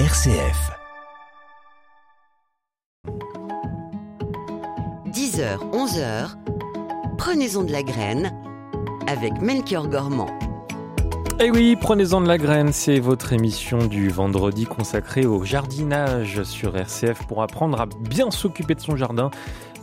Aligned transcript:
RCF. 0.00 0.72
10h, 5.06 5.58
11h, 5.70 6.34
prenez-en 7.16 7.62
de 7.62 7.70
la 7.70 7.84
graine 7.84 8.32
avec 9.06 9.40
Melchior 9.40 9.86
Gormand. 9.86 10.26
Eh 11.38 11.52
oui, 11.52 11.76
prenez-en 11.80 12.20
de 12.20 12.26
la 12.26 12.38
graine, 12.38 12.72
c'est 12.72 12.98
votre 12.98 13.32
émission 13.32 13.86
du 13.86 14.08
vendredi 14.08 14.66
consacrée 14.66 15.26
au 15.26 15.44
jardinage 15.44 16.42
sur 16.42 16.76
RCF 16.76 17.28
pour 17.28 17.42
apprendre 17.42 17.80
à 17.80 17.86
bien 17.86 18.32
s'occuper 18.32 18.74
de 18.74 18.80
son 18.80 18.96
jardin 18.96 19.30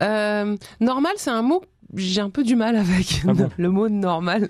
Normal, 0.00 1.12
c'est 1.16 1.30
un 1.30 1.42
mot 1.42 1.62
j'ai 1.96 2.20
un 2.20 2.30
peu 2.30 2.42
du 2.42 2.56
mal 2.56 2.76
avec 2.76 3.22
Ah 3.28 3.32
bon 3.34 3.48
le 3.58 3.70
mot 3.70 3.88
normal, 3.88 4.48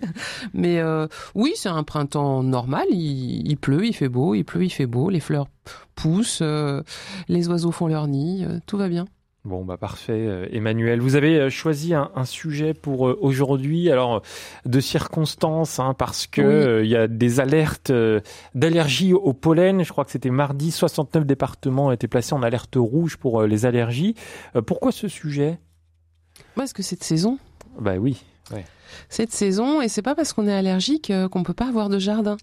mais 0.53 0.79
euh, 0.81 1.07
oui, 1.35 1.53
c'est 1.57 1.69
un 1.69 1.83
printemps 1.83 2.43
normal. 2.43 2.87
Il, 2.91 3.47
il 3.49 3.57
pleut, 3.57 3.87
il 3.87 3.93
fait 3.95 4.09
beau, 4.09 4.35
il 4.35 4.45
pleut, 4.45 4.65
il 4.65 4.71
fait 4.71 4.87
beau. 4.87 5.11
Les 5.11 5.21
fleurs 5.21 5.47
poussent, 5.95 6.41
euh, 6.43 6.83
les 7.29 7.49
oiseaux 7.49 7.71
font 7.73 7.87
leur 7.89 8.07
nid, 8.09 8.45
euh, 8.45 8.59
tout 8.67 8.77
va 8.79 8.89
bien. 8.89 9.07
Bon, 9.47 9.63
bah 9.63 9.77
parfait, 9.77 10.49
Emmanuel. 10.53 11.03
Vous 11.03 11.17
avez 11.17 11.51
choisi 11.51 11.93
un, 11.93 12.11
un 12.15 12.25
sujet 12.25 12.73
pour 12.73 13.03
aujourd'hui, 13.03 13.91
alors 13.91 14.23
de 14.65 14.81
circonstances, 14.81 15.79
hein, 15.79 15.93
parce 15.93 16.27
que 16.27 16.41
Oui. 16.41 16.47
euh, 16.47 16.83
il 16.85 16.89
y 16.89 16.97
a 16.97 17.07
des 17.09 17.41
alertes 17.41 17.91
euh, 17.91 18.21
d'allergie 18.55 19.13
au 19.13 19.35
pollen. 19.35 19.85
Je 19.85 19.93
crois 19.93 20.07
que 20.07 20.13
c'était 20.13 20.31
mardi, 20.31 20.71
69 20.71 21.27
départements 21.27 21.93
étaient 21.93 22.09
placés 22.09 22.33
en 22.33 22.43
alerte 22.43 22.77
rouge 22.77 23.19
pour 23.19 23.43
euh, 23.43 23.47
les 23.47 23.67
allergies. 23.67 24.15
Pourquoi 24.67 24.93
ce 24.93 25.09
sujet? 25.09 25.59
Parce 26.57 26.73
que 26.73 26.83
c'est 26.83 26.99
de 26.99 27.05
saison. 27.05 27.39
Bah 27.79 27.97
oui. 27.97 28.23
C'est 29.09 29.27
de 29.27 29.33
saison 29.33 29.81
et 29.81 29.89
c'est 29.89 30.03
pas 30.03 30.15
parce 30.15 30.33
qu'on 30.33 30.47
est 30.47 30.53
allergique 30.53 31.11
euh, 31.11 31.29
qu'on 31.29 31.43
peut 31.43 31.55
pas 31.55 31.69
avoir 31.69 31.89
de 31.89 31.99
jardin. 31.99 32.37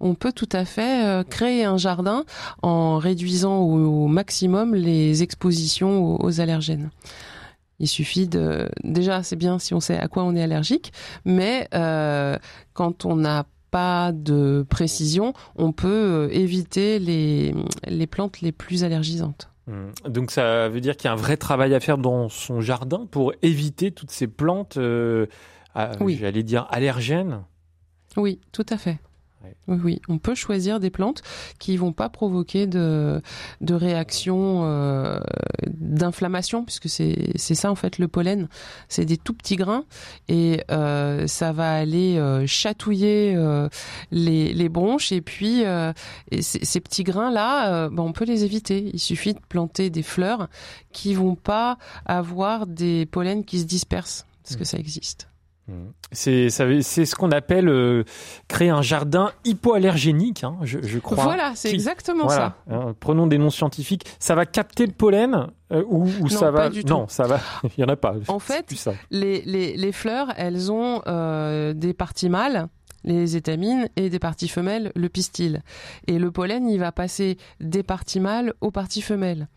On 0.00 0.14
peut 0.14 0.32
tout 0.32 0.48
à 0.52 0.64
fait 0.64 1.06
euh, 1.06 1.24
créer 1.24 1.64
un 1.64 1.78
jardin 1.78 2.24
en 2.62 2.98
réduisant 2.98 3.60
au, 3.60 4.06
maximum 4.08 4.74
les 4.74 5.22
expositions 5.22 6.20
aux, 6.22 6.40
allergènes. 6.40 6.90
Il 7.78 7.88
suffit 7.88 8.26
de 8.26 8.68
déjà 8.84 9.22
c'est 9.22 9.36
bien 9.36 9.58
si 9.58 9.74
on 9.74 9.80
sait 9.80 9.98
à 9.98 10.08
quoi 10.08 10.24
on 10.24 10.34
est 10.34 10.42
allergique, 10.42 10.92
mais 11.24 11.68
euh, 11.74 12.36
quand 12.72 13.04
on 13.04 13.16
n'a 13.16 13.46
pas 13.70 14.12
de 14.12 14.64
précision, 14.68 15.34
on 15.56 15.72
peut 15.72 16.28
éviter 16.30 16.98
les, 16.98 17.54
les 17.86 18.06
plantes 18.06 18.40
les 18.40 18.52
plus 18.52 18.84
allergisantes. 18.84 19.50
Hum. 19.68 19.90
Donc 20.08 20.30
ça 20.30 20.68
veut 20.68 20.80
dire 20.80 20.96
qu'il 20.96 21.06
y 21.06 21.08
a 21.08 21.12
un 21.12 21.16
vrai 21.16 21.36
travail 21.36 21.74
à 21.74 21.80
faire 21.80 21.98
dans 21.98 22.28
son 22.28 22.60
jardin 22.60 23.06
pour 23.10 23.32
éviter 23.42 23.90
toutes 23.90 24.12
ces 24.12 24.28
plantes, 24.28 24.76
euh, 24.76 25.26
à- 25.74 25.92
Oui. 26.00 26.16
j'allais 26.20 26.42
dire 26.44 26.66
allergènes? 26.70 27.42
Oui, 28.16 28.40
tout 28.52 28.64
à 28.70 28.78
fait. 28.78 28.98
Oui, 29.68 29.78
oui, 29.82 30.00
on 30.08 30.18
peut 30.18 30.34
choisir 30.34 30.80
des 30.80 30.90
plantes 30.90 31.22
qui 31.58 31.76
vont 31.76 31.92
pas 31.92 32.08
provoquer 32.08 32.66
de, 32.66 33.20
de 33.60 33.74
réaction 33.74 34.62
euh, 34.64 35.20
d'inflammation, 35.66 36.64
puisque 36.64 36.88
c'est 36.88 37.36
ça 37.36 37.70
en 37.70 37.74
fait 37.74 37.98
le 37.98 38.08
pollen. 38.08 38.48
C'est 38.88 39.04
des 39.04 39.16
tout 39.16 39.34
petits 39.34 39.56
grains 39.56 39.84
et 40.28 40.62
euh, 40.70 41.26
ça 41.26 41.52
va 41.52 41.74
aller 41.74 42.16
euh, 42.18 42.46
chatouiller 42.46 43.36
les, 44.10 44.52
les 44.52 44.68
bronches 44.68 45.12
et 45.12 45.20
puis 45.20 45.62
et 46.30 46.42
ces, 46.42 46.80
petits 46.80 47.04
grains 47.04 47.30
là, 47.30 47.88
on 47.96 48.12
peut 48.12 48.24
les 48.24 48.44
éviter. 48.44 48.90
Il 48.92 49.00
suffit 49.00 49.34
de 49.34 49.40
planter 49.48 49.90
des 49.90 50.02
fleurs 50.02 50.48
qui 50.92 51.14
vont 51.14 51.34
pas 51.34 51.78
avoir 52.04 52.66
des 52.66 53.06
pollens 53.06 53.44
qui 53.44 53.60
se 53.60 53.64
dispersent, 53.64 54.26
parce 54.42 54.56
que 54.56 54.64
ça 54.64 54.78
existe. 54.78 55.28
Hum. 55.68 55.92
C'est 56.12 56.48
ce 56.48 57.14
qu'on 57.16 57.32
appelle 57.32 57.68
euh, 57.68 58.04
créer 58.46 58.70
un 58.70 58.82
jardin 58.82 59.32
hypoallergénique, 59.44 60.44
hein, 60.44 60.56
je, 60.62 60.78
je 60.80 60.98
crois. 61.00 61.24
Voilà, 61.24 61.52
c'est 61.56 61.72
exactement 61.72 62.26
Voilà, 62.26 62.56
ça. 62.68 62.74
hein, 62.74 62.94
prenons 63.00 63.26
des 63.26 63.38
noms 63.38 63.50
scientifiques. 63.50 64.04
Ça 64.20 64.34
va 64.36 64.46
capter 64.46 64.86
le 64.86 64.92
pollen 64.92 65.48
euh, 65.72 65.82
ou, 65.88 66.08
ou 66.20 66.28
ça 66.28 66.52
va 66.52 66.62
pas 66.62 66.70
du 66.70 66.84
tout. 66.84 66.92
Non, 66.92 67.08
ça 67.08 67.24
va. 67.24 67.40
Il 67.76 67.80
y 67.80 67.84
en 67.84 67.88
a 67.88 67.96
pas. 67.96 68.14
En 68.28 68.38
fait, 68.38 68.66
plus 68.66 68.76
ça. 68.76 68.94
Les, 69.10 69.42
les, 69.42 69.76
les 69.76 69.92
fleurs, 69.92 70.28
elles 70.36 70.70
ont 70.70 71.02
euh, 71.08 71.72
des 71.74 71.94
parties 71.94 72.28
mâles, 72.28 72.68
les 73.02 73.36
étamines, 73.36 73.88
et 73.96 74.08
des 74.08 74.18
parties 74.20 74.48
femelles, 74.48 74.92
le 74.94 75.08
pistil. 75.08 75.62
Et 76.06 76.18
le 76.20 76.30
pollen, 76.30 76.68
il 76.68 76.78
va 76.78 76.92
passer 76.92 77.38
des 77.60 77.82
parties 77.82 78.20
mâles 78.20 78.54
aux 78.60 78.70
parties 78.70 79.02
femelles. 79.02 79.48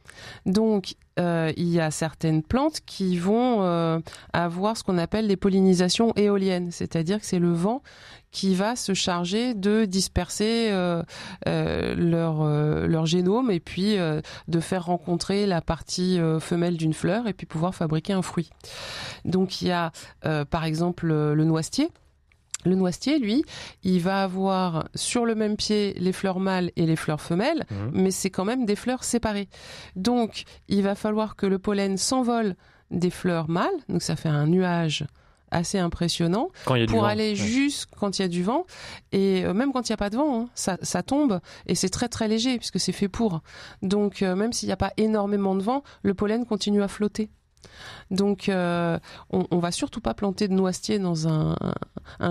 Donc, 0.47 0.95
euh, 1.19 1.51
il 1.57 1.67
y 1.67 1.79
a 1.79 1.91
certaines 1.91 2.43
plantes 2.43 2.79
qui 2.85 3.17
vont 3.17 3.61
euh, 3.61 3.99
avoir 4.33 4.77
ce 4.77 4.83
qu'on 4.83 4.97
appelle 4.97 5.27
les 5.27 5.35
pollinisations 5.35 6.13
éoliennes, 6.15 6.71
c'est-à-dire 6.71 7.19
que 7.19 7.25
c'est 7.25 7.39
le 7.39 7.51
vent 7.51 7.81
qui 8.31 8.53
va 8.53 8.75
se 8.75 8.93
charger 8.93 9.53
de 9.55 9.85
disperser 9.85 10.69
euh, 10.69 11.03
leur, 11.45 12.43
leur 12.87 13.05
génome 13.07 13.49
et 13.49 13.59
puis 13.59 13.97
de 13.97 14.59
faire 14.59 14.85
rencontrer 14.85 15.47
la 15.47 15.61
partie 15.61 16.19
femelle 16.39 16.77
d'une 16.77 16.93
fleur 16.93 17.27
et 17.27 17.33
puis 17.33 17.47
pouvoir 17.47 17.73
fabriquer 17.73 18.13
un 18.13 18.21
fruit. 18.21 18.51
Donc 19.25 19.63
il 19.63 19.69
y 19.69 19.71
a 19.71 19.91
par 20.21 20.63
exemple 20.63 21.07
le 21.07 21.43
noisetier. 21.43 21.89
Le 22.65 22.75
noisetier, 22.75 23.19
lui, 23.19 23.43
il 23.83 24.01
va 24.01 24.23
avoir 24.23 24.89
sur 24.93 25.25
le 25.25 25.33
même 25.33 25.55
pied 25.55 25.93
les 25.97 26.11
fleurs 26.11 26.39
mâles 26.39 26.71
et 26.75 26.85
les 26.85 26.97
fleurs 26.97 27.21
femelles, 27.21 27.65
Mhm. 27.71 27.91
mais 27.93 28.11
c'est 28.11 28.29
quand 28.29 28.43
même 28.45 28.65
des 28.65 28.75
fleurs 28.75 29.03
séparées. 29.05 29.47
Donc 29.95 30.43
il 30.67 30.83
va 30.83 30.95
falloir 30.95 31.35
que 31.35 31.45
le 31.45 31.57
pollen 31.59 31.97
s'envole 31.97 32.55
des 32.91 33.09
fleurs 33.11 33.49
mâles, 33.49 33.69
donc 33.87 34.01
ça 34.01 34.15
fait 34.15 34.29
un 34.29 34.47
nuage 34.47 35.05
assez 35.51 35.79
impressionnant 35.79 36.49
Quand 36.65 36.75
il 36.75 36.81
y 36.81 36.83
a 36.83 36.85
du 36.85 36.91
pour 36.93 37.01
vent. 37.01 37.07
aller 37.07 37.29
Ouais. 37.29 37.35
juste 37.35 37.87
quand 37.97 38.19
il 38.19 38.21
y 38.21 38.25
a 38.25 38.27
du 38.27 38.43
vent 38.43 38.65
et 39.11 39.43
euh, 39.45 39.53
même 39.53 39.71
quand 39.71 39.87
il 39.89 39.91
n'y 39.91 39.95
a 39.95 39.97
pas 39.97 40.09
de 40.11 40.15
vent, 40.17 40.41
hein, 40.41 40.49
ça, 40.53 40.77
ça 40.83 41.01
tombe 41.01 41.39
et 41.65 41.73
c'est 41.75 41.89
très 41.89 42.07
très 42.07 42.27
léger 42.27 42.57
puisque 42.57 42.79
c'est 42.79 42.91
fait 42.91 43.07
pour. 43.07 43.41
Donc 43.81 44.21
euh, 44.21 44.35
même 44.35 44.53
s'il 44.53 44.67
n'y 44.67 44.73
a 44.73 44.77
pas 44.77 44.91
énormément 44.97 45.55
de 45.55 45.63
vent, 45.63 45.81
le 46.03 46.13
pollen 46.13 46.45
continue 46.45 46.83
à 46.83 46.87
flotter. 46.87 47.31
Donc 48.11 48.49
euh, 48.49 48.97
on, 49.29 49.45
on 49.51 49.59
va 49.59 49.71
surtout 49.71 50.01
pas 50.01 50.13
planter 50.13 50.47
de 50.47 50.53
noisetier 50.53 50.99
dans 50.99 51.27
un, 51.27 51.55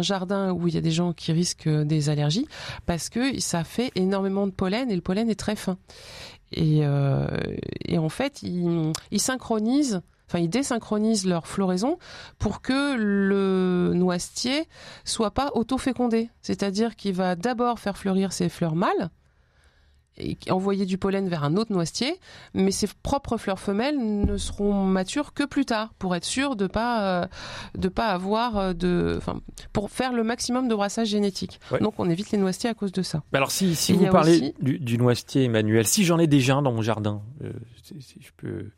jardin 0.01 0.53
où 0.53 0.69
il 0.69 0.75
y 0.75 0.79
a 0.79 0.81
des 0.81 0.91
gens 0.91 1.13
qui 1.13 1.33
risquent 1.33 1.69
des 1.69 2.09
allergies 2.09 2.47
parce 2.87 3.09
que 3.09 3.39
ça 3.41 3.65
fait 3.65 3.93
énormément 3.95 4.47
de 4.47 4.53
pollen 4.53 4.91
et 4.91 4.97
le 4.97 5.03
pollen 5.03 5.31
est 5.31 5.39
très 5.39 5.57
fin. 5.57 5.79
Et, 6.53 6.81
euh, 6.83 7.27
en 7.97 8.09
fait, 8.09 8.43
il, 8.43 8.93
il 9.11 9.21
synchronise 9.21 10.03
enfin 10.29 10.39
ils 10.41 10.51
désynchronisent 10.51 11.27
leur 11.27 11.47
floraison 11.47 11.99
pour 12.39 12.61
que 12.61 12.97
le 12.97 13.93
noisetier 13.95 14.67
soit 15.05 15.31
pas 15.31 15.51
auto-fécondé. 15.55 16.31
C'est-à-dire 16.43 16.97
qu'il 16.97 17.15
va 17.15 17.35
d'abord 17.35 17.79
faire 17.79 17.97
fleurir 17.97 18.33
ses 18.33 18.49
fleurs 18.49 18.75
mâles 18.75 19.11
et 20.19 20.37
envoyer 20.51 20.87
du 20.87 20.99
pollen 20.99 21.29
vers 21.29 21.45
un 21.45 21.57
autre 21.57 21.73
noisetier, 21.73 22.15
mais 22.55 22.71
ses 22.71 22.89
propres 23.03 23.37
fleurs 23.37 23.59
femelles 23.59 23.99
ne 23.99 24.37
seront 24.37 24.85
matures 24.85 25.33
que 25.33 25.45
plus 25.45 25.65
tard 25.65 25.93
pour 25.99 26.15
être 26.15 26.25
sûr 26.25 26.57
de 26.57 26.67
pas 26.67 27.23
euh, 27.23 27.27
de 27.77 27.89
pas 27.89 28.09
avoir 28.09 28.57
euh, 28.57 28.73
de 28.73 29.15
enfin 29.17 29.41
pour 29.73 29.91
faire 29.91 30.13
le 30.13 30.23
maximum 30.23 30.69
de 30.69 30.75
brassage 30.75 31.09
génétique. 31.09 31.61
Donc 31.81 31.95
on 31.99 32.09
évite 32.09 32.31
les 32.31 32.39
noisetiers 32.39 32.71
à 32.71 32.75
cause 32.75 32.93
de 32.93 33.03
ça. 33.03 33.23
Alors 33.33 33.51
si, 33.51 33.75
si 33.75 33.93
vous 33.93 34.07
parlez 34.07 34.55
du, 34.61 34.99
noisetier 34.99 35.45
Emmanuel, 35.45 35.87
si 35.87 36.05
j'en 36.05 36.19
ai 36.19 36.27
déjà 36.27 36.57
un 36.57 36.63
dans 36.63 36.73
mon 36.73 36.83
jardin, 36.83 37.23
euh, 37.43 37.53
je 37.83 38.31
peux 38.37 38.71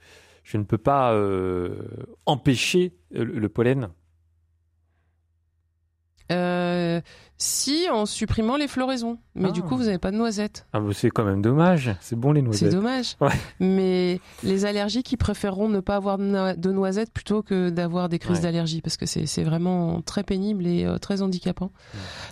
je 0.43 0.57
ne 0.57 0.65
peux 0.65 0.79
pas 0.79 1.15
empêcher 2.27 2.95
le 3.13 3.49
pollen 3.49 3.91
euh, 6.31 7.01
si, 7.43 7.89
en 7.91 8.05
supprimant 8.05 8.59
les 8.59 8.69
floraisons. 8.69 9.17
Mais 9.35 9.51
du 9.51 9.63
ah. 9.65 9.67
coup, 9.67 9.77
vous 9.79 9.85
n'avez 9.85 9.99
pas 9.99 10.11
de 10.11 10.17
noisettes. 10.17 10.67
Ah, 10.75 10.81
bah, 10.81 10.91
c'est 10.93 11.09
quand 11.09 11.25
même 11.25 11.41
dommage. 11.41 11.91
C'est 12.03 12.15
bon 12.15 12.33
les 12.33 12.43
noisettes. 12.43 12.71
C'est 12.71 12.77
dommage. 12.77 13.17
Mais 13.61 14.21
les 14.43 14.67
allergiques, 14.67 15.07
qui 15.07 15.17
préféreront 15.17 15.69
ne 15.69 15.81
pas 15.81 15.97
avoir 15.97 16.19
de 16.19 16.71
noisettes 16.71 17.11
plutôt 17.11 17.43
que 17.43 17.71
d'avoir 17.71 18.11
des 18.11 18.19
crises 18.19 18.43
d'allergie 18.43 18.83
parce 18.83 18.99
que 18.99 19.07
c'est 19.07 19.43
vraiment 19.43 20.03
très 20.03 20.23
pénible 20.23 20.67
et 20.67 20.85
euh, 20.85 20.99
très 20.99 21.23
handicapant. 21.23 21.73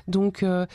Donc, 0.06 0.43
euh, 0.43 0.66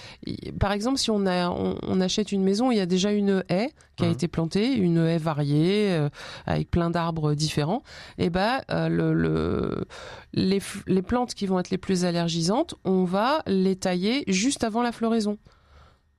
par 0.59 0.71
exemple, 0.71 0.97
si 0.97 1.11
on, 1.11 1.27
a, 1.27 1.49
on, 1.49 2.01
achète 2.01 2.31
une 2.31 2.43
maison, 2.43 2.71
il 2.71 2.77
y 2.77 2.81
a 2.81 2.87
déjà 2.87 3.11
une 3.11 3.43
haie 3.49 3.71
qui 3.95 4.05
a 4.05 4.09
été 4.09 4.27
plantée, 4.27 4.73
une 4.73 4.97
haie 4.97 5.19
variée 5.19 6.07
avec 6.47 6.71
plein 6.71 6.89
d'arbres 6.89 7.35
différents. 7.35 7.83
Et 8.17 8.25
eh 8.25 8.29
ben, 8.31 8.61
le, 8.69 9.13
le, 9.13 9.85
les, 10.33 10.59
les 10.87 11.01
plantes 11.03 11.35
qui 11.35 11.45
vont 11.45 11.59
être 11.59 11.69
les 11.69 11.77
plus 11.77 12.03
allergisantes, 12.03 12.73
on 12.83 13.03
va 13.03 13.43
les 13.45 13.75
tailler 13.75 14.22
juste 14.27 14.63
avant 14.63 14.81
la 14.81 14.91
floraison 14.91 15.37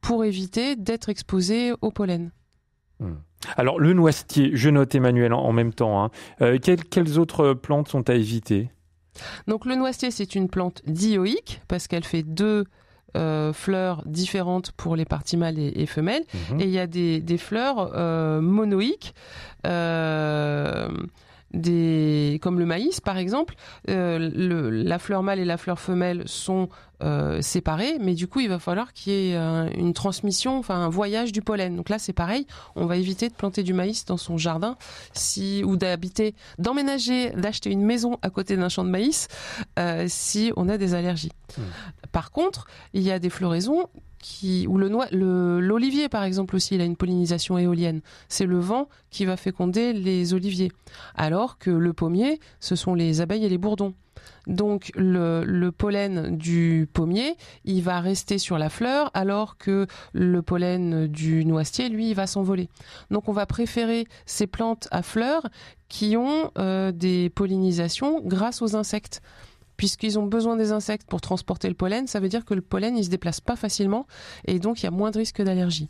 pour 0.00 0.24
éviter 0.24 0.76
d'être 0.76 1.08
exposé 1.08 1.72
au 1.80 1.90
pollen. 1.90 2.30
Hmm. 3.00 3.14
Alors 3.56 3.80
le 3.80 3.92
noisetier, 3.92 4.50
je 4.54 4.70
note 4.70 4.94
Emmanuel 4.94 5.32
en, 5.32 5.52
même 5.52 5.72
temps. 5.72 6.02
Hein. 6.02 6.10
Euh, 6.40 6.58
quelles, 6.58 7.18
autres 7.18 7.54
plantes 7.54 7.88
sont 7.88 8.08
à 8.08 8.14
éviter? 8.14 8.70
Donc 9.46 9.64
le 9.64 9.74
noisetier, 9.76 10.10
c'est 10.10 10.34
une 10.34 10.48
plante 10.48 10.82
dioïque 10.86 11.60
parce 11.68 11.86
qu'elle 11.86 12.04
fait 12.04 12.22
deux 12.22 12.64
euh, 13.16 13.52
fleurs 13.52 14.02
différentes 14.06 14.72
pour 14.72 14.96
les 14.96 15.04
parties 15.04 15.36
mâles 15.36 15.58
et, 15.58 15.86
femelles. 15.86 16.24
Mhm. 16.50 16.60
Et 16.60 16.64
il 16.64 16.70
y 16.70 16.78
a 16.78 16.86
des, 16.86 17.38
fleurs 17.38 17.92
euh, 17.94 18.40
monoïques 18.40 19.14
des, 21.54 22.38
comme 22.42 22.58
le 22.58 22.66
maïs 22.66 23.00
par 23.00 23.16
exemple, 23.16 23.54
euh, 23.88 24.18
le, 24.18 24.70
la 24.70 24.98
fleur 24.98 25.22
mâle 25.22 25.38
et 25.38 25.44
la 25.44 25.56
fleur 25.56 25.78
femelle 25.78 26.22
sont 26.26 26.68
euh, 27.02 27.40
séparées, 27.42 27.98
mais 28.00 28.14
du 28.14 28.28
coup 28.28 28.40
il 28.40 28.48
va 28.48 28.58
falloir 28.58 28.92
qu'il 28.92 29.12
y 29.12 29.32
ait 29.32 29.36
une 29.76 29.94
transmission, 29.94 30.58
enfin 30.58 30.76
un 30.76 30.88
voyage 30.88 31.32
du 31.32 31.42
pollen. 31.42 31.76
Donc 31.76 31.88
là 31.88 31.98
c'est 31.98 32.12
pareil, 32.12 32.46
on 32.76 32.86
va 32.86 32.96
éviter 32.96 33.28
de 33.28 33.34
planter 33.34 33.62
du 33.62 33.74
maïs 33.74 34.04
dans 34.04 34.16
son 34.16 34.38
jardin, 34.38 34.76
si 35.12 35.62
ou 35.64 35.76
d'habiter, 35.76 36.34
d'emménager, 36.58 37.30
d'acheter 37.30 37.70
une 37.70 37.82
maison 37.82 38.18
à 38.22 38.30
côté 38.30 38.56
d'un 38.56 38.68
champ 38.68 38.84
de 38.84 38.90
maïs, 38.90 39.28
euh, 39.78 40.06
si 40.08 40.52
on 40.56 40.68
a 40.68 40.78
des 40.78 40.94
allergies. 40.94 41.32
Mmh. 41.56 41.62
Par 42.12 42.30
contre, 42.30 42.66
il 42.92 43.02
y 43.02 43.10
a 43.10 43.18
des 43.18 43.30
floraisons 43.30 43.88
ou 44.68 44.78
le 44.78 45.60
l'olivier 45.60 46.08
par 46.08 46.24
exemple 46.24 46.56
aussi, 46.56 46.74
il 46.74 46.80
a 46.80 46.84
une 46.84 46.96
pollinisation 46.96 47.58
éolienne. 47.58 48.00
C'est 48.28 48.46
le 48.46 48.58
vent 48.58 48.88
qui 49.10 49.24
va 49.24 49.36
féconder 49.36 49.92
les 49.92 50.34
oliviers, 50.34 50.72
alors 51.14 51.58
que 51.58 51.70
le 51.70 51.92
pommier, 51.92 52.40
ce 52.60 52.76
sont 52.76 52.94
les 52.94 53.20
abeilles 53.20 53.44
et 53.44 53.48
les 53.48 53.58
bourdons. 53.58 53.94
Donc 54.46 54.92
le, 54.94 55.70
pollen 55.70 56.36
du 56.36 56.88
pommier, 56.92 57.36
il 57.64 57.82
va 57.82 58.00
rester 58.00 58.38
sur 58.38 58.58
la 58.58 58.68
fleur, 58.68 59.10
alors 59.14 59.56
que 59.56 59.86
le 60.12 60.42
pollen 60.42 61.06
du 61.06 61.44
noisetier, 61.44 61.88
lui, 61.88 62.10
il 62.10 62.14
va 62.14 62.26
s'envoler. 62.26 62.68
Donc 63.10 63.28
on 63.28 63.32
va 63.32 63.46
préférer 63.46 64.06
ces 64.26 64.46
plantes 64.46 64.88
à 64.90 65.02
fleurs 65.02 65.48
qui 65.88 66.16
ont 66.16 66.50
euh, 66.58 66.92
des 66.92 67.30
pollinisations 67.30 68.20
grâce 68.24 68.62
aux 68.62 68.76
insectes 68.76 69.22
puisqu'ils 69.76 70.18
ont 70.18 70.26
besoin 70.26 70.56
des 70.56 70.72
insectes 70.72 71.08
pour 71.08 71.20
transporter 71.20 71.68
le 71.68 71.74
pollen, 71.74 72.06
ça 72.06 72.20
veut 72.20 72.28
dire 72.28 72.44
que 72.44 72.54
le 72.54 72.62
pollen 72.62 72.96
il 72.96 73.04
se 73.04 73.10
déplace 73.10 73.40
pas 73.40 73.56
facilement 73.56 74.06
et 74.46 74.58
donc 74.58 74.80
il 74.80 74.84
y 74.84 74.88
a 74.88 74.90
moins 74.90 75.10
de 75.10 75.18
risques 75.18 75.42
d'allergie. 75.42 75.88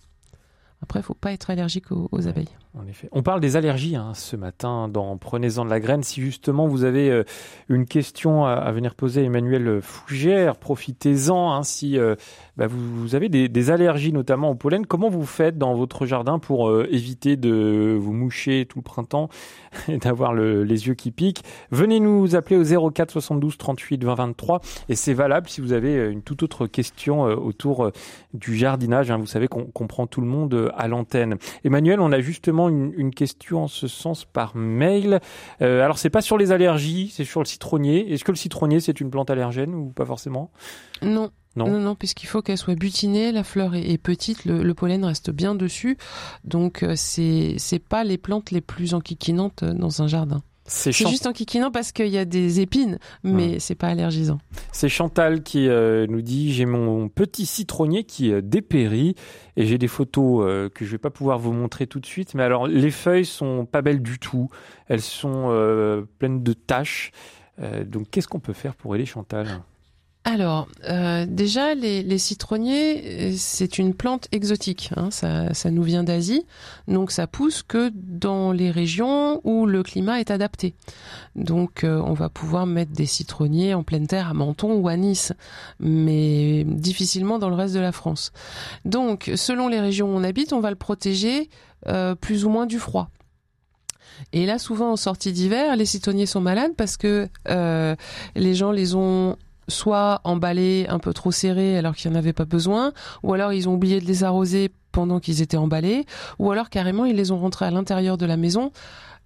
Après, 0.85 1.01
il 1.01 1.03
faut 1.03 1.15
pas 1.15 1.33
être 1.33 1.49
allergique 1.49 1.91
aux, 1.93 2.29
abeilles. 2.29 2.51
En 2.79 2.87
effet. 2.87 3.09
On 3.13 3.23
parle 3.23 3.41
des 3.41 3.57
allergies 3.57 3.97
hein, 3.97 4.13
ce 4.13 4.37
matin 4.37 4.87
dans 4.87 5.17
Prenez-en 5.17 5.65
de 5.65 5.71
la 5.71 5.81
graine. 5.81 6.03
Si 6.03 6.21
justement 6.21 6.67
vous 6.67 6.85
avez 6.85 7.11
euh, 7.11 7.25
une 7.71 7.87
question 7.87 8.45
à, 8.45 8.71
venir 8.71 8.95
poser 8.95 9.23
à 9.23 9.25
Emmanuel 9.25 9.81
Fougère, 9.81 10.57
profitez-en. 10.57 11.53
Hein, 11.53 11.63
si 11.63 11.99
euh, 11.99 12.17
bah, 12.59 12.67
vous, 12.67 13.15
avez 13.15 13.31
des, 13.31 13.71
allergies, 13.71 14.13
notamment 14.13 14.51
au 14.51 14.57
pollen, 14.57 14.85
comment 14.85 15.09
vous 15.09 15.25
faites 15.25 15.57
dans 15.57 15.75
votre 15.75 16.05
jardin 16.05 16.39
pour 16.39 16.69
euh, 16.69 16.87
éviter 16.91 17.37
de 17.37 17.97
vous 17.99 18.13
moucher 18.13 18.67
tout 18.69 18.81
le 18.81 18.85
printemps 18.85 19.31
et 19.89 19.97
d'avoir 19.97 20.35
les 20.35 20.87
yeux 20.87 20.95
qui 20.95 21.13
piquent? 21.13 21.45
Venez 21.71 21.99
nous 21.99 22.37
appeler 22.37 22.57
au 22.59 22.91
04 22.91 23.11
72 23.11 23.57
38 23.57 24.05
20 24.05 24.15
23 24.17 24.61
et 24.91 24.97
c'est 24.97 25.15
valable 25.15 25.49
si 25.49 25.63
vous 25.63 25.73
avez 25.73 26.11
une 26.11 26.21
toute 26.21 26.43
autre 26.43 26.67
question 26.67 27.23
autour 27.23 27.91
du 28.35 28.55
jardinage. 28.55 29.11
Hein. 29.11 29.17
Vous 29.17 29.27
savez 29.27 29.49
qu'on 29.49 29.65
comprend 29.65 30.07
tout 30.07 30.21
le 30.21 30.27
monde 30.27 30.71
à 30.77 30.89
l'antenne. 30.89 31.37
Emmanuel, 31.65 32.01
on 32.01 32.13
a 32.13 32.21
justement 32.21 32.69
une, 32.69 33.15
question 33.15 33.65
en 33.65 33.69
ce 33.69 33.87
sens 33.87 34.25
par 34.25 34.57
mail. 34.57 35.21
Euh, 35.63 35.85
alors 35.85 35.99
c'est 35.99 36.11
pas 36.11 36.23
sur 36.23 36.37
les 36.37 36.53
allergies, 36.53 37.13
c'est 37.15 37.25
sur 37.25 37.41
le 37.41 37.47
citronnier. 37.47 38.13
Est-ce 38.13 38.25
que 38.25 38.33
le 38.33 38.37
citronnier 38.37 38.81
c'est 38.81 39.01
une 39.01 39.11
plante 39.11 39.31
allergène 39.31 39.75
ou 39.75 39.91
pas 39.91 40.05
forcément? 40.05 40.51
Non. 41.03 41.31
Non, 41.57 41.79
non, 41.79 41.95
puisqu'il 41.95 42.27
faut 42.27 42.43
qu'elle 42.43 42.59
soit 42.59 42.75
butinée, 42.75 43.31
la 43.31 43.45
fleur 43.45 43.77
est, 43.77 43.97
petite, 43.97 44.45
le, 44.45 44.75
pollen 44.75 45.05
reste 45.05 45.31
bien 45.31 45.55
dessus, 45.55 45.97
donc 46.43 46.83
euh, 46.83 46.95
c'est 46.97 47.55
c'est 47.59 47.79
pas 47.79 48.03
les 48.03 48.19
plantes 48.19 48.51
les 48.51 48.61
plus 48.61 48.93
enquiquinantes 48.93 49.63
dans 49.63 50.03
un 50.03 50.09
jardin. 50.09 50.43
C'est 50.67 50.93
juste 50.93 51.27
en 51.27 51.33
kikinant 51.33 51.71
parce 51.71 51.93
qu'il 51.93 52.09
y 52.09 52.17
a 52.17 52.25
des 52.25 52.61
épines, 52.61 52.99
mais 53.23 53.59
c'est 53.59 53.75
pas 53.75 53.89
allergisant. 53.89 54.39
C'est 54.73 54.89
Chantal 54.89 55.43
qui 55.43 55.69
euh, 55.69 56.07
nous 56.09 56.23
dit 56.23 56.53
j'ai 56.55 56.65
mon 56.65 57.09
petit 57.09 57.45
citronnier 57.45 58.05
qui 58.05 58.33
euh, 58.33 58.41
dépérit 58.41 59.15
et 59.57 59.67
j'ai 59.67 59.77
des 59.77 59.89
photos 59.89 60.45
euh, 60.45 60.71
que 60.71 60.87
je 60.87 60.93
vais 60.93 60.99
pas 60.99 61.11
pouvoir 61.11 61.39
vous 61.39 61.53
montrer 61.53 61.87
tout 61.87 62.01
de 62.01 62.07
suite. 62.07 62.35
Mais 62.35 62.43
alors 62.43 62.67
les 62.67 62.91
feuilles 62.91 63.27
sont 63.27 63.67
pas 63.67 63.83
belles 63.83 64.03
du 64.03 64.19
tout, 64.19 64.49
elles 64.89 65.03
sont 65.03 66.05
pleines 66.19 66.43
de 66.43 66.53
taches. 66.55 67.13
donc 67.87 68.09
qu'est-ce 68.11 68.29
qu'on 68.29 68.41
peut 68.41 68.53
faire 68.53 68.75
pour 68.75 68.95
aider 68.95 69.07
Chantal? 69.07 69.47
Alors, 70.27 70.69
euh, 70.89 71.27
déjà, 71.29 71.75
les, 71.75 72.17
citronniers, 72.17 73.03
euh, 73.05 73.35
c'est 73.37 73.77
une 73.77 73.93
plante 73.93 74.27
exotique. 74.33 74.91
Hein, 74.97 75.11
ça, 75.11 75.53
ça, 75.53 75.71
nous 75.71 75.83
vient 75.83 76.03
d'Asie, 76.03 76.47
donc 76.89 77.11
ça 77.11 77.27
pousse 77.27 77.63
que 77.63 77.93
dans 77.95 78.51
les 78.51 78.71
régions 78.71 79.43
où 79.45 79.67
le 79.67 79.83
climat 79.83 80.21
est 80.21 80.31
adapté. 80.31 80.75
Donc, 81.37 81.85
euh, 81.85 82.01
on 82.07 82.15
va 82.15 82.31
pouvoir 82.31 82.65
mettre 82.65 82.93
des 82.93 83.05
citronniers 83.05 83.75
en 83.75 83.83
pleine 83.83 84.07
terre 84.07 84.31
à 84.31 84.35
Menton 84.35 84.73
ou 84.73 84.89
à 84.89 84.97
Nice, 84.97 85.35
mais 85.79 86.65
difficilement 86.65 87.39
dans 87.39 87.51
le 87.51 87.57
reste 87.57 87.75
de 87.75 87.81
la 87.81 87.93
France. 87.93 88.33
Donc, 88.87 89.31
selon 89.37 89.69
les 89.69 89.81
régions 89.81 90.07
où 90.07 90.17
on 90.17 90.25
habite, 90.25 90.55
on 90.55 90.61
va 90.61 90.71
le 90.71 90.77
protéger 90.77 91.51
plus 92.23 92.47
ou 92.47 92.49
moins 92.49 92.65
du 92.65 92.79
froid. 92.79 93.11
Et 94.33 94.47
là, 94.47 94.59
souvent 94.59 94.93
en 94.93 94.97
sortie 94.97 95.33
d'hiver, 95.33 95.77
les 95.77 95.85
citronniers 95.85 96.25
sont 96.25 96.41
malades 96.41 96.73
parce 96.79 96.97
que 96.97 97.29
les 98.35 98.55
gens 98.55 98.73
les 98.73 98.95
ont 98.95 99.37
soit 99.69 100.21
emballés 100.25 100.87
un 100.89 100.99
peu 100.99 101.13
trop 101.13 101.33
serrés 101.33 101.79
alors 101.79 101.95
qu'il 101.95 102.11
n'y 102.11 102.17
en 102.17 102.19
avait 102.19 102.33
pas 102.33 102.45
besoin, 102.45 102.93
ou 103.23 103.33
alors 103.33 103.53
ils 103.53 103.69
ont 103.69 103.75
oublié 103.75 104.01
de 104.01 104.07
les 104.07 104.25
arroser 104.25 104.71
pendant 104.93 105.21
qu'ils 105.21 105.43
étaient 105.43 105.57
emballés, 105.57 106.07
ou 106.39 106.51
alors 106.51 106.71
carrément 106.71 107.05
ils 107.05 107.17
les 107.17 107.33
ont 107.33 107.39
rentrés 107.39 107.65
à 107.65 107.71
l'intérieur 107.71 108.17
de 108.17 108.27
la 108.27 108.37
maison 108.37 108.71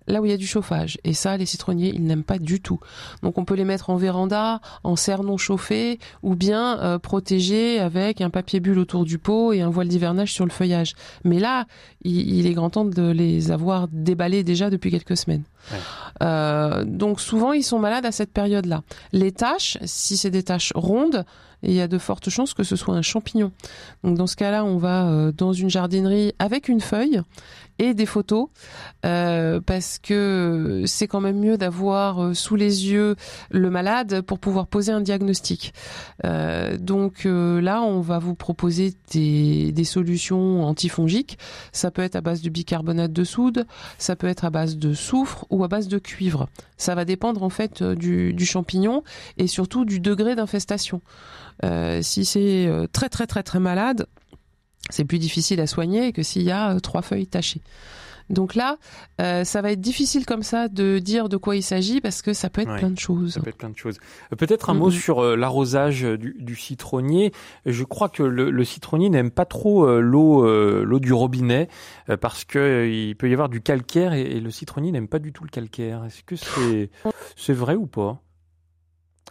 là 0.08 0.20
où 0.20 0.24
il 0.24 0.30
y 0.30 0.34
a 0.34 0.36
du 0.36 0.46
chauffage. 0.46 0.98
Et 1.04 1.12
ça, 1.12 1.36
les 1.36 1.46
citronniers, 1.46 1.92
ils 1.94 2.02
n'aiment 2.02 2.24
pas 2.24 2.38
du 2.38 2.60
tout. 2.60 2.80
Donc 3.22 3.38
on 3.38 3.44
peut 3.44 3.54
les 3.54 3.64
mettre 3.64 3.90
en 3.90 3.96
véranda, 3.96 4.60
en 4.82 4.96
serre 4.96 5.22
non 5.22 5.36
chauffée, 5.36 6.00
ou 6.22 6.34
bien 6.34 6.78
euh, 6.80 6.98
protégés 6.98 7.78
avec 7.78 8.20
un 8.20 8.30
papier 8.30 8.60
bulle 8.60 8.78
autour 8.78 9.04
du 9.04 9.18
pot 9.18 9.52
et 9.52 9.60
un 9.60 9.70
voile 9.70 9.88
d'hivernage 9.88 10.32
sur 10.32 10.44
le 10.44 10.50
feuillage. 10.50 10.94
Mais 11.24 11.38
là, 11.38 11.66
il, 12.02 12.46
est 12.46 12.52
grand 12.52 12.70
temps 12.70 12.84
de 12.84 13.10
les 13.10 13.50
avoir 13.50 13.88
déballés 13.88 14.42
déjà 14.42 14.70
depuis 14.70 14.90
quelques 14.90 15.16
semaines. 15.16 15.44
Euh, 16.22 16.84
donc 16.84 17.20
souvent, 17.20 17.52
ils 17.52 17.62
sont 17.62 17.78
malades 17.78 18.06
à 18.06 18.12
cette 18.12 18.32
période-là. 18.32 18.82
Les 19.12 19.32
taches, 19.32 19.76
si 19.84 20.16
c'est 20.16 20.30
des 20.30 20.42
taches 20.42 20.72
rondes, 20.74 21.24
il 21.62 21.72
y 21.72 21.80
a 21.80 21.88
de 21.88 21.98
fortes 21.98 22.30
chances 22.30 22.54
que 22.54 22.62
ce 22.62 22.76
soit 22.76 22.94
un 22.94 23.02
champignon. 23.02 23.50
Donc 24.04 24.16
dans 24.16 24.28
ce 24.28 24.36
cas-là, 24.36 24.64
on 24.64 24.78
va 24.78 25.32
dans 25.36 25.52
une 25.52 25.68
jardinerie 25.68 26.32
avec 26.38 26.68
une 26.68 26.80
feuille 26.80 27.20
et 27.78 27.94
des 27.94 28.06
photos 28.06 28.49
euh, 29.04 29.61
parce 29.64 29.99
que 29.99 30.82
c'est 30.87 31.06
quand 31.06 31.20
même 31.20 31.38
mieux 31.38 31.56
d'avoir 31.56 32.23
euh, 32.23 32.35
sous 32.35 32.56
les 32.56 32.88
yeux 32.88 33.14
le 33.50 33.70
malade 33.70 34.23
pour 34.23 34.38
pouvoir 34.38 34.66
poser 34.66 34.92
un 34.92 35.00
diagnostic. 35.00 35.73
Euh, 36.25 36.76
donc 36.76 37.25
là, 37.25 37.82
on 37.82 38.00
va 38.00 38.18
vous 38.18 38.35
proposer 38.35 38.94
des, 39.12 39.85
solutions 39.85 40.64
antifongiques. 40.64 41.38
Ça 41.73 41.90
peut 41.90 42.02
être 42.02 42.16
à 42.16 42.20
base 42.20 42.42
de 42.42 42.50
bicarbonate 42.50 43.12
de 43.12 43.25
soude, 43.25 43.66
ça 43.97 44.16
peut 44.16 44.26
être 44.26 44.44
à 44.44 44.50
base 44.50 44.76
de 44.76 44.92
soufre 44.92 45.47
ou 45.50 45.64
à 45.64 45.68
base 45.68 45.88
de 45.88 45.99
cuivre. 45.99 46.49
Ça 46.76 46.94
va 46.94 47.04
dépendre 47.04 47.42
en 47.42 47.49
fait 47.49 47.82
du, 47.82 48.35
du 48.35 48.44
champignon 48.44 49.02
et 49.38 49.47
surtout 49.47 49.85
du 49.85 50.00
degré 50.00 50.35
d'infestation. 50.35 51.00
si 52.02 52.25
c'est 52.25 52.70
très 52.92 53.08
très 53.08 53.26
très 53.26 53.42
très 53.42 53.61
malade, 53.61 54.06
c'est 54.90 55.04
plus 55.04 55.18
difficile 55.18 55.61
à 55.61 55.66
soigner 55.66 56.12
que 56.12 56.23
s'il 56.23 56.42
y 56.42 56.50
a 56.50 56.75
euh, 56.75 56.80
trois 56.80 57.02
feuilles 57.02 57.26
tachées. 57.26 57.62
Donc 58.30 58.54
là, 58.54 58.76
euh, 59.23 59.42
ça 59.45 59.62
va 59.62 59.73
être 59.73 59.80
difficile 59.80 60.26
comme 60.26 60.42
ça 60.42 60.68
de 60.68 60.99
dire 60.99 61.30
de 61.30 61.38
quoi 61.38 61.57
il 61.57 61.62
s'agit 61.62 62.02
parce 62.02 62.21
que 62.21 62.35
ça 62.35 62.50
peut 62.50 62.61
être 62.61 62.76
plein 62.76 62.90
de 62.90 62.99
choses. 62.99 63.33
Ça 63.33 63.40
peut 63.40 63.49
être 63.49 63.57
plein 63.57 63.71
de 63.71 63.76
choses. 63.78 63.97
Euh, 64.33 64.37
peut-être 64.37 64.68
un 64.68 64.75
mot 64.75 64.90
sur 64.90 65.23
l'arrosage 65.35 66.02
du, 66.02 66.54
citronnier. 66.54 67.33
Je 67.64 67.85
crois 67.85 68.11
que 68.11 68.23
le, 68.23 68.64
citronnier 68.64 69.09
n'aime 69.09 69.30
pas 69.30 69.47
trop 69.47 69.99
l'eau 69.99 70.45
l'eau 70.85 71.00
du 71.00 71.14
robinet 71.14 71.68
parce 72.21 72.45
que 72.45 72.87
il 72.87 73.16
peut 73.16 73.30
y 73.30 73.33
avoir 73.33 73.49
du 73.49 73.62
calcaire 73.62 74.12
et, 74.12 74.21
et 74.21 74.40
le 74.40 74.50
citronnier 74.50 74.92
n'aime 74.92 75.09
pas 75.09 75.21
du 75.21 75.33
tout 75.33 75.45
le 75.45 75.50
calcaire. 75.50 76.04
Est-ce 76.04 76.23
que 76.23 76.37
c'est 76.37 76.90
c'est 77.35 77.54
vrai 77.54 77.76
ou 77.76 77.87
pas? 77.87 78.21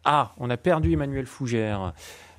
Ah, 0.06 0.34
on 0.38 0.50
a 0.50 0.58
perdu 0.58 0.94
Emmanuel 0.94 1.26
Fougère. 1.26 1.94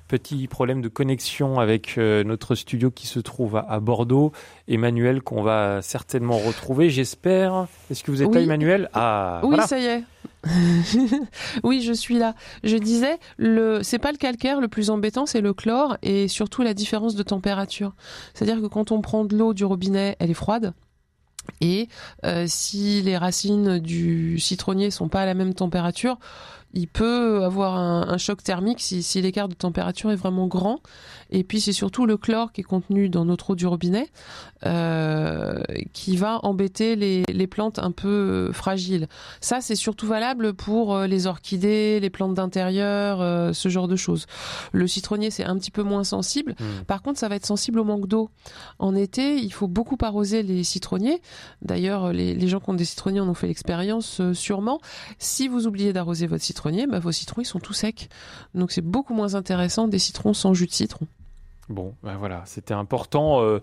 Petit 0.09 0.47
problème 0.47 0.81
de 0.81 0.87
connexion 0.87 1.59
avec 1.59 1.99
euh, 1.99 2.23
notre 2.23 2.55
studio 2.55 2.89
qui 2.89 3.05
se 3.05 3.19
trouve 3.19 3.55
à, 3.55 3.79
Bordeaux. 3.79 4.31
Emmanuel, 4.67 5.21
qu'on 5.21 5.43
va 5.43 5.83
certainement 5.83 6.39
retrouver, 6.39 6.89
j'espère. 6.89 7.67
Est-ce 7.91 8.03
que 8.03 8.09
vous 8.09 8.23
êtes 8.23 8.33
là, 8.33 8.41
Emmanuel? 8.41 8.89
Ah, 8.95 9.39
oui, 9.43 9.57
ça 9.67 9.77
y 9.77 9.85
est. 9.85 10.03
oui, 11.63 11.83
je 11.83 11.93
suis 11.93 12.17
là. 12.17 12.33
Je 12.63 12.75
disais, 12.75 13.19
le, 13.37 13.83
c'est 13.83 13.99
pas 13.99 14.11
le 14.11 14.17
calcaire 14.17 14.59
le 14.59 14.67
plus 14.67 14.89
embêtant, 14.89 15.27
c'est 15.27 15.41
le 15.41 15.53
chlore 15.53 15.95
et 16.01 16.27
surtout 16.27 16.63
la 16.63 16.73
différence 16.73 17.13
de 17.13 17.21
température. 17.21 17.93
C'est-à-dire 18.33 18.63
que 18.63 18.67
quand 18.67 18.91
on 18.91 19.01
prend 19.01 19.25
de 19.25 19.37
l'eau 19.37 19.53
du 19.53 19.63
robinet, 19.63 20.15
elle 20.17 20.31
est 20.31 20.33
froide. 20.33 20.73
Et 21.61 21.87
euh, 22.25 22.45
si 22.47 23.03
les 23.03 23.15
racines 23.15 23.77
du 23.77 24.39
citronnier 24.39 24.89
sont 24.89 25.07
pas 25.07 25.21
à 25.21 25.25
la 25.27 25.35
même 25.35 25.53
température, 25.53 26.17
il 26.73 26.87
peut 26.87 27.43
avoir 27.43 27.77
un, 27.77 28.17
choc 28.17 28.43
thermique 28.43 28.79
si, 28.79 29.21
l'écart 29.21 29.47
de 29.47 29.55
température 29.55 30.11
est 30.11 30.15
vraiment 30.15 30.47
grand. 30.47 30.81
Et 31.31 31.43
puis 31.43 31.61
c'est 31.61 31.73
surtout 31.73 32.05
le 32.05 32.17
chlore 32.17 32.51
qui 32.51 32.61
est 32.61 32.63
contenu 32.63 33.09
dans 33.09 33.25
notre 33.25 33.51
eau 33.51 33.55
du 33.55 33.67
robinet 33.67 34.09
euh, 34.65 35.61
qui 35.93 36.17
va 36.17 36.39
embêter 36.43 36.95
les, 36.95 37.47
plantes 37.47 37.79
un 37.79 37.91
peu 37.91 38.51
fragiles. 38.51 39.07
Ça 39.41 39.61
c'est 39.61 39.75
surtout 39.75 40.05
valable 40.05 40.53
pour 40.53 40.95
euh, 40.95 41.07
les 41.07 41.27
orchidées, 41.27 41.99
les 41.99 42.09
plantes 42.09 42.35
d'intérieur, 42.35 43.21
euh, 43.21 43.53
ce 43.53 43.69
genre 43.69 43.87
de 43.87 43.95
choses. 43.95 44.25
Le 44.71 44.87
citronnier 44.87 45.31
c'est 45.31 45.45
un 45.45 45.57
petit 45.57 45.71
peu 45.71 45.83
moins 45.83 46.03
sensible. 46.03 46.55
Mmh. 46.59 46.83
Par 46.85 47.01
contre 47.01 47.19
ça 47.19 47.27
va 47.29 47.35
être 47.35 47.45
sensible 47.45 47.79
au 47.79 47.83
manque 47.83 48.07
d'eau. 48.07 48.29
En 48.77 48.95
été 48.95 49.37
il 49.37 49.51
faut 49.51 49.67
beaucoup 49.67 49.97
arroser 50.01 50.43
les 50.43 50.63
citronniers. 50.63 51.21
D'ailleurs 51.61 52.11
les, 52.11 52.35
les 52.35 52.47
gens 52.47 52.59
qui 52.59 52.69
ont 52.69 52.75
des 52.75 52.85
citronniers 52.85 53.21
en 53.21 53.29
ont 53.29 53.33
fait 53.33 53.47
l'expérience 53.47 54.21
sûrement. 54.33 54.79
Si 55.17 55.47
vous 55.47 55.65
oubliez 55.67 55.93
d'arroser 55.93 56.27
votre 56.27 56.43
citronnier 56.43 56.58
bah, 56.89 56.99
vos 56.99 57.11
citrons 57.11 57.41
ils 57.41 57.45
sont 57.45 57.59
tout 57.59 57.73
secs. 57.73 58.09
Donc 58.53 58.71
c'est 58.71 58.81
beaucoup 58.81 59.13
moins 59.13 59.35
intéressant 59.35 59.87
des 59.87 59.99
citrons 59.99 60.33
sans 60.33 60.53
jus 60.53 60.67
de 60.67 60.71
citron. 60.71 61.07
Bon, 61.69 61.93
ben 62.01 62.17
voilà, 62.17 62.41
c'était 62.47 62.73
important 62.73 63.43
euh, 63.43 63.59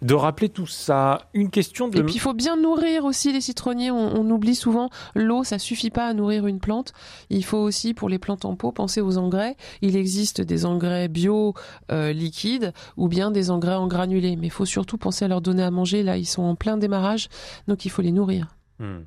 de 0.00 0.14
rappeler 0.14 0.48
tout 0.48 0.68
ça. 0.68 1.22
Une 1.34 1.50
question 1.50 1.88
de. 1.88 1.98
Et 1.98 2.04
puis 2.04 2.14
il 2.14 2.20
faut 2.20 2.32
bien 2.32 2.56
nourrir 2.56 3.04
aussi 3.04 3.32
les 3.32 3.40
citronniers. 3.40 3.90
On, 3.90 4.30
oublie 4.30 4.54
souvent 4.54 4.90
l'eau, 5.16 5.42
ça 5.42 5.58
suffit 5.58 5.90
pas 5.90 6.06
à 6.06 6.14
nourrir 6.14 6.46
une 6.46 6.60
plante. 6.60 6.92
Il 7.30 7.44
faut 7.44 7.58
aussi 7.58 7.94
pour 7.94 8.08
les 8.08 8.20
plantes 8.20 8.44
en 8.44 8.54
pot 8.54 8.70
penser 8.70 9.00
aux 9.00 9.18
engrais. 9.18 9.56
Il 9.82 9.96
existe 9.96 10.40
des 10.40 10.66
engrais 10.66 11.08
bio 11.08 11.54
euh, 11.90 12.12
liquides 12.12 12.72
ou 12.96 13.08
bien 13.08 13.32
des 13.32 13.50
engrais 13.50 13.74
en 13.74 13.88
granulés, 13.88 14.36
mais 14.36 14.46
il 14.46 14.52
faut 14.52 14.64
surtout 14.64 14.96
penser 14.96 15.24
à 15.24 15.28
leur 15.28 15.40
donner 15.40 15.64
à 15.64 15.72
manger. 15.72 16.04
Là, 16.04 16.16
ils 16.16 16.26
sont 16.26 16.42
en 16.42 16.54
plein 16.54 16.76
démarrage, 16.76 17.28
donc 17.66 17.84
il 17.84 17.88
faut 17.88 18.02
les 18.02 18.12
nourrir. 18.12 18.46
Hmm. 18.78 19.00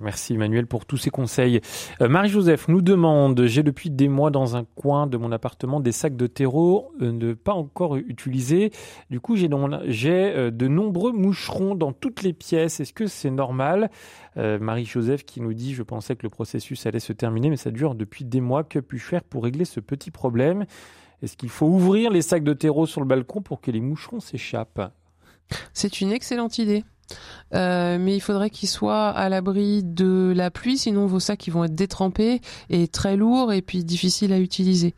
Merci 0.00 0.34
Emmanuel 0.34 0.66
pour 0.66 0.86
tous 0.86 0.96
ces 0.96 1.10
conseils. 1.10 1.60
Euh, 2.00 2.08
Marie-Joseph 2.08 2.68
nous 2.68 2.82
demande, 2.82 3.44
j'ai 3.46 3.62
depuis 3.62 3.90
des 3.90 4.08
mois 4.08 4.30
dans 4.30 4.56
un 4.56 4.64
coin 4.64 5.06
de 5.06 5.16
mon 5.16 5.32
appartement 5.32 5.80
des 5.80 5.92
sacs 5.92 6.16
de 6.16 6.26
terreau 6.26 6.92
euh, 7.00 7.12
ne 7.12 7.32
pas 7.32 7.54
encore 7.54 7.96
utilisés. 7.96 8.70
Du 9.10 9.20
coup, 9.20 9.36
j'ai 9.36 9.48
euh, 9.50 10.50
de 10.50 10.68
nombreux 10.68 11.12
moucherons 11.12 11.74
dans 11.74 11.92
toutes 11.92 12.22
les 12.22 12.32
pièces. 12.32 12.80
Est-ce 12.80 12.92
que 12.92 13.06
c'est 13.06 13.30
normal? 13.30 13.90
Marie-Joseph 14.36 15.24
qui 15.24 15.40
nous 15.40 15.54
dit, 15.54 15.74
je 15.74 15.84
pensais 15.84 16.16
que 16.16 16.24
le 16.24 16.28
processus 16.28 16.86
allait 16.86 16.98
se 16.98 17.12
terminer, 17.12 17.50
mais 17.50 17.56
ça 17.56 17.70
dure 17.70 17.94
depuis 17.94 18.24
des 18.24 18.40
mois. 18.40 18.64
Que 18.64 18.80
puis-je 18.80 19.04
faire 19.04 19.22
pour 19.22 19.44
régler 19.44 19.64
ce 19.64 19.78
petit 19.78 20.10
problème? 20.10 20.66
Est-ce 21.22 21.36
qu'il 21.36 21.50
faut 21.50 21.66
ouvrir 21.66 22.10
les 22.10 22.20
sacs 22.20 22.42
de 22.42 22.52
terreau 22.52 22.86
sur 22.86 23.00
le 23.00 23.06
balcon 23.06 23.42
pour 23.42 23.60
que 23.60 23.70
les 23.70 23.80
moucherons 23.80 24.18
s'échappent? 24.18 24.92
C'est 25.72 26.00
une 26.00 26.10
excellente 26.10 26.58
idée. 26.58 26.84
Euh, 27.54 27.98
mais 28.00 28.16
il 28.16 28.20
faudrait 28.20 28.50
qu'ils 28.50 28.68
soient 28.68 29.08
à 29.10 29.28
l'abri 29.28 29.82
de 29.84 30.32
la 30.34 30.50
pluie, 30.50 30.76
sinon 30.76 31.06
vos 31.06 31.20
sacs 31.20 31.46
ils 31.46 31.52
vont 31.52 31.64
être 31.64 31.74
détrempés 31.74 32.40
et 32.68 32.88
très 32.88 33.16
lourds 33.16 33.52
et 33.52 33.62
puis 33.62 33.84
difficiles 33.84 34.32
à 34.32 34.38
utiliser. 34.38 34.94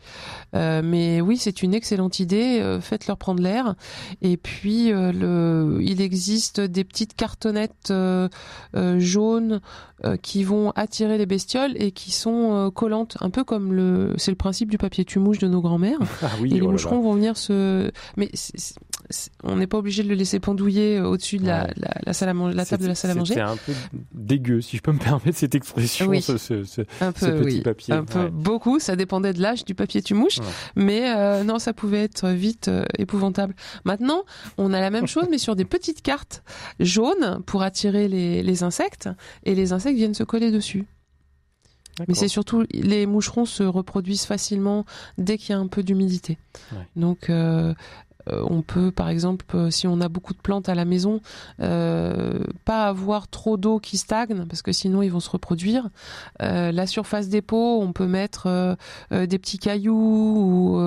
Euh, 0.55 0.81
mais 0.83 1.21
oui, 1.21 1.37
c'est 1.37 1.63
une 1.63 1.75
excellente 1.75 2.19
idée. 2.19 2.61
Euh, 2.61 2.81
faites-leur 2.81 3.19
prendre 3.19 3.43
l'air. 3.43 3.75
Et 4.23 4.37
puis 4.37 4.91
le, 4.91 5.79
il 5.83 6.01
existe 6.01 6.61
des 6.61 6.85
petites 6.85 7.15
cartonnettes 7.15 7.93
jaunes 8.99 9.61
qui 10.23 10.45
vont 10.45 10.73
attirer 10.77 11.19
les 11.19 11.27
bestioles 11.27 11.73
et 11.77 11.91
qui 11.91 12.11
sont 12.11 12.71
collantes, 12.75 13.17
un 13.21 13.31
peu 13.31 13.45
comme 13.45 13.73
le, 13.73 14.15
c'est 14.17 14.31
le 14.31 14.37
principe 14.37 14.71
du 14.71 14.79
papier 14.79 15.05
tu-mouche 15.05 15.39
de 15.39 15.49
nos 15.49 15.61
grands-mères. 15.61 15.99
Ah 16.23 16.31
oui, 16.41 16.51
et 16.51 16.55
les 16.55 16.67
oh 16.67 16.73
moucherons 16.73 17.01
vont 17.01 17.15
venir 17.15 17.37
se, 17.37 17.91
mais 18.17 18.31
on 19.45 19.57
n'est 19.57 19.67
pas 19.67 19.79
obligé 19.79 20.03
de 20.03 20.09
le 20.09 20.15
laisser 20.15 20.41
pendouiller 20.41 21.01
au-dessus 21.01 21.37
de 21.37 21.47
la, 21.47 21.69
la, 21.77 21.96
la, 22.05 22.13
salle 22.13 22.29
à 22.29 22.53
la 22.53 22.67
table 22.67 22.83
de 22.83 22.89
la 22.89 22.95
salle 22.95 23.13
à 23.13 23.15
manger. 23.15 23.35
C'est 23.35 23.41
un 23.41 23.57
peu 23.57 23.73
dégueu, 24.13 24.61
si 24.61 24.77
je 24.77 24.83
peux 24.83 24.93
me 24.93 24.99
permettre 24.99 25.37
cette 25.37 25.55
expression, 25.55 26.13
ce, 26.21 26.37
ce, 26.37 26.83
un 27.01 27.13
peu, 27.13 27.41
petit 27.43 27.61
papier. 27.61 27.95
Un 27.95 28.05
peu 28.05 28.29
beaucoup, 28.29 28.79
ça 28.79 28.97
dépendait 28.97 29.33
de 29.33 29.41
l'âge 29.41 29.65
du 29.65 29.75
papier 29.75 30.03
tu 30.03 30.15
mouches, 30.15 30.39
mais 30.75 31.15
euh, 31.15 31.45
non, 31.45 31.59
ça 31.59 31.73
pouvait 31.73 32.03
être 32.03 32.29
vite 32.29 32.69
euh, 32.69 32.85
épouvantable. 32.99 33.55
Maintenant, 33.85 34.25
on 34.59 34.73
a 34.73 34.81
la 34.81 34.91
même 34.91 35.07
chose, 35.07 35.27
mais 35.31 35.39
sur 35.39 35.57
des 35.57 35.65
petites 35.65 36.03
cartes 36.03 36.43
jaunes 36.81 37.43
pour 37.47 37.63
attirer 37.63 38.09
les, 38.09 38.43
les 38.43 38.63
insectes, 38.63 39.09
et 39.45 39.55
les 39.55 39.73
insectes 39.73 39.97
viennent 39.97 40.15
se 40.15 40.25
coller 40.25 40.51
dessus. 40.51 40.87
Mais 42.09 42.15
c'est 42.15 42.29
surtout 42.29 42.65
les 42.73 43.07
moucherons 43.07 43.47
se 43.47 43.63
reproduisent 43.63 44.27
facilement 44.27 44.85
dès 45.17 45.39
qu'il 45.39 45.51
y 45.51 45.53
a 45.55 45.59
un 45.59 45.67
peu 45.67 45.83
d'humidité. 45.83 46.39
Donc 46.95 47.31
euh, 47.31 47.75
on 48.29 48.63
peut, 48.63 48.91
par 48.91 49.09
exemple, 49.09 49.45
euh, 49.55 49.71
si 49.71 49.87
on 49.87 50.01
a 50.01 50.09
beaucoup 50.09 50.35
de 50.35 50.39
plantes 50.39 50.69
à 50.69 50.75
la 50.75 50.85
maison, 50.85 51.21
euh, 51.61 52.41
pas 52.65 52.87
avoir 52.87 53.29
trop 53.29 53.57
d'eau 53.57 53.79
qui 53.79 53.99
stagne 53.99 54.47
parce 54.47 54.63
que 54.63 54.73
sinon 54.73 55.03
ils 55.03 55.11
vont 55.11 55.21
se 55.21 55.31
reproduire. 55.31 55.89
la 56.41 56.87
surface 56.87 57.29
des 57.29 57.43
pots, 57.43 57.81
on 57.81 57.93
peut 57.93 58.07
mettre 58.07 58.77
des 59.11 59.39
petits 59.39 59.59
cailloux 59.59 60.81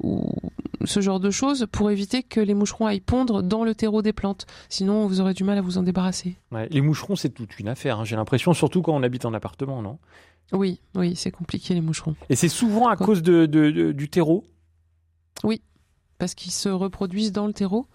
ou, 0.00 0.36
ce 0.84 1.00
genre 1.00 1.20
de 1.20 1.30
choses 1.30 1.66
pour 1.70 1.90
éviter 1.90 2.22
que 2.22 2.40
les 2.40 2.54
moucherons 2.54 2.86
aillent 2.86 3.00
pondre 3.00 3.42
dans 3.42 3.64
le 3.64 3.74
terreau 3.74 4.02
des 4.02 4.12
plantes. 4.12 4.46
Sinon, 4.68 5.06
vous 5.06 5.20
aurez 5.20 5.34
du 5.34 5.44
mal 5.44 5.58
à 5.58 5.60
vous 5.60 5.78
en 5.78 5.82
débarrasser. 5.82 6.36
les 6.70 6.80
moucherons, 6.80 7.16
c'est 7.16 7.30
toute 7.30 7.58
une 7.58 7.68
affaire. 7.68 8.00
Hein. 8.00 8.04
J'ai 8.04 8.16
l'impression, 8.16 8.52
surtout 8.52 8.82
quand 8.82 8.94
on 8.94 9.02
habite 9.02 9.24
en 9.24 9.34
appartement, 9.34 9.82
non? 9.82 9.98
Oui, 10.52 10.80
oui, 10.94 11.16
c'est 11.16 11.30
compliqué 11.30 11.74
les 11.74 11.80
moucherons. 11.80 12.14
Et 12.28 12.36
c'est 12.36 12.48
souvent 12.48 12.88
à 12.88 12.96
cause 12.96 13.22
du 13.22 14.08
terreau? 14.10 14.44
Oui, 15.44 15.62
parce 16.22 16.36
qu'ils 16.36 16.52
se 16.52 16.68
reproduisent 16.68 17.32
dans 17.32 17.48
le 17.48 17.52
terreau. 17.52 17.88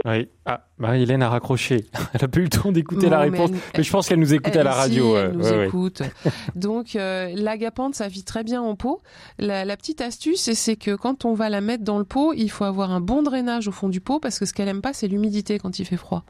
Oui. 0.06 0.30
Ah, 0.46 0.64
Marie-Hélène 0.78 1.22
a 1.24 1.30
raccroché. 1.30 1.86
Elle 2.14 2.24
a 2.24 2.28
pas 2.28 2.40
eu 2.40 2.44
le 2.44 2.50
temps 2.50 2.72
d'écouter 2.72 3.10
la 3.10 3.18
mais 3.18 3.24
réponse. 3.32 3.50
elle- 3.52 3.60
Mais 3.78 3.84
je 3.84 3.92
pense 3.92 4.08
qu'elle 4.08 4.20
nous 4.20 4.34
écoute 4.34 4.56
à 4.56 4.64
la 4.64 4.74
radio. 4.74 5.16
si, 5.16 5.20
elle 5.22 5.32
nous 5.34 5.44
ouais, 5.44 5.58
ouais. 5.58 5.68
écoute. 5.68 6.02
Donc 6.56 6.96
euh, 6.96 7.30
l'agapante, 7.36 7.96
ça 7.96 8.08
vit 8.08 8.24
très 8.24 8.44
bien 8.44 8.62
en 8.62 8.76
pot. 8.76 9.02
La, 9.40 9.66
la 9.66 9.76
petite 9.76 10.00
astuce, 10.02 10.52
c'est 10.54 10.76
que 10.78 10.96
quand 10.96 11.26
on 11.26 11.34
va 11.34 11.50
la 11.50 11.62
mettre 11.62 11.84
dans 11.84 11.98
le 11.98 12.06
pot, 12.06 12.34
il 12.34 12.50
faut 12.50 12.64
avoir 12.64 12.92
un 12.92 13.02
bon 13.02 13.22
drainage 13.24 13.68
au 13.68 13.72
fond 13.72 13.90
du 13.90 14.00
pot 14.00 14.20
parce 14.20 14.40
que 14.40 14.46
ce 14.46 14.54
qu'elle 14.54 14.70
aime 14.70 14.82
pas, 14.82 14.94
c'est 14.94 15.08
l'humidité 15.08 15.58
quand 15.60 15.80
il 15.80 15.86
fait 15.86 15.98
froid. 15.98 16.24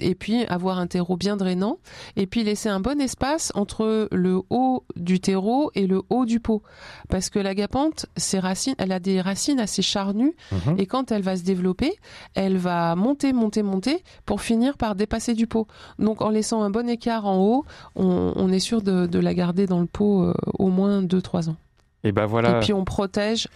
Et 0.00 0.14
puis 0.14 0.44
avoir 0.46 0.78
un 0.78 0.86
terreau 0.86 1.16
bien 1.16 1.36
drainant, 1.36 1.78
et 2.16 2.26
puis 2.26 2.42
laisser 2.44 2.68
un 2.68 2.80
bon 2.80 3.00
espace 3.00 3.52
entre 3.54 4.08
le 4.12 4.40
haut 4.50 4.84
du 4.96 5.20
terreau 5.20 5.70
et 5.74 5.86
le 5.86 6.02
haut 6.10 6.24
du 6.24 6.40
pot, 6.40 6.62
parce 7.08 7.30
que 7.30 7.38
l'agapante, 7.38 8.06
ses 8.16 8.38
racines, 8.38 8.74
elle 8.78 8.92
a 8.92 9.00
des 9.00 9.20
racines 9.20 9.60
assez 9.60 9.82
charnues, 9.82 10.34
Mhm. 10.52 10.76
et 10.78 10.86
quand 10.86 11.12
elle 11.12 11.22
va 11.22 11.36
se 11.36 11.42
développer, 11.42 11.92
elle 12.34 12.56
va 12.58 12.94
monter, 12.96 13.32
monter, 13.32 13.62
monter 13.62 14.02
pour 14.26 14.40
finir 14.40 14.76
par 14.76 14.94
dépasser 14.94 15.34
du 15.34 15.46
pot. 15.46 15.66
Donc 15.98 16.22
en 16.22 16.30
laissant 16.30 16.62
un 16.62 16.70
bon 16.70 16.88
écart 16.88 17.26
en 17.26 17.38
haut, 17.38 17.64
on, 17.96 18.32
on 18.36 18.52
est 18.52 18.58
sûr 18.60 18.82
de, 18.82 19.06
de 19.06 19.18
la 19.18 19.34
garder 19.34 19.66
dans 19.66 19.80
le 19.80 19.86
pot 19.86 20.22
euh, 20.24 20.34
au 20.58 20.68
moins 20.68 21.02
2-3 21.02 21.48
ans. 21.50 21.56
Et 22.04 22.12
ben 22.12 22.26
voilà. 22.26 22.56
Et 22.58 22.60
puis 22.60 22.72
on 22.72 22.84
protège 22.84 23.48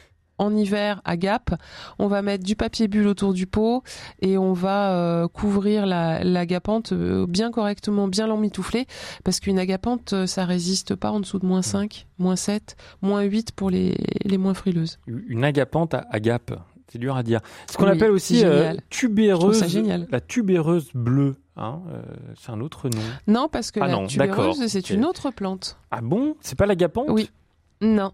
en 0.42 0.54
hiver 0.54 1.00
à 1.04 1.16
Gap, 1.16 1.54
on 1.99 2.08
va 2.08 2.20
mettre 2.22 2.44
du 2.44 2.56
papier 2.56 2.88
bulle 2.88 3.06
autour 3.06 3.32
du 3.32 3.46
pot 3.46 3.82
et 4.20 4.37
on 4.37 4.52
va 4.52 4.92
euh, 4.92 5.28
couvrir 5.28 5.87
la, 5.87 6.22
l'agapante 6.25 6.92
euh, 6.92 7.26
bien 7.26 7.50
correctement, 7.50 8.08
bien 8.08 8.26
l'emmitoufler 8.26 8.87
parce 9.25 9.40
qu'une 9.40 9.58
agapante, 9.58 10.12
euh, 10.12 10.26
ça 10.26 10.44
résiste 10.44 10.94
pas 10.94 11.11
en 11.11 11.20
dessous 11.20 11.38
de 11.38 11.46
moins 11.46 11.62
5, 11.62 12.06
moins 12.18 12.37
7, 12.37 12.76
moins 13.02 13.22
8 13.22 13.52
pour 13.52 13.70
les, 13.70 13.96
les 14.25 14.38
moins 14.38 14.54
frileuses. 14.54 14.99
Une 15.06 15.44
agapante 15.44 15.94
à 15.94 16.06
agape. 16.11 16.52
C'est 16.88 16.99
dur 16.99 17.16
à 17.16 17.22
dire. 17.22 17.40
Ce 17.70 17.78
qu'on 17.78 17.84
Oui, 17.84 17.92
appelle 17.92 18.11
aussi 18.11 18.44
euh, 18.44 18.75
tubéreuse. 18.90 19.64
La 20.11 20.20
tubéreuse 20.20 20.90
bleue. 20.92 21.37
Hein, 21.56 21.80
euh, 21.90 22.02
c'est 22.38 22.50
un 22.52 22.61
autre 22.61 22.88
nom. 22.90 23.00
Non, 23.26 23.49
parce 23.50 23.70
que 23.70 23.80
Ah 23.80 23.87
la 23.87 23.92
non, 23.94 24.06
tubéreuse, 24.06 24.66
c'est 24.66 24.90
une 24.90 25.04
autre 25.06 25.30
plante. 25.30 25.78
Ah 25.90 26.00
bon? 26.02 26.34
C'est 26.40 26.58
pas 26.58 26.66
l'agapante? 26.66 27.06
Oui. 27.08 27.30
Non, 27.80 28.12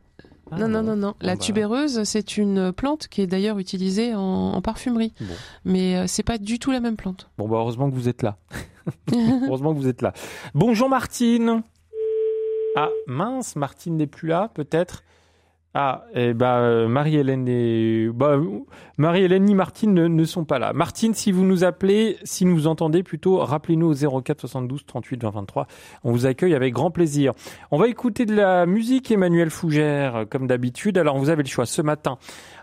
Ah 0.50 0.58
non, 0.58 0.68
non, 0.68 0.82
non, 0.82 0.96
non. 0.96 1.14
La 1.20 1.34
bah, 1.34 1.40
tubéreuse, 1.40 2.04
c'est 2.04 2.36
une 2.36 2.72
plante 2.72 3.08
qui 3.08 3.20
est 3.20 3.26
d'ailleurs 3.26 3.58
utilisée 3.58 4.14
en, 4.14 4.52
en 4.54 4.62
parfumerie. 4.62 5.12
Bon. 5.20 5.34
Mais 5.64 5.96
euh, 5.96 6.04
c'est 6.06 6.22
pas 6.22 6.38
du 6.38 6.58
tout 6.58 6.70
la 6.70 6.80
même 6.80 6.96
plante. 6.96 7.28
Bon, 7.38 7.48
bah 7.48 7.56
heureusement 7.58 7.90
que 7.90 7.94
vous 7.94 8.08
êtes 8.08 8.22
là. 8.22 8.36
heureusement 9.12 9.74
que 9.74 9.78
vous 9.78 9.88
êtes 9.88 10.02
là. 10.02 10.12
Bonjour 10.54 10.88
Martine. 10.88 11.62
Ah 12.76 12.90
mince, 13.06 13.56
Martine 13.56 13.96
n'est 13.96 14.06
plus 14.06 14.28
là, 14.28 14.50
peut-être. 14.54 15.02
Ah, 15.80 16.06
et 16.12 16.34
bah 16.34 16.56
euh, 16.56 16.88
Marie-Hélène 16.88 17.46
et 17.46 18.08
bah, 18.12 18.36
Marie-Hélène 18.96 19.44
ni 19.44 19.54
Martine 19.54 19.94
ne, 19.94 20.24
sont 20.24 20.44
pas 20.44 20.58
là. 20.58 20.72
Martine, 20.72 21.14
si 21.14 21.30
vous 21.30 21.44
nous 21.44 21.62
appelez, 21.62 22.16
si 22.24 22.46
nous 22.46 22.66
entendez 22.66 23.04
plutôt, 23.04 23.36
rappelez-nous 23.36 24.04
au 24.04 24.20
04 24.20 24.40
72 24.40 24.84
38 24.86 25.22
20 25.22 25.30
23. 25.30 25.68
On 26.02 26.10
vous 26.10 26.26
accueille 26.26 26.56
avec 26.56 26.74
grand 26.74 26.90
plaisir. 26.90 27.32
On 27.70 27.78
va 27.78 27.86
écouter 27.86 28.26
de 28.26 28.34
la 28.34 28.66
musique 28.66 29.12
Emmanuel 29.12 29.50
Fougère 29.50 30.24
comme 30.28 30.48
d'habitude. 30.48 30.98
Alors 30.98 31.16
vous 31.16 31.30
avez 31.30 31.44
le 31.44 31.48
choix 31.48 31.64
ce 31.64 31.80
matin 31.80 32.18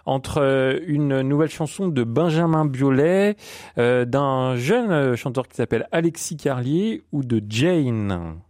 entre 0.05 0.41
euh, 0.41 0.81
une 0.85 1.21
nouvelle 1.21 1.49
chanson 1.49 1.87
de 1.87 2.03
Benjamin 2.03 2.65
Biolay, 2.65 3.37
euh, 3.77 4.03
d'un 4.03 4.57
jeune 4.57 5.15
chanteur 5.15 5.47
qui 5.47 5.55
s'appelle 5.55 5.87
Alexis 5.93 6.35
Carlier 6.35 7.01
ou 7.13 7.23
de 7.23 7.41
Jane. 7.47 8.41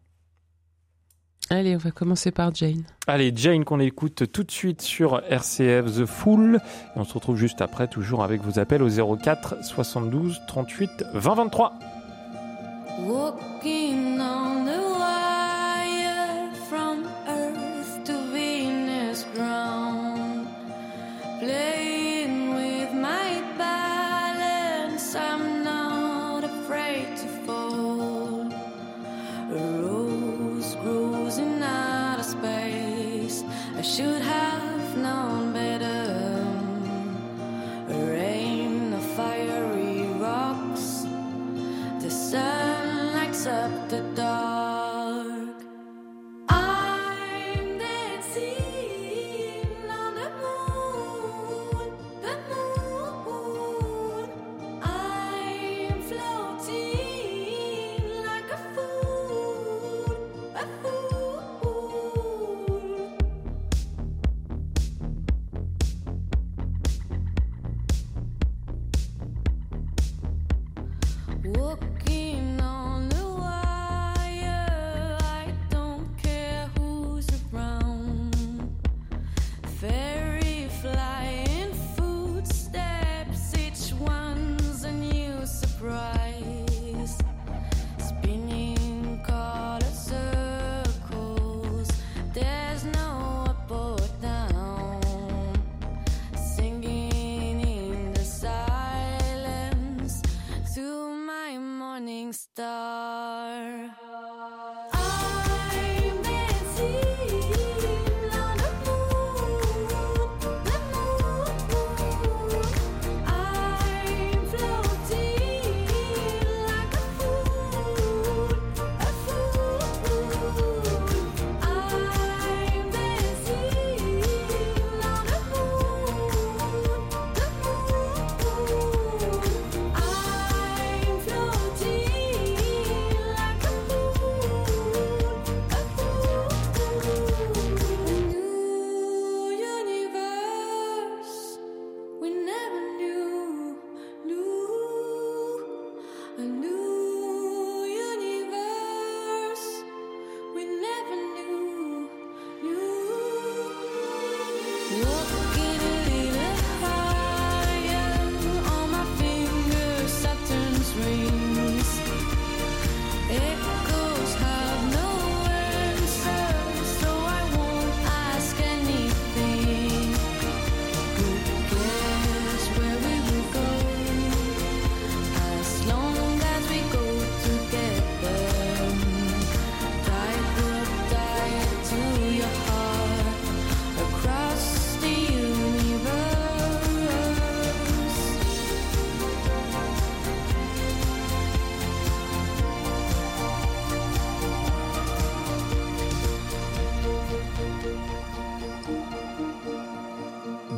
Allez, 1.50 1.76
on 1.76 1.80
va 1.80 1.92
commencer 1.92 2.32
par 2.32 2.54
Jane. 2.56 2.84
Allez, 3.06 3.32
Jane 3.36 3.66
qu'on 3.66 3.80
écoute 3.80 4.32
tout 4.32 4.44
de 4.44 4.52
suite 4.52 4.82
sur 4.82 5.22
RCF 5.30 5.86
The 5.86 6.06
Fool. 6.06 6.60
Et 6.96 7.00
on 7.00 7.04
se 7.04 7.14
retrouve 7.14 7.38
juste 7.38 7.62
après, 7.62 7.88
toujours 7.88 8.24
avec 8.24 8.42
vos 8.42 8.60
appels 8.60 8.82
au 8.82 9.18
04 9.18 9.64
72 9.64 10.42
38 10.48 11.06
20 11.14 11.36
23. 11.36 11.74
Walking 13.06 14.20
on 14.20 14.66
the 14.66 14.85
accept 43.48 44.16
the 44.16 44.25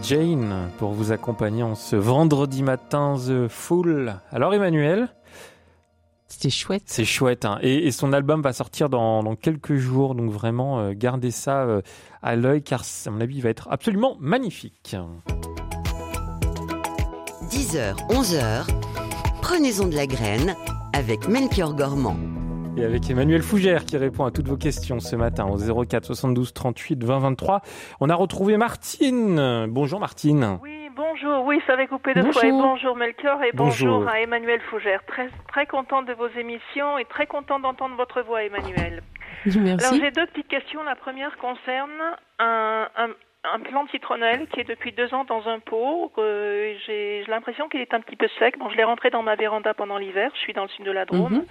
Jane 0.07 0.69
pour 0.77 0.91
vous 0.93 1.11
accompagner 1.11 1.63
en 1.63 1.75
ce 1.75 1.97
vendredi 1.97 2.63
matin 2.63 3.15
The 3.17 3.49
Fool. 3.49 4.15
Alors 4.31 4.53
Emmanuel, 4.53 5.09
C'était 6.29 6.49
chouette. 6.49 6.83
c'est 6.85 7.03
chouette 7.03 7.43
hein. 7.43 7.59
et, 7.61 7.87
et 7.87 7.91
son 7.91 8.13
album 8.13 8.41
va 8.41 8.53
sortir 8.53 8.87
dans, 8.87 9.21
dans 9.21 9.35
quelques 9.35 9.75
jours 9.75 10.15
donc 10.15 10.31
vraiment 10.31 10.79
euh, 10.79 10.93
gardez 10.95 11.31
ça 11.31 11.63
euh, 11.63 11.81
à 12.23 12.37
l'œil 12.37 12.63
car 12.63 12.83
à 13.05 13.09
mon 13.09 13.19
avis 13.19 13.35
il 13.35 13.41
va 13.41 13.49
être 13.49 13.67
absolument 13.69 14.15
magnifique. 14.21 14.95
10h, 17.49 17.95
11h, 18.07 18.65
prenez-en 19.41 19.87
de 19.87 19.95
la 19.95 20.07
graine 20.07 20.55
avec 20.93 21.27
Melchior 21.27 21.73
Gormand. 21.75 22.15
Et 22.77 22.83
avec 22.85 23.09
Emmanuel 23.09 23.41
Fougère 23.41 23.85
qui 23.85 23.97
répond 23.97 24.25
à 24.25 24.31
toutes 24.31 24.47
vos 24.47 24.57
questions 24.57 24.99
ce 24.99 25.15
matin 25.15 25.45
au 25.47 25.57
04 25.85 26.05
72 26.05 26.53
38 26.53 27.03
20 27.03 27.19
23. 27.19 27.61
On 27.99 28.09
a 28.09 28.15
retrouvé 28.15 28.55
Martine. 28.57 29.65
Bonjour 29.67 29.99
Martine. 29.99 30.59
Oui, 30.61 30.89
bonjour. 30.95 31.43
Oui, 31.45 31.59
ça 31.65 31.73
avait 31.73 31.87
coupé 31.87 32.13
deux 32.13 32.21
Bonjour. 32.21 32.33
fois. 32.41 32.47
Et 32.47 32.51
bonjour 32.51 32.95
Melchior 32.95 33.43
et 33.43 33.51
bonjour, 33.53 33.97
Bonjour. 33.99 34.09
à 34.09 34.21
Emmanuel 34.21 34.61
Fougère. 34.69 35.03
Très, 35.07 35.27
très 35.47 35.65
contente 35.65 36.05
de 36.05 36.13
vos 36.13 36.27
émissions 36.37 36.99
et 36.99 37.05
très 37.05 37.25
contente 37.25 37.63
d'entendre 37.63 37.95
votre 37.95 38.21
voix, 38.21 38.43
Emmanuel. 38.43 39.01
Alors 39.45 39.61
Merci. 39.63 39.99
j'ai 39.99 40.11
deux 40.11 40.25
petites 40.27 40.47
questions. 40.47 40.83
La 40.83 40.95
première 40.95 41.35
concerne 41.37 41.89
un, 42.37 42.87
un, 42.95 43.07
un 43.55 43.59
plant 43.61 43.85
de 43.85 43.89
citronnelle 43.89 44.47
qui 44.53 44.59
est 44.59 44.67
depuis 44.69 44.91
deux 44.91 45.11
ans 45.15 45.25
dans 45.25 45.47
un 45.47 45.59
pot. 45.59 46.11
Euh, 46.19 46.73
j'ai 46.85 47.23
j'ai 47.25 47.31
l'impression 47.31 47.69
qu'il 47.69 47.81
est 47.81 47.93
un 47.95 48.01
petit 48.01 48.15
peu 48.17 48.27
sec. 48.37 48.59
Bon, 48.59 48.69
je 48.69 48.77
l'ai 48.77 48.83
rentré 48.83 49.09
dans 49.09 49.23
ma 49.23 49.35
véranda 49.35 49.73
pendant 49.73 49.97
l'hiver. 49.97 50.29
Je 50.35 50.39
suis 50.41 50.53
dans 50.53 50.63
le 50.63 50.69
sud 50.69 50.85
de 50.85 50.91
la 50.91 51.05
Drôme. 51.05 51.33
Mhm. 51.33 51.45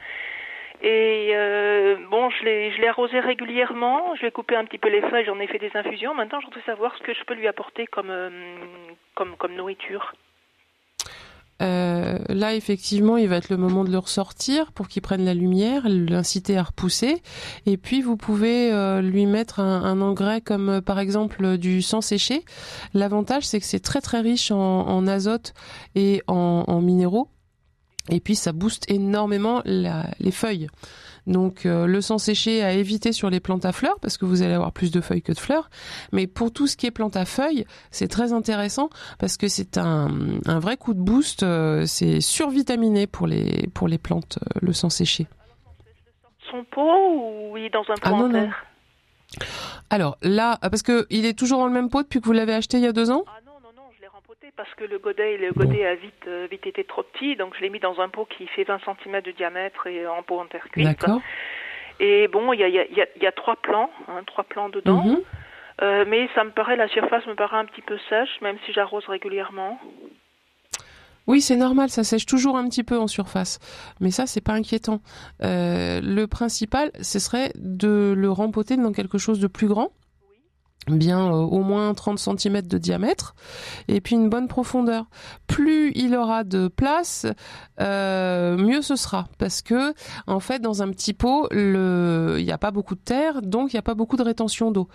Et 0.83 1.31
euh, 1.35 1.97
bon, 2.11 2.29
je 2.31 2.45
l'ai, 2.45 2.73
je 2.73 2.81
l'ai 2.81 2.89
arrosé 2.89 3.21
régulièrement. 3.21 4.15
Je 4.17 4.23
vais 4.23 4.31
couper 4.31 4.57
un 4.57 4.65
petit 4.65 4.79
peu 4.79 4.89
les 4.89 5.01
feuilles. 5.03 5.25
J'en 5.25 5.41
ai 5.41 5.47
fait 5.47 5.59
des 5.59 5.71
infusions. 5.75 6.15
Maintenant, 6.15 6.41
je 6.41 6.47
voudrais 6.47 6.62
savoir 6.62 6.95
ce 6.97 7.03
que 7.03 7.15
je 7.15 7.25
peux 7.25 7.35
lui 7.35 7.49
apporter 7.49 7.87
comme 7.87 8.11
euh, 8.11 8.31
comme 9.15 9.37
comme 9.37 9.55
nourriture. 9.55 10.12
Euh, 11.62 12.19
là, 12.29 12.55
effectivement, 12.55 13.17
il 13.17 13.29
va 13.29 13.37
être 13.37 13.49
le 13.49 13.57
moment 13.57 13.85
de 13.85 13.91
le 13.91 13.97
ressortir 13.97 14.73
pour 14.73 14.89
qu'il 14.89 15.01
prenne 15.01 15.25
la 15.25 15.33
lumière, 15.33 15.85
l'inciter 15.89 16.59
à 16.59 16.65
repousser. 16.65 17.23
Et 17.65 17.79
puis, 17.79 18.03
vous 18.03 18.19
pouvez 18.19 18.71
lui 19.01 19.25
mettre 19.25 19.61
un, 19.61 20.03
engrais 20.03 20.43
comme, 20.43 20.83
par 20.83 20.99
exemple, 20.99 21.57
du 21.57 21.81
sang 21.81 22.03
séché. 22.03 22.45
L'avantage, 22.93 23.45
c'est 23.45 23.59
que 23.59 23.65
c'est 23.65 23.81
très, 23.81 24.03
très 24.03 24.21
riche 24.21 24.51
en, 24.51 25.07
azote 25.07 25.55
et 25.95 26.21
en 26.27 26.83
minéraux. 26.83 27.31
Et 28.11 28.21
puis, 28.21 28.35
ça 28.37 28.53
booste 28.53 28.90
énormément 28.90 29.62
la- 29.64 30.11
les 30.21 30.31
feuilles. 30.31 30.69
Donc, 31.27 31.66
euh, 31.66 31.87
le 31.87 32.01
sang 32.01 32.19
séché 32.19 32.62
à 32.62 32.73
éviter 32.73 33.11
sur 33.11 33.31
les 33.31 33.40
plantes 33.40 33.64
à 33.64 33.73
fleurs, 33.73 33.99
parce 34.01 34.16
que 34.16 34.25
vous 34.25 34.42
allez 34.42 34.55
avoir 34.55 34.71
plus 34.71 34.92
de 34.92 35.01
feuilles 35.01 35.23
que 35.23 35.33
de 35.33 35.38
fleurs. 35.40 35.71
Mais 36.12 36.29
pour 36.29 36.53
tout 36.53 36.69
ce 36.69 36.77
qui 36.77 36.87
est 36.87 36.92
plantes 36.92 37.16
à 37.16 37.25
feuilles, 37.25 37.66
c'est 37.90 38.07
très 38.07 38.33
intéressant 38.33 38.90
parce 39.19 39.37
que 39.37 39.49
c'est 39.49 39.77
un, 39.77 40.09
un 40.47 40.59
vrai 40.61 40.77
coup 40.77 40.95
de 40.95 41.01
boost. 41.01 41.42
euh, 41.42 41.85
c'est 41.87 42.21
survitaminé 42.21 43.09
pour 43.09 43.27
les, 43.27 43.69
pour 43.75 43.88
les 43.88 43.99
plantes, 43.99 44.38
euh, 44.40 44.61
le 44.62 44.73
sang 44.73 44.88
séché. 44.88 45.27
Son 46.49 46.62
pot 46.71 47.51
ou 47.51 47.57
il 47.57 47.64
est 47.64 47.71
dans 47.71 47.81
un 47.81 47.95
pot 47.95 48.01
Ah, 48.03 48.12
en 48.12 48.29
non. 48.29 48.31
terre 48.33 48.64
Alors 49.90 50.16
là, 50.23 50.59
parce 50.62 50.83
que 50.83 51.07
il 51.11 51.25
est 51.27 51.35
toujours 51.37 51.59
dans 51.59 51.66
le 51.66 51.73
même 51.73 51.90
pot 51.90 52.03
depuis 52.03 52.21
que 52.21 52.27
vous 52.27 52.33
l'avez 52.33 52.55
acheté 52.55 52.77
il 52.77 52.85
y 52.85 52.87
a 52.87 52.92
deux 52.92 53.11
ans? 53.11 53.25
Ah 53.27 53.40
non, 53.45 53.53
non, 53.62 53.71
non, 53.77 53.83
je 53.97 54.01
l'ai 54.01 54.07
rempoté 54.09 54.36
parce 54.56 54.72
que 54.74 54.85
le 54.85 54.98
godet, 54.98 55.37
le 55.38 55.52
godet 55.52 55.87
a 55.87 55.94
vite, 55.94 56.26
euh, 56.26 56.46
vite 56.50 56.66
été 56.66 56.85
trop 56.85 57.02
petit, 57.02 57.37
donc 57.37 57.54
je 57.56 57.61
l'ai 57.62 57.70
mis 57.70 57.80
dans 57.80 58.00
un 58.00 58.09
pot 58.09 58.26
qui 58.26 58.46
fait 58.48 58.64
20 58.64 58.78
cm 58.85 59.20
de 59.22 59.30
diamètre 59.32 59.87
et 59.87 60.06
en 60.06 60.22
pot 60.22 60.38
en 60.40 60.46
terre 60.46 60.66
cuite. 60.70 60.85
D'accord. 60.87 61.20
Et 62.00 62.28
bon, 62.28 62.52
il 62.52 62.61
y 62.61 62.64
a, 62.64 62.68
y, 62.68 62.78
a, 62.78 62.87
y 62.87 63.00
a- 63.00 63.06
y 63.20 63.26
a 63.26 63.32
trois 63.32 63.56
plants, 63.56 63.90
hein, 64.09 64.22
trois 64.26 64.44
plants 64.44 64.68
dedans, 64.68 65.02
Mhm. 65.04 65.20
Euh, 65.82 66.06
mais 66.09 66.26
ça 66.35 66.42
me 66.42 66.50
paraît, 66.52 66.76
la 66.76 66.88
surface 66.88 67.26
me 67.26 67.35
paraît 67.35 67.59
un 67.59 67.66
petit 67.66 67.82
peu 67.82 67.98
sèche, 68.09 68.40
même 68.40 68.56
si 68.64 68.72
j'arrose 68.72 69.04
régulièrement. 69.09 69.78
Oui, 71.26 71.42
c'est 71.42 71.56
normal, 71.56 71.90
ça 71.90 72.02
sèche 72.02 72.24
toujours 72.24 72.56
un 72.56 72.66
petit 72.68 72.82
peu 72.85 72.96
en 72.98 73.09
surface. 73.09 73.59
Mais 74.00 74.11
ça, 74.11 74.26
c'est 74.26 74.40
pas 74.40 74.52
inquiétant. 74.52 75.00
Euh, 75.42 76.00
le 76.02 76.26
principal, 76.26 76.92
ce 77.02 77.18
serait 77.18 77.50
de 77.56 78.14
le 78.16 78.30
rempoter 78.30 78.76
dans 78.78 78.92
quelque 78.92 79.18
chose 79.18 79.38
de 79.38 79.48
plus 79.48 79.66
grand. 79.66 79.90
Bien 80.88 81.27
euh, 81.27 81.33
au 81.33 81.62
moins 81.62 81.92
30 81.94 82.18
cm 82.18 82.62
de 82.62 82.79
diamètre 82.79 83.35
et 83.88 84.01
puis 84.01 84.14
une 84.14 84.29
bonne 84.29 84.46
profondeur. 84.46 85.07
Plus 85.49 85.90
il 85.96 86.14
aura 86.14 86.44
de 86.44 86.68
place, 86.68 87.27
euh, 87.81 88.57
mieux 88.57 88.83
ce 88.83 88.94
sera 88.94 89.27
parce 89.38 89.62
que 89.62 89.94
en 90.29 90.38
fait 90.38 90.61
dans 90.61 90.83
un 90.83 90.90
petit 90.90 91.12
pot, 91.12 91.49
il 91.53 92.44
n'y 92.44 92.53
a 92.53 92.59
pas 92.59 92.70
beaucoup 92.70 92.94
de 92.94 93.01
terre, 93.01 93.42
donc 93.42 93.72
il 93.72 93.77
n'y 93.77 93.81
a 93.81 93.83
pas 93.83 93.94
beaucoup 93.94 94.16
de 94.16 94.22
rétention 94.22 94.70
d'eau. 94.70 94.88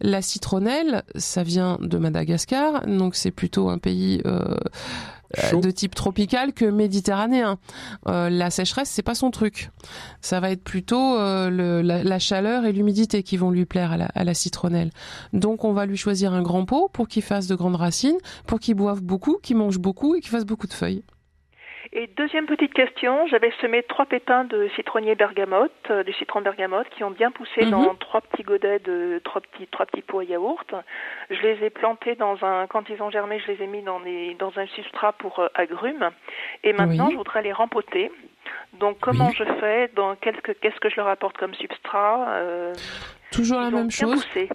La 0.00 0.20
citronnelle, 0.20 1.04
ça 1.14 1.44
vient 1.44 1.78
de 1.80 1.96
Madagascar, 1.96 2.84
donc 2.86 3.14
c'est 3.14 3.30
plutôt 3.30 3.68
un 3.68 3.78
pays 3.78 4.22
euh, 4.26 4.56
Chaud. 5.50 5.60
de 5.60 5.70
type 5.70 5.94
tropical 5.94 6.52
que 6.52 6.64
méditerranéen. 6.64 7.58
Euh, 8.08 8.30
la 8.30 8.50
sécheresse, 8.50 8.88
c'est 8.90 9.02
pas 9.02 9.14
son 9.14 9.30
truc. 9.30 9.70
Ça 10.20 10.40
va 10.40 10.50
être 10.50 10.62
plutôt 10.64 11.16
euh, 11.18 11.50
le- 11.50 11.82
la, 11.82 12.02
la 12.04 12.18
chaleur 12.18 12.64
et 12.64 12.72
l'humidité 12.72 13.22
qui 13.22 13.36
vont 13.36 13.50
lui 13.50 13.64
plaire 13.66 13.92
à 13.92 13.96
la, 13.96 14.06
à 14.14 14.24
la 14.24 14.34
citronnelle. 14.34 14.90
Donc, 15.32 15.64
on 15.64 15.72
va 15.72 15.86
lui 15.86 15.96
choisir 15.96 16.32
un 16.32 16.42
grand 16.42 16.64
pot 16.64 16.88
pour 16.92 17.08
qu'il 17.08 17.22
fasse 17.22 17.46
de 17.46 17.54
grandes 17.54 17.76
racines, 17.76 18.16
pour 18.46 18.60
qu'il 18.60 18.74
boive 18.74 19.02
beaucoup, 19.02 19.38
qu'il 19.42 19.56
mange 19.56 19.78
beaucoup 19.78 20.14
et 20.14 20.20
qu'il 20.20 20.30
fasse 20.30 20.44
beaucoup 20.46 20.66
de 20.66 20.72
feuilles. 20.72 21.02
Et 21.92 22.08
deuxième 22.16 22.46
petite 22.46 22.74
question, 22.74 23.26
j'avais 23.28 23.52
semé 23.60 23.82
trois 23.84 24.06
pépins 24.06 24.44
de 24.44 24.68
citronnier 24.76 25.14
bergamote, 25.14 25.70
euh, 25.90 26.02
du 26.02 26.12
citron 26.14 26.40
bergamote, 26.40 26.88
qui 26.90 27.04
ont 27.04 27.10
bien 27.10 27.30
poussé 27.30 27.64
Mhm. 27.64 27.70
dans 27.70 27.94
trois 27.94 28.20
petits 28.20 28.42
godets 28.42 28.80
de 28.80 29.20
trois 29.24 29.40
petits 29.40 29.66
trois 29.68 29.86
petits 29.86 30.02
pots 30.02 30.20
à 30.20 30.24
yaourt. 30.24 30.74
Je 31.30 31.40
les 31.42 31.64
ai 31.64 31.70
plantés 31.70 32.14
dans 32.16 32.44
un, 32.44 32.66
quand 32.66 32.88
ils 32.88 33.00
ont 33.02 33.10
germé, 33.10 33.38
je 33.40 33.52
les 33.52 33.62
ai 33.62 33.66
mis 33.66 33.82
dans 33.82 34.00
des 34.00 34.34
dans 34.38 34.52
un 34.58 34.66
substrat 34.68 35.12
pour 35.14 35.38
euh, 35.38 35.48
agrumes. 35.54 36.10
Et 36.64 36.72
maintenant, 36.72 37.06
Oui. 37.06 37.12
je 37.12 37.16
voudrais 37.18 37.42
les 37.42 37.52
rempoter. 37.52 38.10
Donc, 38.74 38.98
comment 39.00 39.28
Oui. 39.28 39.34
je 39.38 39.44
fais? 39.60 39.88
Dans 39.94 40.16
qu'est-ce 40.16 40.40
que 40.40 40.52
qu'est-ce 40.52 40.78
que 40.80 40.88
je 40.90 40.96
leur 40.96 41.08
apporte 41.08 41.36
comme 41.38 41.54
substrat 41.54 42.26
euh, 42.30 42.72
Toujours 43.32 43.58
la 43.60 43.70
même 43.70 43.88
bien 43.88 43.90
chose. 43.90 44.24
poussé. 44.26 44.48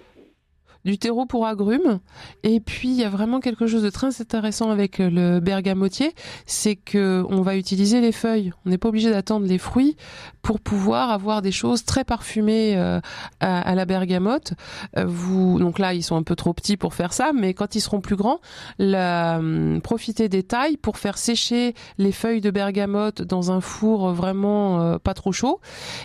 Du 0.84 0.98
terreau 0.98 1.26
pour 1.26 1.46
agrumes. 1.46 2.00
Et 2.42 2.60
puis 2.60 2.88
il 2.88 2.96
y 2.96 3.04
a 3.04 3.08
vraiment 3.08 3.40
quelque 3.40 3.66
chose 3.66 3.82
de 3.82 3.90
très 3.90 4.20
intéressant 4.20 4.70
avec 4.70 5.00
euh, 5.00 5.10
le 5.10 5.40
bergamotier, 5.40 6.14
c'est 6.46 6.76
que 6.76 7.24
on 7.28 7.42
va 7.42 7.56
utiliser 7.56 8.00
les 8.00 8.12
feuilles. 8.12 8.52
On 8.66 8.70
n'est 8.70 8.78
pas 8.78 8.88
obligé 8.88 9.10
d'attendre 9.10 9.46
les 9.46 9.58
fruits 9.58 9.96
pour 10.42 10.60
pouvoir 10.60 11.10
avoir 11.10 11.40
des 11.40 11.52
choses 11.52 11.84
très 11.84 12.04
parfumées 12.04 12.76
euh, 12.76 13.00
à, 13.40 13.74
la 13.74 13.84
bergamote. 13.84 14.54
Euh, 14.96 15.04
vous, 15.06 15.58
donc 15.60 15.78
là, 15.78 15.94
ils 15.94 16.02
sont 16.02 16.16
un 16.16 16.22
peu 16.24 16.34
trop 16.34 16.52
petits 16.52 16.76
pour 16.76 16.94
faire 16.94 17.12
ça, 17.12 17.32
mais 17.32 17.54
quand 17.54 17.76
ils 17.76 17.80
seront 17.80 18.00
plus 18.00 18.16
grands, 18.16 18.40
la, 18.78 19.36
hum, 19.38 19.80
profitez 19.82 20.28
des 20.28 20.42
tailles 20.42 20.76
pour 20.76 20.98
faire 20.98 21.16
sécher 21.16 21.74
les 21.98 22.12
feuilles 22.12 22.40
de 22.40 22.50
bergamote 22.50 23.22
dans 23.22 23.52
un 23.52 23.60
four 23.60 24.12
vraiment 24.12 24.98
pas 24.98 25.14
trop 25.14 25.32
chaud. 25.32 25.60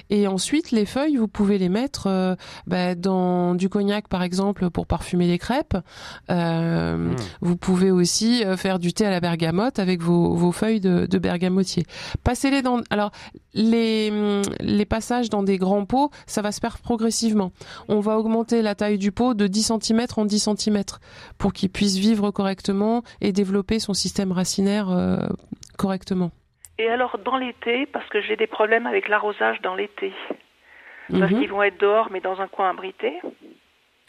Et 0.10 0.28
ensuite, 0.28 0.72
les 0.72 0.86
feuilles, 0.86 1.18
vous 1.18 1.28
pouvez 1.28 1.58
les 1.58 1.70
mettre 1.70 2.38
bah, 2.68 2.96
dans 2.96 3.56
du 3.56 3.70
cognac, 3.70 4.08
par 4.08 4.22
exemple, 4.22 4.67
pour 4.70 4.88
parfumer 4.88 5.28
les 5.28 5.38
crêpes. 5.38 5.78
Euh, 6.30 6.98
Mmh. 6.98 7.16
Vous 7.42 7.58
pouvez 7.58 7.92
aussi 7.92 8.44
euh, 8.44 8.58
faire 8.58 8.80
du 8.80 8.94
thé 8.94 9.06
à 9.06 9.10
la 9.10 9.20
bergamote 9.20 9.80
avec 9.80 10.02
vos, 10.02 10.34
vos 10.36 10.52
feuilles 10.52 10.80
de, 10.80 11.06
de 11.06 11.18
bergamotier. 11.18 11.84
Passez-les 12.24 12.62
dans. 12.62 12.82
Alors, 12.90 13.12
les, 13.54 14.12
les 14.60 14.86
passages 14.86 15.30
dans 15.30 15.44
des 15.44 15.58
grands 15.58 15.86
pots, 15.86 16.10
ça 16.26 16.42
va 16.42 16.52
se 16.52 16.60
faire 16.60 16.78
progressivement. 16.80 17.52
On 17.88 18.00
va 18.00 18.18
augmenter 18.18 18.62
la 18.62 18.76
taille 18.76 18.98
du 18.98 19.12
pot 19.12 19.34
de 19.34 19.48
10 19.48 19.74
cm 19.82 20.06
en 20.16 20.26
10 20.26 20.50
cm 20.56 20.84
pour 21.38 21.54
qu'il 21.54 21.70
puisse 21.70 21.98
vivre 21.98 22.32
correctement 22.32 23.04
et 23.22 23.32
développer 23.32 23.80
son 23.80 23.94
système 23.94 24.32
racinaire 24.32 24.90
euh, 24.90 25.18
correctement. 25.78 26.32
Et 26.80 26.88
alors 26.90 27.18
dans 27.24 27.38
l'été, 27.38 27.86
parce 27.88 28.08
que 28.10 28.22
j'ai 28.22 28.36
des 28.36 28.48
problèmes 28.48 28.86
avec 28.88 29.08
l'arrosage 29.10 29.62
dans 29.62 29.76
l'été, 29.76 30.14
parce 31.10 31.32
Mhm. 31.32 31.40
qu'ils 31.40 31.50
vont 31.50 31.64
être 31.64 31.80
dehors 31.80 32.10
mais 32.12 32.22
dans 32.22 32.40
un 32.40 32.48
coin 32.48 32.70
abrité. 32.70 33.14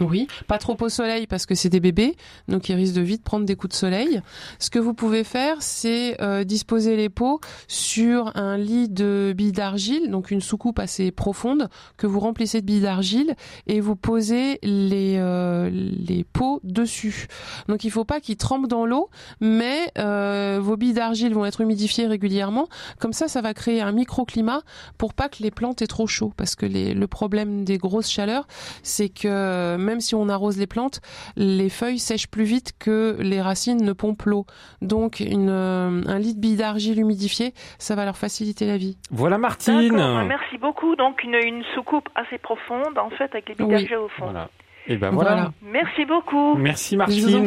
Oui, 0.01 0.29
pas 0.47 0.59
trop 0.59 0.77
au 0.81 0.89
soleil 0.89 1.27
parce 1.27 1.45
que 1.45 1.57
c'est 1.57 1.69
des 1.69 1.81
bébés, 1.81 2.15
donc 2.47 2.69
ils 2.69 2.75
risquent 2.75 2.95
de 2.95 3.01
vite 3.01 3.25
prendre 3.25 3.45
des 3.45 3.57
coups 3.57 3.73
de 3.73 3.77
soleil. 3.77 4.21
Ce 4.61 4.71
que 4.71 4.79
vous 4.79 4.95
pouvez 4.95 5.25
faire, 5.25 5.57
c'est 5.59 6.23
euh, 6.23 6.45
disposer 6.45 6.97
les 6.97 7.09
pots 7.09 7.41
sur 7.67 8.31
un 8.37 8.57
lit 8.57 8.89
de 8.89 9.35
billes 9.37 9.51
d'argile, 9.51 10.09
donc 10.09 10.31
une 10.31 10.41
soucoupe 10.41 10.79
assez 10.79 11.11
profonde 11.11 11.69
que 11.97 12.07
vous 12.07 12.21
remplissez 12.21 12.61
de 12.61 12.67
billes 12.67 12.83
d'argile 12.83 13.35
et 13.67 13.81
vous 13.81 13.97
posez 13.97 14.61
les 14.63 15.17
euh, 15.19 15.69
les 15.73 16.23
pots 16.23 16.61
dessus. 16.63 17.27
Donc 17.67 17.83
il 17.83 17.91
faut 17.91 18.05
pas 18.05 18.21
qu'ils 18.21 18.37
trempent 18.37 18.69
dans 18.69 18.87
l'eau, 18.87 19.11
mais 19.41 19.91
euh, 19.99 20.61
vos 20.63 20.77
billes 20.77 20.93
d'argile 20.93 21.35
vont 21.35 21.45
être 21.45 21.61
humidifiées 21.61 22.07
régulièrement. 22.07 22.69
Comme 23.01 23.13
ça, 23.13 23.27
ça 23.27 23.41
va 23.41 23.53
créer 23.53 23.81
un 23.81 23.91
microclimat 23.91 24.63
pour 24.97 25.13
pas 25.13 25.29
que 25.29 25.43
les 25.43 25.51
plantes 25.51 25.83
aient 25.83 25.89
trop 25.89 26.07
chaud, 26.07 26.33
parce 26.37 26.55
que 26.55 26.67
les, 26.67 26.95
le 26.95 27.07
problème 27.09 27.65
des 27.65 27.79
grosses 27.79 28.09
chaleurs, 28.09 28.47
c'est 28.85 29.09
que 29.09 29.77
même 29.89 30.01
si 30.01 30.15
on 30.15 30.29
arrose 30.29 30.59
les 30.59 30.67
plantes, 30.67 31.01
les 31.37 31.69
feuilles 31.71 31.99
sèchent 31.99 32.29
plus 32.29 32.45
vite 32.45 32.73
que 32.79 33.17
les 33.21 33.41
racines 33.41 33.83
ne 33.83 33.93
pompent 33.93 34.25
l'eau. 34.25 34.45
Donc 34.83 35.21
une, 35.21 35.49
euh, 35.51 36.03
un 36.07 36.19
lit 36.19 36.35
de 36.35 36.41
billes 36.41 36.57
d'argile 36.57 37.01
humidifié, 37.01 37.53
ça 37.79 37.95
va 37.95 38.05
leur 38.05 38.17
faciliter 38.17 38.67
la 38.67 38.77
vie. 38.77 38.99
Voilà 39.11 39.39
Martine. 39.39 39.89
D'accord, 39.89 40.25
merci 40.25 40.59
beaucoup. 40.59 40.95
Donc 40.97 41.23
une, 41.25 41.35
une 41.35 41.63
soucoupe 41.75 42.09
assez 42.15 42.39
profonde, 42.39 42.97
en 42.99 43.11
fait, 43.11 43.31
avec 43.33 43.49
les 43.49 43.55
billes 43.55 43.67
Oui. 43.67 43.73
d'argile 43.73 43.97
au 43.97 44.09
fond. 44.09 44.25
Voilà. 44.27 44.49
Et 44.87 44.97
ben 44.97 45.11
voilà. 45.11 45.31
Voilà. 45.35 45.51
Merci 45.63 46.05
beaucoup. 46.05 46.55
Merci 46.57 46.97
Martine. 46.97 47.47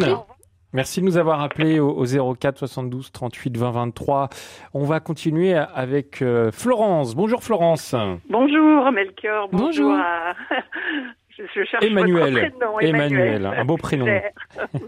Merci 0.74 1.02
de 1.02 1.06
nous 1.06 1.18
avoir 1.18 1.42
appelé 1.42 1.80
au, 1.80 1.90
au 1.90 2.34
04 2.36 2.60
72 2.60 3.12
38 3.12 3.58
20 3.58 3.72
23. 3.72 4.30
On 4.74 4.86
va 4.86 5.00
continuer 5.02 5.54
avec 5.54 6.22
euh, 6.22 6.50
Florence. 6.52 7.14
Bonjour 7.14 7.44
Florence. 7.44 7.94
Bonjour 8.30 8.90
Melchior, 8.92 9.50
bonjour, 9.52 9.90
Bonjour. 9.90 9.92
à... 9.94 10.34
je, 11.56 11.64
cherche 11.64 11.84
Emmanuel. 11.84 12.34
votre 12.34 12.58
prénom. 12.58 12.80
Emmanuel, 12.80 13.46
un 13.46 13.66
beau 13.66 13.78
prénom. 13.78 14.06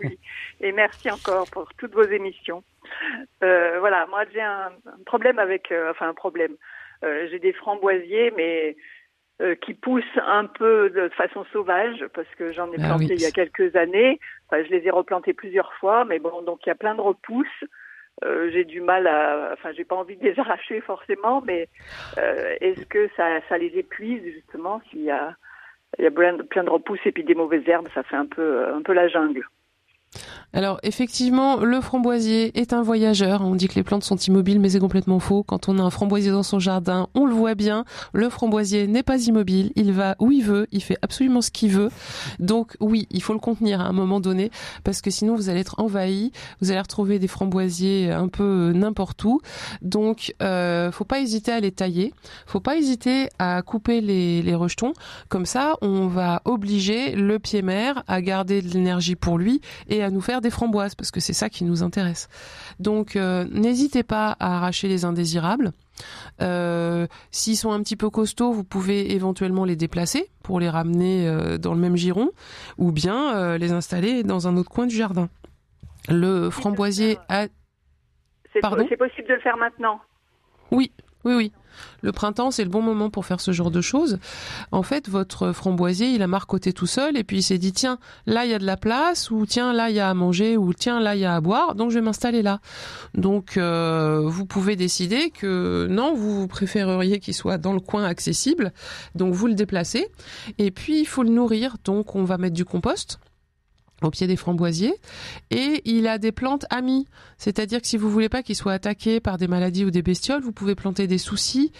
Oui. 0.01 0.17
Et 0.61 0.71
merci 0.71 1.09
encore 1.11 1.49
pour 1.51 1.67
toutes 1.77 1.93
vos 1.93 2.03
émissions. 2.07 2.63
Euh, 3.43 3.79
voilà, 3.79 4.05
moi 4.07 4.23
j'ai 4.33 4.41
un, 4.41 4.71
un 4.85 5.03
problème 5.05 5.39
avec, 5.39 5.71
euh, 5.71 5.91
enfin 5.91 6.09
un 6.09 6.13
problème. 6.13 6.53
Euh, 7.03 7.27
j'ai 7.31 7.39
des 7.39 7.53
framboisiers, 7.53 8.31
mais 8.35 8.75
qui 9.61 9.73
poussent 9.73 10.19
un 10.25 10.45
peu 10.45 10.89
de 10.89 11.09
façon 11.09 11.43
sauvage 11.51 12.05
parce 12.13 12.29
que 12.37 12.53
j'en 12.53 12.71
ai 12.71 12.77
Ah 12.79 12.85
planté 12.87 13.07
oui. 13.09 13.15
il 13.15 13.21
y 13.21 13.25
a 13.25 13.31
quelques 13.31 13.75
années. 13.75 14.17
Enfin, 14.47 14.63
je 14.63 14.69
les 14.69 14.87
ai 14.87 14.89
replantés 14.89 15.33
plusieurs 15.33 15.73
fois, 15.73 16.05
mais 16.05 16.19
bon, 16.19 16.43
donc 16.43 16.59
il 16.65 16.69
y 16.69 16.71
a 16.71 16.75
plein 16.75 16.95
de 16.95 17.01
repousses. 17.01 17.65
Euh, 18.23 18.49
j'ai 18.51 18.63
du 18.63 18.79
mal 18.79 19.07
à, 19.07 19.49
enfin, 19.53 19.71
j'ai 19.75 19.83
pas 19.83 19.95
envie 19.95 20.15
de 20.15 20.23
les 20.23 20.39
arracher 20.39 20.81
forcément, 20.81 21.41
mais 21.41 21.67
euh, 22.17 22.55
est-ce 22.61 22.85
que 22.85 23.09
ça, 23.17 23.41
ça 23.49 23.57
les 23.57 23.77
épuise 23.77 24.23
justement 24.23 24.81
s'il 24.89 25.01
y 25.01 25.11
a, 25.11 25.35
il 25.97 26.03
y 26.03 26.07
a 26.07 26.11
plein 26.11 26.33
de, 26.33 26.69
repousses 26.69 27.05
et 27.05 27.11
puis 27.11 27.23
des 27.23 27.35
mauvaises 27.35 27.67
herbes, 27.67 27.87
ça 27.93 28.03
fait 28.03 28.15
un 28.15 28.25
peu, 28.25 28.65
un 28.73 28.81
peu 28.81 28.93
la 28.93 29.07
jungle. 29.07 29.45
Alors 30.55 30.79
effectivement, 30.83 31.57
le 31.57 31.81
framboisier 31.81 32.59
est 32.59 32.73
un 32.73 32.83
voyageur. 32.83 33.41
On 33.41 33.55
dit 33.55 33.67
que 33.67 33.73
les 33.73 33.83
plantes 33.83 34.03
sont 34.03 34.17
immobiles, 34.17 34.59
mais 34.59 34.69
c'est 34.69 34.79
complètement 34.79 35.19
faux. 35.19 35.41
Quand 35.41 35.67
on 35.67 35.79
a 35.79 35.81
un 35.81 35.89
framboisier 35.89 36.31
dans 36.31 36.43
son 36.43 36.59
jardin, 36.59 37.07
on 37.15 37.25
le 37.25 37.33
voit 37.33 37.55
bien. 37.55 37.85
Le 38.13 38.29
framboisier 38.29 38.85
n'est 38.85 39.01
pas 39.01 39.17
immobile. 39.25 39.71
Il 39.75 39.91
va 39.93 40.15
où 40.19 40.31
il 40.31 40.43
veut. 40.43 40.67
Il 40.71 40.83
fait 40.83 40.97
absolument 41.01 41.41
ce 41.41 41.49
qu'il 41.49 41.71
veut. 41.71 41.89
Donc 42.39 42.77
oui, 42.79 43.07
il 43.09 43.23
faut 43.23 43.33
le 43.33 43.39
contenir 43.39 43.81
à 43.81 43.85
un 43.85 43.93
moment 43.93 44.19
donné, 44.19 44.51
parce 44.83 45.01
que 45.01 45.09
sinon 45.09 45.35
vous 45.35 45.49
allez 45.49 45.61
être 45.61 45.79
envahi. 45.79 46.31
Vous 46.61 46.69
allez 46.69 46.81
retrouver 46.81 47.17
des 47.17 47.27
framboisiers 47.27 48.11
un 48.11 48.27
peu 48.27 48.73
n'importe 48.75 49.23
où. 49.23 49.41
Donc 49.81 50.35
euh, 50.43 50.91
faut 50.91 51.05
pas 51.05 51.19
hésiter 51.19 51.51
à 51.51 51.59
les 51.59 51.71
tailler. 51.71 52.13
Faut 52.45 52.59
pas 52.59 52.77
hésiter 52.77 53.29
à 53.39 53.63
couper 53.63 54.01
les, 54.01 54.43
les 54.43 54.55
rejetons. 54.55 54.93
Comme 55.29 55.47
ça, 55.47 55.77
on 55.81 56.05
va 56.05 56.43
obliger 56.45 57.15
le 57.15 57.39
pied 57.39 57.63
mère 57.63 58.03
à 58.07 58.21
garder 58.21 58.61
de 58.61 58.69
l'énergie 58.69 59.15
pour 59.15 59.39
lui 59.39 59.61
et 59.89 60.02
à 60.03 60.09
nous 60.09 60.21
faire 60.21 60.41
des 60.41 60.49
framboises 60.49 60.95
parce 60.95 61.11
que 61.11 61.19
c'est 61.19 61.33
ça 61.33 61.49
qui 61.49 61.63
nous 61.63 61.83
intéresse. 61.83 62.29
Donc 62.79 63.15
euh, 63.15 63.45
n'hésitez 63.51 64.03
pas 64.03 64.35
à 64.39 64.57
arracher 64.57 64.87
les 64.87 65.05
indésirables. 65.05 65.71
Euh, 66.41 67.07
S'ils 67.31 67.57
sont 67.57 67.71
un 67.71 67.81
petit 67.81 67.95
peu 67.95 68.09
costauds, 68.09 68.51
vous 68.51 68.63
pouvez 68.63 69.13
éventuellement 69.13 69.65
les 69.65 69.75
déplacer 69.75 70.29
pour 70.43 70.59
les 70.59 70.69
ramener 70.69 71.27
euh, 71.27 71.57
dans 71.57 71.73
le 71.73 71.79
même 71.79 71.95
giron 71.95 72.29
ou 72.77 72.91
bien 72.91 73.57
les 73.57 73.71
installer 73.71 74.23
dans 74.23 74.47
un 74.47 74.57
autre 74.57 74.69
coin 74.69 74.85
du 74.85 74.95
jardin. 74.95 75.29
Le 76.09 76.49
framboisier 76.49 77.17
a 77.29 77.47
c'est 78.53 78.97
possible 78.97 79.27
de 79.27 79.33
le 79.33 79.39
faire 79.39 79.57
maintenant? 79.57 79.99
Oui, 80.71 80.91
oui, 81.25 81.33
oui. 81.33 81.51
Le 82.01 82.11
printemps, 82.11 82.51
c'est 82.51 82.63
le 82.63 82.69
bon 82.69 82.81
moment 82.81 83.09
pour 83.09 83.25
faire 83.25 83.41
ce 83.41 83.51
genre 83.51 83.71
de 83.71 83.81
choses. 83.81 84.19
En 84.71 84.83
fait, 84.83 85.09
votre 85.09 85.53
framboisier, 85.53 86.09
il 86.09 86.21
a 86.21 86.27
marcoté 86.27 86.73
tout 86.73 86.85
seul 86.85 87.17
et 87.17 87.23
puis 87.23 87.37
il 87.37 87.43
s'est 87.43 87.57
dit, 87.57 87.73
tiens, 87.73 87.97
là, 88.25 88.45
il 88.45 88.51
y 88.51 88.53
a 88.53 88.59
de 88.59 88.65
la 88.65 88.77
place, 88.77 89.31
ou 89.31 89.45
tiens, 89.45 89.73
là, 89.73 89.89
il 89.89 89.95
y 89.95 89.99
a 89.99 90.09
à 90.09 90.13
manger, 90.13 90.57
ou 90.57 90.73
tiens, 90.73 90.99
là, 90.99 91.15
il 91.15 91.21
y 91.21 91.25
a 91.25 91.35
à 91.35 91.41
boire, 91.41 91.75
donc 91.75 91.91
je 91.91 91.95
vais 91.95 92.05
m'installer 92.05 92.41
là. 92.41 92.59
Donc, 93.15 93.57
euh, 93.57 94.21
vous 94.25 94.45
pouvez 94.45 94.75
décider 94.75 95.29
que 95.29 95.87
non, 95.89 96.13
vous 96.13 96.47
préféreriez 96.47 97.19
qu'il 97.19 97.33
soit 97.33 97.57
dans 97.57 97.73
le 97.73 97.79
coin 97.79 98.03
accessible, 98.03 98.73
donc 99.15 99.33
vous 99.33 99.47
le 99.47 99.55
déplacez. 99.55 100.07
Et 100.57 100.71
puis, 100.71 100.99
il 100.99 101.05
faut 101.05 101.23
le 101.23 101.29
nourrir, 101.29 101.77
donc 101.83 102.15
on 102.15 102.23
va 102.23 102.37
mettre 102.37 102.55
du 102.55 102.65
compost 102.65 103.19
au 104.03 104.11
pied 104.11 104.27
des 104.27 104.35
framboisiers 104.35 104.93
et 105.51 105.81
il 105.85 106.07
a 106.07 106.17
des 106.17 106.31
plantes 106.31 106.65
amies. 106.69 107.07
C'est-à-dire 107.37 107.81
que 107.81 107.87
si 107.87 107.97
vous 107.97 108.09
voulez 108.09 108.29
pas 108.29 108.43
qu'il 108.43 108.55
soit 108.55 108.73
attaqué 108.73 109.19
par 109.19 109.37
des 109.37 109.47
maladies 109.47 109.85
ou 109.85 109.91
des 109.91 110.01
bestioles, 110.01 110.41
vous 110.41 110.51
pouvez 110.51 110.75
planter 110.75 111.07
des 111.07 111.17
soucis, 111.17 111.71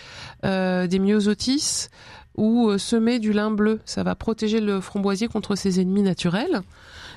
euh, 0.46 0.88
des 0.88 1.00
myosotis 1.00 1.90
ou 2.36 2.70
euh, 2.70 2.78
semer 2.78 3.20
du 3.20 3.34
lin 3.34 3.52
bleu. 3.52 3.82
Ça 3.86 4.04
va 4.04 4.16
protéger 4.16 4.60
le 4.60 4.82
framboisier 4.82 5.28
contre 5.28 5.56
ses 5.56 5.80
ennemis 5.80 6.02
naturels. 6.02 6.62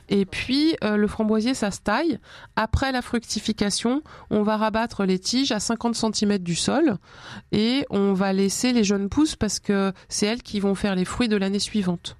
Et 0.08 0.24
puis 0.24 0.76
euh, 0.84 0.96
le 0.96 1.06
framboisier, 1.08 1.54
ça 1.54 1.70
se 1.70 1.80
taille. 1.80 2.18
Après 2.54 2.92
la 2.92 3.02
fructification, 3.02 4.02
on 4.30 4.42
va 4.42 4.56
rabattre 4.56 5.04
les 5.04 5.18
tiges 5.18 5.52
à 5.52 5.60
50 5.60 5.94
cm 5.94 6.38
du 6.38 6.54
sol 6.54 6.96
et 7.52 7.84
on 7.90 8.12
va 8.12 8.32
laisser 8.32 8.72
les 8.72 8.84
jeunes 8.84 9.08
pousses 9.08 9.36
parce 9.36 9.58
que 9.58 9.92
c'est 10.08 10.26
elles 10.26 10.42
qui 10.42 10.60
vont 10.60 10.74
faire 10.74 10.94
les 10.94 11.04
fruits 11.04 11.28
de 11.28 11.36
l'année 11.36 11.58
suivante. 11.58 12.16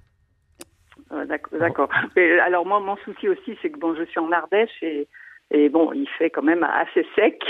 Euh, 1.11 1.25
d'ac- 1.25 1.53
D'accord. 1.57 1.89
Mais 2.15 2.39
Alors 2.39 2.65
moi, 2.65 2.79
mon 2.79 2.97
souci 2.97 3.29
aussi, 3.29 3.57
c'est 3.61 3.69
que 3.69 3.77
bon, 3.79 3.95
je 3.95 4.03
suis 4.03 4.19
en 4.19 4.31
Ardèche 4.31 4.81
et, 4.81 5.07
et 5.51 5.69
bon, 5.69 5.93
il 5.93 6.07
fait 6.17 6.29
quand 6.29 6.43
même 6.43 6.63
assez 6.63 7.05
sec. 7.15 7.41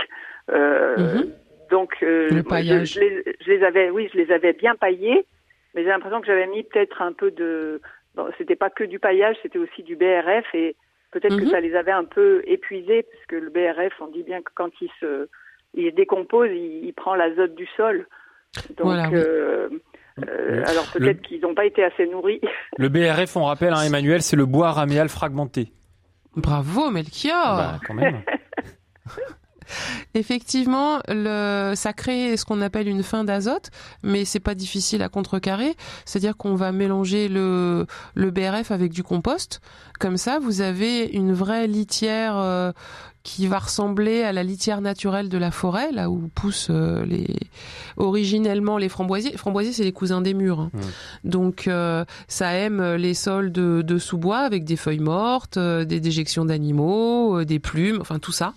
Euh, 0.51 0.95
Mhm. 0.97 1.31
Donc 1.69 1.95
euh, 2.03 2.29
Le 2.31 2.37
je- 2.37 2.49
paillage. 2.49 2.93
Je, 2.93 2.99
les, 2.99 3.23
je 3.41 3.51
les 3.51 3.63
avais, 3.63 3.89
oui, 3.89 4.09
je 4.13 4.17
les 4.17 4.31
avais 4.31 4.53
bien 4.53 4.75
paillés, 4.75 5.25
mais 5.73 5.83
j'ai 5.83 5.89
l'impression 5.89 6.21
que 6.21 6.27
j'avais 6.27 6.47
mis 6.47 6.63
peut-être 6.63 7.01
un 7.01 7.11
peu 7.13 7.31
de. 7.31 7.81
Bon, 8.15 8.27
c'était 8.37 8.55
pas 8.55 8.69
que 8.69 8.83
du 8.85 8.99
paillage, 8.99 9.35
c'était 9.41 9.59
aussi 9.59 9.83
du 9.83 9.95
BRF 9.95 10.45
et 10.53 10.75
peut-être 11.11 11.35
que 11.37 11.43
Mhm. 11.45 11.49
ça 11.51 11.59
les 11.59 11.75
avait 11.75 11.91
un 11.91 12.05
peu 12.05 12.41
épuisés 12.45 13.03
puisque 13.03 13.33
le 13.33 13.49
BRF, 13.49 13.93
on 13.99 14.07
dit 14.07 14.23
bien 14.23 14.41
que 14.41 14.51
quand 14.55 14.69
il 14.81 14.89
se, 14.99 15.27
il 15.73 15.89
se 15.91 15.95
décompose, 15.95 16.49
il, 16.51 16.85
il 16.85 16.93
prend 16.93 17.15
l'azote 17.15 17.55
du 17.55 17.67
sol. 17.75 18.07
Donc, 18.77 18.87
Voilà, 18.87 19.09
oui. 19.11 19.79
Euh, 20.19 20.63
alors 20.65 20.85
peut-être 20.91 21.21
qu'ils 21.21 21.41
n'ont 21.41 21.53
pas 21.53 21.65
été 21.65 21.83
assez 21.83 22.07
nourris. 22.07 22.41
Le 22.77 22.89
BRF, 22.89 23.35
on 23.35 23.45
rappelle, 23.45 23.73
hein, 23.73 23.81
Emmanuel, 23.81 24.21
c'est 24.21 24.35
le 24.35 24.45
bois 24.45 24.71
raméal 24.71 25.09
fragmenté. 25.09 25.73
Bravo 26.35 26.91
Melchior 26.91 27.57
Bah, 27.57 27.79
quand 27.85 27.93
même. 27.93 28.21
Effectivement, 30.13 30.99
le, 31.09 31.73
ça 31.75 31.91
crée 31.93 32.37
ce 32.37 32.45
qu'on 32.45 32.61
appelle 32.61 32.87
une 32.87 33.03
fin 33.03 33.23
d'azote, 33.23 33.69
mais 34.01 34.23
c'est 34.23 34.39
pas 34.39 34.55
difficile 34.55 35.01
à 35.01 35.09
contrecarrer. 35.09 35.75
C'est-à-dire 36.05 36.37
qu'on 36.37 36.55
va 36.55 36.71
mélanger 36.71 37.27
le, 37.27 37.85
le 38.15 38.31
BRF 38.31 38.71
avec 38.71 38.93
du 38.93 39.03
compost. 39.03 39.59
Comme 39.99 40.17
ça, 40.17 40.39
vous 40.39 40.61
avez 40.61 41.05
une 41.05 41.33
vraie 41.33 41.67
litière 41.67 42.37
euh, 42.37 42.71
qui 43.27 43.45
va 43.45 43.59
ressembler 43.59 44.23
à 44.23 44.31
la 44.31 44.41
litière 44.41 44.79
naturelle 44.79 45.27
de 45.27 45.37
la 45.37 45.51
forêt, 45.51 45.91
là 45.91 46.09
où 46.09 46.29
poussent 46.33 46.69
euh, 46.71 47.03
les 47.05 47.27
originellement 47.97 48.77
les 48.77 48.87
framboisiers. 48.87 49.31
Les 49.31 49.37
framboisiers, 49.37 49.73
c'est 49.73 49.83
les 49.83 49.91
cousins 49.91 50.21
des 50.21 50.33
murs. 50.33 50.61
hein. 50.61 50.71
Donc, 51.25 51.67
euh, 51.67 52.05
ça 52.29 52.53
aime 52.53 52.95
les 52.95 53.13
sols 53.13 53.51
de, 53.51 53.81
de 53.81 53.97
sous-bois 53.97 54.37
avec 54.39 54.63
des 54.63 54.77
feuilles 54.77 55.01
mortes, 55.01 55.57
euh, 55.57 55.83
des 55.83 55.99
déjections 55.99 56.45
d'animaux, 56.45 57.43
des 57.43 57.59
plumes, 57.59 57.97
enfin 57.99 58.17
tout 58.17 58.31
ça. 58.31 58.53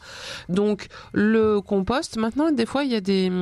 Donc, 0.49 0.87
le 1.13 1.61
compost, 1.61 2.17
maintenant, 2.17 2.53
des 2.53 2.67
fois, 2.67 2.85
il 2.85 2.93
y 2.93 2.97
a 2.97 3.01
des, 3.01 3.33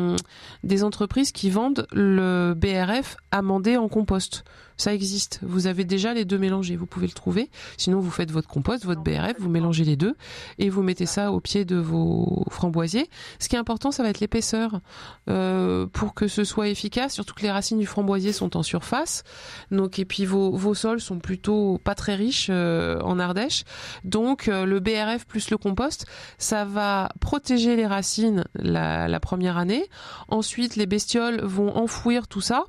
des 0.65 0.83
entreprises 0.83 1.31
qui 1.33 1.51
vendent 1.51 1.87
le 1.93 2.55
BRF 2.57 3.19
amendé 3.33 3.77
en 3.77 3.89
compost. 3.89 4.45
Ça 4.79 4.95
existe. 4.95 5.41
Vous 5.43 5.67
avez 5.67 5.85
déjà 5.85 6.15
les 6.15 6.25
deux 6.25 6.39
mélangés. 6.39 6.77
Vous 6.77 6.87
pouvez 6.87 7.09
le 7.09 7.13
trouver. 7.13 7.51
Sinon, 7.77 7.99
vous 7.99 8.13
faites 8.13 8.31
votre 8.31 8.49
compost, 8.49 8.85
votre 8.85 9.03
BRF, 9.03 9.35
vous 9.41 9.51
mélangez 9.51 9.85
les 9.85 9.97
deux 9.97 10.15
et 10.59 10.71
vous 10.71 10.83
mettez 10.83 11.05
ça 11.05 11.33
au 11.33 11.41
pied 11.41 11.65
de 11.65 11.77
vos 11.77 12.45
framboisiers. 12.49 13.11
Ce 13.41 13.49
qui 13.49 13.57
est 13.57 13.59
important, 13.59 13.91
ça 13.91 14.05
va 14.05 14.11
être 14.11 14.21
l'épaisseur. 14.21 14.81
Euh, 15.29 15.87
pour 15.87 16.15
que 16.15 16.29
ce 16.29 16.45
soit 16.45 16.69
efficace, 16.69 17.15
surtout 17.15 17.35
que 17.35 17.43
les 17.43 17.51
racines 17.51 17.79
du 17.79 17.87
framboisier 17.87 18.33
sont 18.33 18.57
en 18.57 18.63
surface. 18.63 19.25
Donc, 19.73 19.99
et 19.99 20.05
puis 20.05 20.25
vos, 20.25 20.53
vos 20.53 20.75
sols 20.75 21.01
sont 21.01 21.19
plutôt 21.19 21.81
pas 21.83 21.97
très 21.97 22.15
riches 22.15 22.47
euh, 22.51 23.01
en 23.01 23.19
Ardèche. 23.19 23.65
Donc, 24.05 24.47
euh, 24.47 24.65
le 24.65 24.79
BRF 24.79 25.27
plus 25.27 25.51
le 25.51 25.59
compost, 25.59 26.07
ça 26.39 26.65
va 26.65 27.11
protéger 27.21 27.75
les 27.75 27.87
racines 27.87 28.45
la, 28.55 29.09
la 29.09 29.21
première 29.21 29.57
année. 29.57 29.89
Ensuite, 30.29 30.77
les 30.77 30.87
bestioles 30.87 31.41
vont 31.43 31.77
enfouir 31.77 32.29
tout 32.29 32.41
ça. 32.41 32.65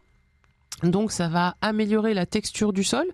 Donc 0.84 1.12
ça 1.12 1.28
va 1.28 1.56
améliorer 1.62 2.13
la 2.13 2.26
texture 2.26 2.74
du 2.74 2.84
sol 2.84 3.06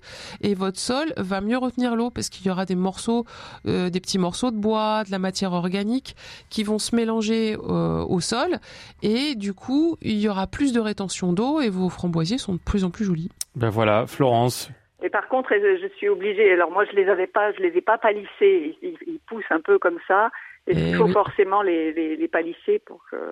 et 0.41 0.53
votre 0.53 0.77
sol 0.79 1.13
va 1.17 1.41
mieux 1.41 1.57
retenir 1.57 1.95
l'eau 1.95 2.09
parce 2.11 2.29
qu'il 2.29 2.45
y 2.45 2.49
aura 2.49 2.65
des 2.65 2.75
morceaux, 2.75 3.25
euh, 3.67 3.89
des 3.89 3.99
petits 3.99 4.19
morceaux 4.19 4.51
de 4.51 4.57
bois, 4.57 5.03
de 5.05 5.11
la 5.11 5.19
matière 5.19 5.53
organique 5.53 6.15
qui 6.49 6.63
vont 6.63 6.79
se 6.79 6.95
mélanger 6.95 7.55
euh, 7.55 8.03
au 8.07 8.19
sol 8.19 8.59
et 9.01 9.35
du 9.35 9.53
coup 9.53 9.97
il 10.01 10.19
y 10.19 10.29
aura 10.29 10.47
plus 10.47 10.73
de 10.73 10.79
rétention 10.79 11.33
d'eau 11.33 11.61
et 11.61 11.69
vos 11.69 11.89
framboisiers 11.89 12.37
sont 12.37 12.53
de 12.53 12.59
plus 12.59 12.83
en 12.83 12.89
plus 12.91 13.05
jolis. 13.05 13.29
Ben 13.55 13.69
voilà, 13.69 14.05
Florence. 14.07 14.69
Et 15.03 15.09
par 15.09 15.27
contre, 15.27 15.49
je, 15.53 15.79
je 15.81 15.87
suis 15.97 16.09
obligée. 16.09 16.51
Alors 16.53 16.71
moi, 16.71 16.83
je 16.85 16.95
les 16.95 17.07
avais 17.09 17.27
pas, 17.27 17.51
je 17.53 17.59
les 17.59 17.77
ai 17.77 17.81
pas 17.81 17.97
palissés. 17.97 18.75
Ils, 18.81 19.19
poussent 19.27 19.43
un 19.51 19.59
peu 19.61 19.77
comme 19.77 19.99
ça. 20.07 20.29
Et 20.67 20.73
Eh 20.75 20.89
il 20.89 20.95
faut 20.95 21.05
oui. 21.05 21.13
forcément 21.13 21.61
les, 21.61 21.93
les, 21.93 22.15
les 22.15 22.27
palisser 22.27 22.79
pour 22.85 23.01
que. 23.11 23.31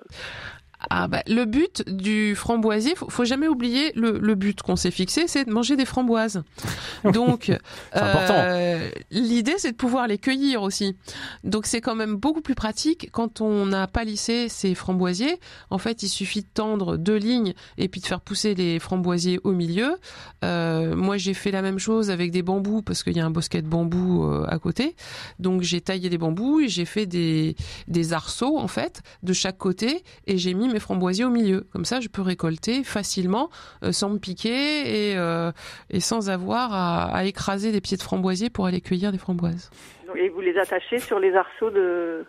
Ah 0.90 1.08
bah, 1.08 1.22
le 1.26 1.44
but 1.44 1.82
du 1.88 2.34
framboisier, 2.34 2.94
faut, 2.94 3.08
faut 3.08 3.24
jamais 3.24 3.48
oublier 3.48 3.92
le, 3.94 4.18
le 4.18 4.34
but 4.34 4.62
qu'on 4.62 4.76
s'est 4.76 4.90
fixé, 4.90 5.26
c'est 5.26 5.44
de 5.44 5.50
manger 5.50 5.76
des 5.76 5.84
framboises. 5.84 6.42
Donc, 7.12 7.50
euh, 7.96 8.90
l'idée 9.10 9.54
c'est 9.58 9.72
de 9.72 9.76
pouvoir 9.76 10.06
les 10.06 10.18
cueillir 10.18 10.62
aussi. 10.62 10.96
Donc 11.42 11.66
c'est 11.66 11.80
quand 11.80 11.94
même 11.94 12.16
beaucoup 12.16 12.40
plus 12.40 12.54
pratique 12.54 13.10
quand 13.12 13.40
on 13.40 13.72
a 13.72 13.86
palissé 13.86 14.48
ces 14.48 14.74
framboisiers. 14.74 15.38
En 15.70 15.78
fait, 15.78 16.02
il 16.02 16.08
suffit 16.08 16.42
de 16.42 16.48
tendre 16.52 16.96
deux 16.96 17.16
lignes 17.16 17.54
et 17.78 17.88
puis 17.88 18.00
de 18.00 18.06
faire 18.06 18.20
pousser 18.20 18.54
les 18.54 18.78
framboisiers 18.78 19.40
au 19.44 19.52
milieu. 19.52 19.96
Euh, 20.44 20.96
moi, 20.96 21.16
j'ai 21.16 21.34
fait 21.34 21.50
la 21.50 21.62
même 21.62 21.78
chose 21.78 22.10
avec 22.10 22.30
des 22.30 22.42
bambous 22.42 22.82
parce 22.82 23.02
qu'il 23.02 23.16
y 23.16 23.20
a 23.20 23.26
un 23.26 23.30
bosquet 23.30 23.62
de 23.62 23.68
bambous 23.68 24.24
euh, 24.24 24.46
à 24.48 24.58
côté. 24.58 24.96
Donc 25.38 25.62
j'ai 25.62 25.80
taillé 25.80 26.08
des 26.08 26.18
bambous 26.18 26.60
et 26.60 26.68
j'ai 26.68 26.84
fait 26.84 27.06
des 27.06 27.56
des 27.88 28.12
arceaux 28.12 28.58
en 28.58 28.68
fait 28.68 29.02
de 29.22 29.32
chaque 29.32 29.58
côté 29.58 30.02
et 30.26 30.38
j'ai 30.38 30.54
mis 30.54 30.68
mes 30.74 30.80
framboisiers 30.80 31.24
au 31.24 31.30
milieu. 31.30 31.66
Comme 31.72 31.86
ça, 31.86 32.00
je 32.00 32.08
peux 32.08 32.20
récolter 32.22 32.84
facilement 32.84 33.48
euh, 33.82 33.92
sans 33.92 34.10
me 34.10 34.18
piquer 34.18 35.10
et, 35.10 35.16
euh, 35.16 35.50
et 35.88 36.00
sans 36.00 36.28
avoir 36.28 36.74
à, 36.74 37.16
à 37.16 37.24
écraser 37.24 37.72
des 37.72 37.80
pieds 37.80 37.96
de 37.96 38.02
framboisiers 38.02 38.50
pour 38.50 38.66
aller 38.66 38.82
cueillir 38.82 39.10
des 39.10 39.18
framboises. 39.18 39.70
Et 40.16 40.28
vous 40.28 40.42
les 40.42 40.56
attachez 40.58 40.98
sur 40.98 41.18
les 41.18 41.34
arceaux 41.34 41.70
de, 41.70 42.26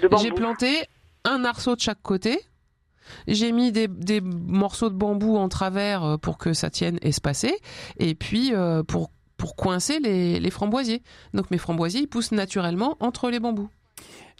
de 0.00 0.08
bambou? 0.08 0.22
J'ai 0.22 0.30
planté 0.30 0.68
un 1.24 1.44
arceau 1.44 1.74
de 1.74 1.80
chaque 1.80 2.02
côté. 2.02 2.38
J'ai 3.26 3.50
mis 3.50 3.72
des, 3.72 3.88
des 3.88 4.20
morceaux 4.20 4.88
de 4.88 4.94
bambou 4.94 5.36
en 5.36 5.48
travers 5.48 6.04
euh, 6.04 6.16
pour 6.18 6.38
que 6.38 6.52
ça 6.52 6.70
tienne 6.70 6.98
espacé 7.02 7.58
et 7.98 8.14
puis 8.14 8.54
euh, 8.54 8.84
pour 8.84 9.10
pour 9.36 9.56
coincer 9.56 9.98
les, 9.98 10.38
les 10.38 10.50
framboisiers. 10.50 11.02
Donc 11.34 11.50
mes 11.50 11.58
framboisiers 11.58 12.02
ils 12.02 12.06
poussent 12.08 12.30
naturellement 12.30 12.96
entre 13.00 13.28
les 13.28 13.40
bambous 13.40 13.68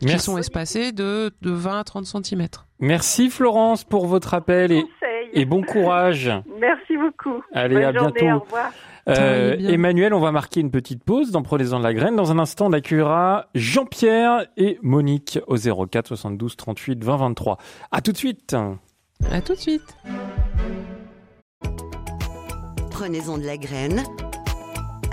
qui 0.03 0.09
Merci. 0.09 0.27
sont 0.27 0.39
espacés 0.39 0.93
de, 0.93 1.31
de 1.43 1.51
20 1.51 1.79
à 1.79 1.85
30 1.85 2.07
cm. 2.07 2.47
Merci 2.81 3.31
Florence 3.31 3.85
pour 3.85 4.07
votre 4.07 4.35
appel 4.35 4.73
et, 4.73 4.85
et 5.33 5.45
bon 5.45 5.63
courage. 5.63 6.31
Merci 6.59 6.97
beaucoup. 6.97 7.43
Allez, 7.53 7.77
Bonne 7.77 7.85
à 7.85 7.93
journée, 7.93 8.13
bientôt. 8.21 8.37
Au 8.37 8.45
revoir. 8.45 8.73
Euh. 9.09 9.57
Emmanuel, 9.59 10.13
on 10.15 10.21
va 10.21 10.33
marquer 10.33 10.61
une 10.61 10.71
petite 10.71 11.05
pause 11.05 11.31
dans 11.31 11.43
Prenez-en 11.43 11.79
de 11.79 11.85
la 11.85 11.95
graine. 11.95 12.17
Dans 12.17 12.33
un 12.33 12.39
instant, 12.39 12.67
on 12.67 12.73
accueillera 12.73 13.47
Jean-Pierre 13.55 14.47
et 14.57 14.79
Monique 14.83 15.39
au 15.47 15.57
04 15.57 16.09
72 16.09 16.57
38 16.57 17.05
20 17.05 17.17
23. 17.17 17.59
À 17.93 18.01
tout 18.01 18.13
de 18.13 18.17
suite. 18.17 18.57
À 19.31 19.41
tout 19.41 19.55
de 19.55 19.59
suite. 19.59 19.97
Prenez-en 22.91 23.39
de 23.39 23.45
la 23.45 23.57
graine 23.57 24.03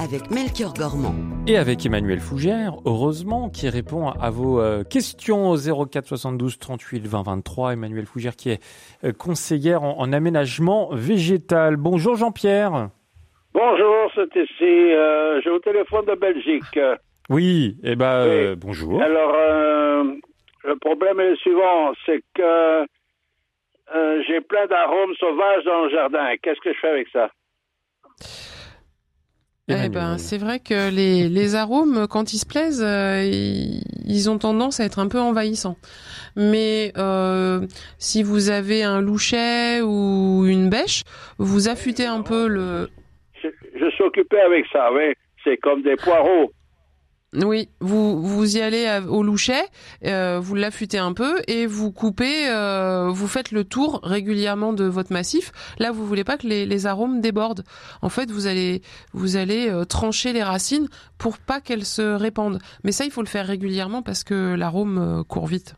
avec 0.01 0.31
Melchior 0.31 0.73
Gormand. 0.73 1.13
Et 1.47 1.57
avec 1.57 1.85
Emmanuel 1.85 2.19
Fougère, 2.19 2.73
heureusement, 2.85 3.49
qui 3.49 3.67
répond 3.67 4.07
à 4.07 4.29
vos 4.29 4.61
euh, 4.61 4.83
questions 4.83 5.49
au 5.49 5.57
04 5.57 6.07
72 6.07 6.57
38 6.57 7.05
20 7.05 7.23
23. 7.23 7.73
Emmanuel 7.73 8.05
Fougère 8.05 8.35
qui 8.35 8.51
est 8.51 8.63
euh, 9.03 9.11
conseillère 9.11 9.83
en, 9.83 9.99
en 9.99 10.13
aménagement 10.13 10.89
végétal. 10.93 11.75
Bonjour 11.75 12.15
Jean-Pierre. 12.15 12.89
Bonjour, 13.53 14.11
c'est 14.15 14.35
ici. 14.35 14.63
Euh, 14.63 15.41
je 15.43 15.49
vous 15.49 15.59
téléphone 15.59 16.05
de 16.05 16.15
Belgique. 16.15 16.79
Oui, 17.31 17.77
eh 17.83 17.95
ben 17.95 18.25
euh, 18.25 18.55
bonjour. 18.57 18.99
Alors, 19.03 19.35
euh, 19.35 20.03
le 20.63 20.75
problème 20.77 21.19
est 21.19 21.29
le 21.29 21.35
suivant, 21.35 21.93
c'est 22.03 22.23
que 22.33 22.87
euh, 23.95 24.23
j'ai 24.27 24.41
plein 24.41 24.65
d'arômes 24.65 25.13
sauvages 25.19 25.63
dans 25.63 25.83
le 25.83 25.89
jardin. 25.91 26.25
Qu'est-ce 26.41 26.59
que 26.59 26.73
je 26.73 26.79
fais 26.79 26.87
avec 26.87 27.07
ça? 27.09 27.29
Eh 29.69 29.89
ben, 29.89 30.17
c'est 30.17 30.37
vrai 30.37 30.59
que 30.59 30.89
les, 30.89 31.29
les 31.29 31.55
arômes, 31.55 32.07
quand 32.09 32.33
ils 32.33 32.37
se 32.39 32.45
plaisent, 32.45 32.83
euh, 32.83 33.23
ils, 33.23 33.83
ils 34.05 34.29
ont 34.29 34.37
tendance 34.37 34.79
à 34.79 34.85
être 34.85 34.99
un 34.99 35.07
peu 35.07 35.19
envahissants. 35.19 35.77
Mais 36.35 36.91
euh, 36.97 37.65
si 37.97 38.23
vous 38.23 38.49
avez 38.49 38.83
un 38.83 39.01
louchet 39.01 39.81
ou 39.81 40.45
une 40.45 40.69
bêche, 40.69 41.03
vous 41.37 41.69
affûtez 41.69 42.05
un 42.05 42.21
peu 42.21 42.47
le. 42.47 42.89
je, 43.41 43.47
je 43.79 43.89
suis 43.91 44.03
occupé 44.03 44.39
avec 44.39 44.65
ça, 44.71 44.91
oui. 44.93 45.13
C'est 45.43 45.57
comme 45.57 45.81
des 45.81 45.95
poireaux. 45.95 46.51
Oui, 47.35 47.69
vous 47.79 48.21
vous 48.23 48.57
y 48.57 48.61
allez 48.61 48.87
à- 48.87 49.01
au 49.03 49.21
louchet, 49.21 49.61
euh, 50.03 50.39
vous 50.41 50.55
l'affûtez 50.55 50.97
un 50.97 51.13
peu 51.13 51.41
et 51.47 51.67
vous 51.67 51.91
coupez, 51.91 52.49
euh, 52.49 53.09
vous 53.09 53.27
faites 53.27 53.51
le 53.51 53.63
tour 53.63 53.99
régulièrement 54.03 54.73
de 54.73 54.85
votre 54.85 55.13
massif. 55.13 55.51
Là, 55.77 55.91
vous 55.91 56.07
voulez 56.07 56.23
pas 56.23 56.37
que 56.37 56.47
les, 56.47 56.65
les 56.65 56.85
arômes 56.87 57.21
débordent. 57.21 57.63
En 58.01 58.09
fait, 58.09 58.31
vous 58.31 58.47
allez 58.47 58.81
vous 59.13 59.35
allez 59.37 59.69
euh, 59.69 59.85
trancher 59.85 60.33
les 60.33 60.41
racines 60.41 60.87
pour 61.19 61.37
pas 61.37 61.61
qu'elles 61.61 61.85
se 61.85 62.01
répandent. 62.01 62.57
Mais 62.83 62.91
ça, 62.91 63.05
il 63.05 63.11
faut 63.11 63.21
le 63.21 63.27
faire 63.27 63.45
régulièrement 63.45 64.01
parce 64.01 64.23
que 64.23 64.55
l'arôme 64.55 65.23
court 65.27 65.45
vite. 65.45 65.75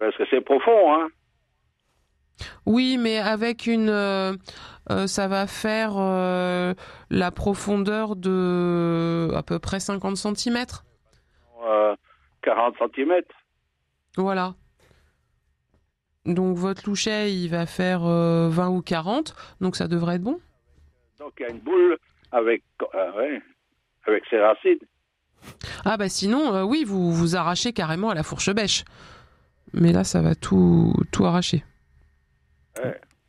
Parce 0.00 0.14
que 0.18 0.24
c'est 0.30 0.42
profond, 0.42 0.92
hein. 0.94 1.08
Oui, 2.66 2.98
mais 2.98 3.18
avec 3.18 3.66
une, 3.66 3.88
euh, 3.90 4.32
euh, 4.90 5.06
ça 5.06 5.28
va 5.28 5.46
faire 5.46 5.92
euh, 5.96 6.74
la 7.10 7.30
profondeur 7.30 8.16
de 8.16 9.30
à 9.34 9.42
peu 9.42 9.58
près 9.58 9.80
50 9.80 10.16
cm. 10.16 10.64
Euh, 11.64 11.94
40 12.42 12.74
cm. 12.94 13.20
Voilà. 14.16 14.54
Donc 16.26 16.56
votre 16.56 16.88
louchet, 16.88 17.32
il 17.32 17.48
va 17.48 17.66
faire 17.66 18.04
euh, 18.04 18.48
20 18.50 18.68
ou 18.70 18.82
40, 18.82 19.34
donc 19.60 19.76
ça 19.76 19.88
devrait 19.88 20.16
être 20.16 20.22
bon. 20.22 20.38
Donc 21.18 21.32
il 21.38 21.42
y 21.42 21.46
a 21.46 21.50
une 21.50 21.60
boule 21.60 21.98
avec, 22.32 22.62
euh, 22.94 23.12
ouais, 23.16 23.42
avec 24.06 24.24
ses 24.30 24.38
racines. 24.40 24.78
Ah 25.84 25.96
bah 25.96 26.08
sinon, 26.08 26.54
euh, 26.54 26.62
oui, 26.62 26.84
vous 26.86 27.10
vous 27.12 27.36
arrachez 27.36 27.72
carrément 27.72 28.10
à 28.10 28.14
la 28.14 28.22
fourche 28.22 28.50
bêche. 28.54 28.84
Mais 29.72 29.92
là, 29.92 30.04
ça 30.04 30.20
va 30.20 30.34
tout, 30.34 30.92
tout 31.12 31.24
arracher. 31.24 31.62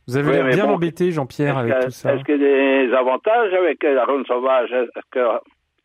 Vous 0.08 0.18
avez 0.18 0.30
Oui, 0.30 0.34
l'air 0.36 0.48
bien 0.56 0.66
bon, 0.68 0.74
embêté, 0.74 1.12
Jean-Pierre, 1.12 1.58
avec 1.58 1.74
Est-ce 1.74 1.80
tout 1.82 1.86
que- 1.88 1.92
ça. 1.94 2.16
est-ce 2.16 2.24
qu'il 2.24 2.42
y 2.42 2.46
a 2.46 2.88
des 2.88 2.94
avantages 2.94 3.54
avec 3.54 3.82
l'arôme 3.84 4.26
sauvage? 4.26 4.72
Est-ce 4.72 5.02
que- 5.12 5.40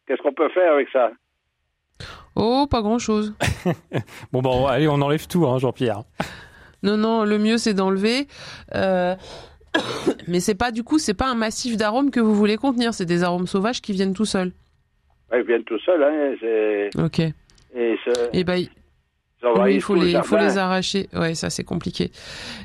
Qu'est-ce 0.06 0.22
qu'on 0.22 0.32
peut 0.32 0.48
faire 0.50 0.72
avec 0.72 0.88
ça? 0.90 1.10
Oh, 2.36 2.66
pas 2.70 2.82
grand-chose. 2.82 3.34
Bon, 4.32 4.42
bon, 4.42 4.66
allez, 4.66 4.86
on 4.88 5.00
enlève 5.00 5.26
tout, 5.26 5.46
hein, 5.46 5.58
Jean-Pierre. 5.58 6.02
Non, 6.82 6.96
non, 6.96 7.24
le 7.24 7.38
mieux 7.38 7.58
c'est 7.58 7.74
d'enlever. 7.74 8.28
Euh, 8.74 9.14
Mais 10.28 10.40
c'est 10.40 10.54
pas 10.54 10.70
du 10.70 10.82
coup, 10.84 10.98
c'est 10.98 11.14
pas 11.14 11.28
un 11.28 11.34
massif 11.34 11.76
d'arômes 11.76 12.10
que 12.10 12.20
vous 12.20 12.34
voulez 12.34 12.56
contenir, 12.56 12.94
c'est 12.94 13.06
des 13.06 13.22
arômes 13.22 13.46
sauvages 13.46 13.80
qui 13.80 13.92
viennent 13.92 14.14
tout 14.14 14.24
seuls. 14.26 14.52
Ouais, 15.32 15.40
Ils 15.40 15.46
viennent 15.46 15.64
tout 15.64 15.78
seuls, 15.80 16.02
hein. 16.02 16.34
c'est- 16.40 16.90
Ok. 17.00 17.18
Et 17.20 17.96
se- 18.04 18.28
Et 18.32 18.44
ben, 18.44 18.56
ils 18.56 18.68
Oui, 19.42 19.48
envahissent 19.48 19.76
il 19.76 19.80
faut 19.82 19.94
les, 19.96 20.12
il 20.12 20.22
faut 20.22 20.36
les 20.36 20.56
arracher. 20.58 21.08
Ouais, 21.14 21.34
ça 21.34 21.50
c'est 21.50 21.64
compliqué. 21.64 22.10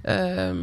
Euh, 0.08 0.54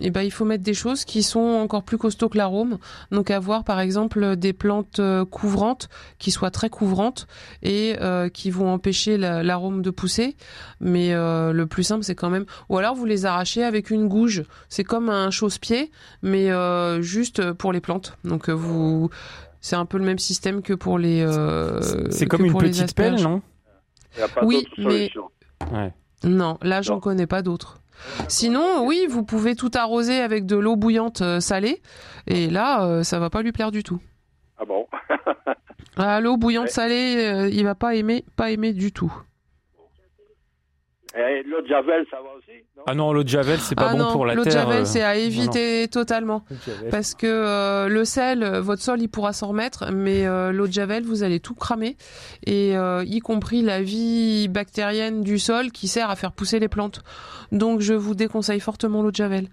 et 0.00 0.10
ben, 0.10 0.22
il 0.22 0.30
faut 0.30 0.44
mettre 0.44 0.64
des 0.64 0.74
choses 0.74 1.04
qui 1.04 1.22
sont 1.22 1.38
encore 1.40 1.82
plus 1.82 1.98
costauds 1.98 2.28
que 2.28 2.38
l'arôme. 2.38 2.78
Donc 3.12 3.30
avoir 3.30 3.64
par 3.64 3.80
exemple 3.80 4.36
des 4.36 4.52
plantes 4.52 4.98
euh, 4.98 5.24
couvrantes 5.24 5.88
qui 6.18 6.30
soient 6.30 6.50
très 6.50 6.70
couvrantes 6.70 7.26
et 7.62 7.96
euh, 8.00 8.28
qui 8.28 8.50
vont 8.50 8.72
empêcher 8.72 9.16
la- 9.18 9.42
l'arôme 9.42 9.82
de 9.82 9.90
pousser. 9.90 10.36
Mais 10.80 11.12
euh, 11.12 11.52
le 11.52 11.66
plus 11.66 11.82
simple 11.84 12.02
c'est 12.04 12.14
quand 12.14 12.30
même. 12.30 12.46
Ou 12.68 12.78
alors 12.78 12.94
vous 12.94 13.04
les 13.04 13.26
arrachez 13.26 13.62
avec 13.62 13.90
une 13.90 14.08
gouge. 14.08 14.44
C'est 14.68 14.84
comme 14.84 15.08
un 15.10 15.30
chausse-pied, 15.30 15.90
mais 16.22 16.50
euh, 16.50 17.00
juste 17.02 17.52
pour 17.52 17.72
les 17.72 17.80
plantes. 17.80 18.16
Donc 18.24 18.48
vous. 18.48 19.10
C'est 19.62 19.76
un 19.76 19.84
peu 19.84 19.98
le 19.98 20.04
même 20.04 20.18
système 20.18 20.62
que 20.62 20.72
pour 20.72 20.98
les. 20.98 21.20
euh, 21.22 21.80
C'est 22.10 22.24
comme 22.26 22.46
une 22.46 22.56
petite 22.56 22.94
pelle, 22.94 23.20
non? 23.20 23.42
Il 24.14 24.18
n'y 24.18 24.22
a 24.24 24.28
pas 24.28 24.42
Oui, 24.42 24.66
mais-. 24.78 25.10
Ouais. 25.70 25.92
Non, 26.24 26.56
là, 26.62 26.80
j'en 26.80 26.98
connais 26.98 27.26
pas 27.26 27.42
d'autres. 27.42 27.78
Sinon, 28.28 28.84
oui, 28.86 29.06
vous 29.08 29.24
pouvez 29.24 29.54
tout 29.54 29.70
arroser 29.74 30.20
avec 30.20 30.46
de 30.46 30.56
l'eau 30.56 30.76
bouillante 30.76 31.20
euh, 31.22 31.40
salée, 31.40 31.82
et 32.26 32.48
là, 32.50 32.84
euh, 32.84 33.02
ça 33.02 33.18
va 33.18 33.30
pas 33.30 33.42
lui 33.42 33.52
plaire 33.52 33.70
du 33.70 33.82
tout. 33.82 34.00
Ah 34.58 34.64
bon? 34.64 34.86
Ah, 35.96 36.20
l'eau 36.20 36.36
bouillante 36.36 36.64
Ouais. 36.66 36.70
salée, 36.70 37.16
euh, 37.18 37.48
il 37.48 37.64
va 37.64 37.74
pas 37.74 37.94
aimer, 37.94 38.24
pas 38.36 38.50
aimer 38.50 38.72
du 38.72 38.92
tout. 38.92 39.12
Et 41.16 41.42
l'eau 41.42 41.60
de 41.60 41.66
Javel, 41.66 42.06
ça 42.08 42.18
va 42.18 42.36
aussi 42.36 42.60
non? 42.76 42.84
Ah 42.86 42.94
non, 42.94 43.12
l'eau 43.12 43.24
de 43.24 43.28
Javel, 43.28 43.58
c'est 43.58 43.74
pas 43.74 43.88
ah 43.88 43.92
bon 43.92 43.98
non, 43.98 44.12
pour 44.12 44.26
la 44.26 44.34
l'eau 44.34 44.44
de 44.44 44.50
terre. 44.50 44.62
javel, 44.62 44.82
euh, 44.82 44.84
c'est 44.84 45.02
à 45.02 45.14
non, 45.14 45.20
éviter 45.20 45.88
totalement. 45.88 46.44
Parce 46.90 47.14
que 47.14 47.26
euh, 47.26 47.88
le 47.88 48.04
sel, 48.04 48.44
euh, 48.44 48.60
votre 48.60 48.80
sol, 48.80 49.02
il 49.02 49.08
pourra 49.08 49.32
s'en 49.32 49.48
remettre, 49.48 49.90
mais 49.92 50.24
euh, 50.26 50.52
l'eau 50.52 50.68
de 50.68 50.72
javel, 50.72 51.02
vous 51.02 51.24
allez 51.24 51.40
tout 51.40 51.54
cramer, 51.54 51.96
et 52.46 52.76
euh, 52.76 53.02
y 53.04 53.18
compris 53.18 53.62
la 53.62 53.82
vie 53.82 54.46
bactérienne 54.46 55.22
du 55.22 55.40
sol 55.40 55.72
qui 55.72 55.88
sert 55.88 56.10
à 56.10 56.16
faire 56.16 56.30
pousser 56.30 56.60
les 56.60 56.68
plantes. 56.68 57.02
Donc, 57.50 57.80
je 57.80 57.94
vous 57.94 58.14
déconseille 58.14 58.60
fortement 58.60 59.02
l'eau 59.02 59.10
de 59.10 59.16
javel. 59.16 59.48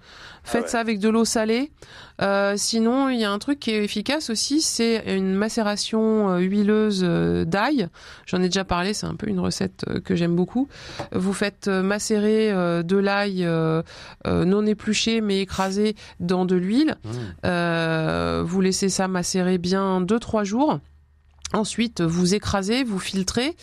Faites 0.48 0.64
ouais. 0.64 0.70
ça 0.70 0.80
avec 0.80 1.00
de 1.00 1.10
l'eau 1.10 1.26
salée. 1.26 1.72
Euh, 2.22 2.54
sinon, 2.56 3.10
il 3.10 3.20
y 3.20 3.26
a 3.26 3.32
un 3.32 3.38
truc 3.38 3.60
qui 3.60 3.72
est 3.72 3.84
efficace 3.84 4.30
aussi, 4.30 4.62
c'est 4.62 5.04
une 5.16 5.34
macération 5.34 6.30
euh, 6.30 6.38
huileuse 6.40 7.02
euh, 7.04 7.44
d'ail. 7.44 7.90
J'en 8.26 8.42
ai 8.42 8.46
déjà 8.46 8.64
parlé, 8.64 8.94
c'est 8.94 9.06
un 9.06 9.16
peu 9.16 9.28
une 9.28 9.42
recette 9.42 9.84
euh, 9.90 10.00
que 10.00 10.16
j'aime 10.16 10.38
beaucoup. 10.38 10.70
Vous 11.12 11.34
faites 11.34 11.68
macérer 11.68 12.52
de 12.84 12.98
l'ail 12.98 13.48
non 14.26 14.66
épluché 14.66 15.20
mais 15.20 15.42
écrasé 15.42 15.96
dans 16.22 16.46
de 16.46 16.56
l'huile. 16.56 16.96
Mmh. 17.04 17.10
Euh, 17.46 18.44
vous 18.46 18.62
laissez 18.62 18.88
ça 18.88 19.08
macérer 19.08 19.58
bien 19.58 20.02
2-3 20.02 20.46
jours. 20.46 20.80
Ensuite, 21.54 22.02
vous 22.02 22.36
écrasez, 22.36 22.84
vous 22.84 23.00
filtrez 23.00 23.56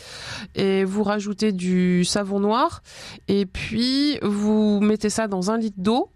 et 0.55 0.83
vous 0.83 1.03
rajoutez 1.03 1.51
du 1.51 2.03
savon 2.03 2.39
noir. 2.39 2.81
Et 3.27 3.45
puis, 3.45 4.17
vous 4.23 4.79
mettez 4.81 5.09
ça 5.09 5.27
dans 5.27 5.51
un 5.51 5.57
litre 5.57 5.77
d'eau. 5.79 6.09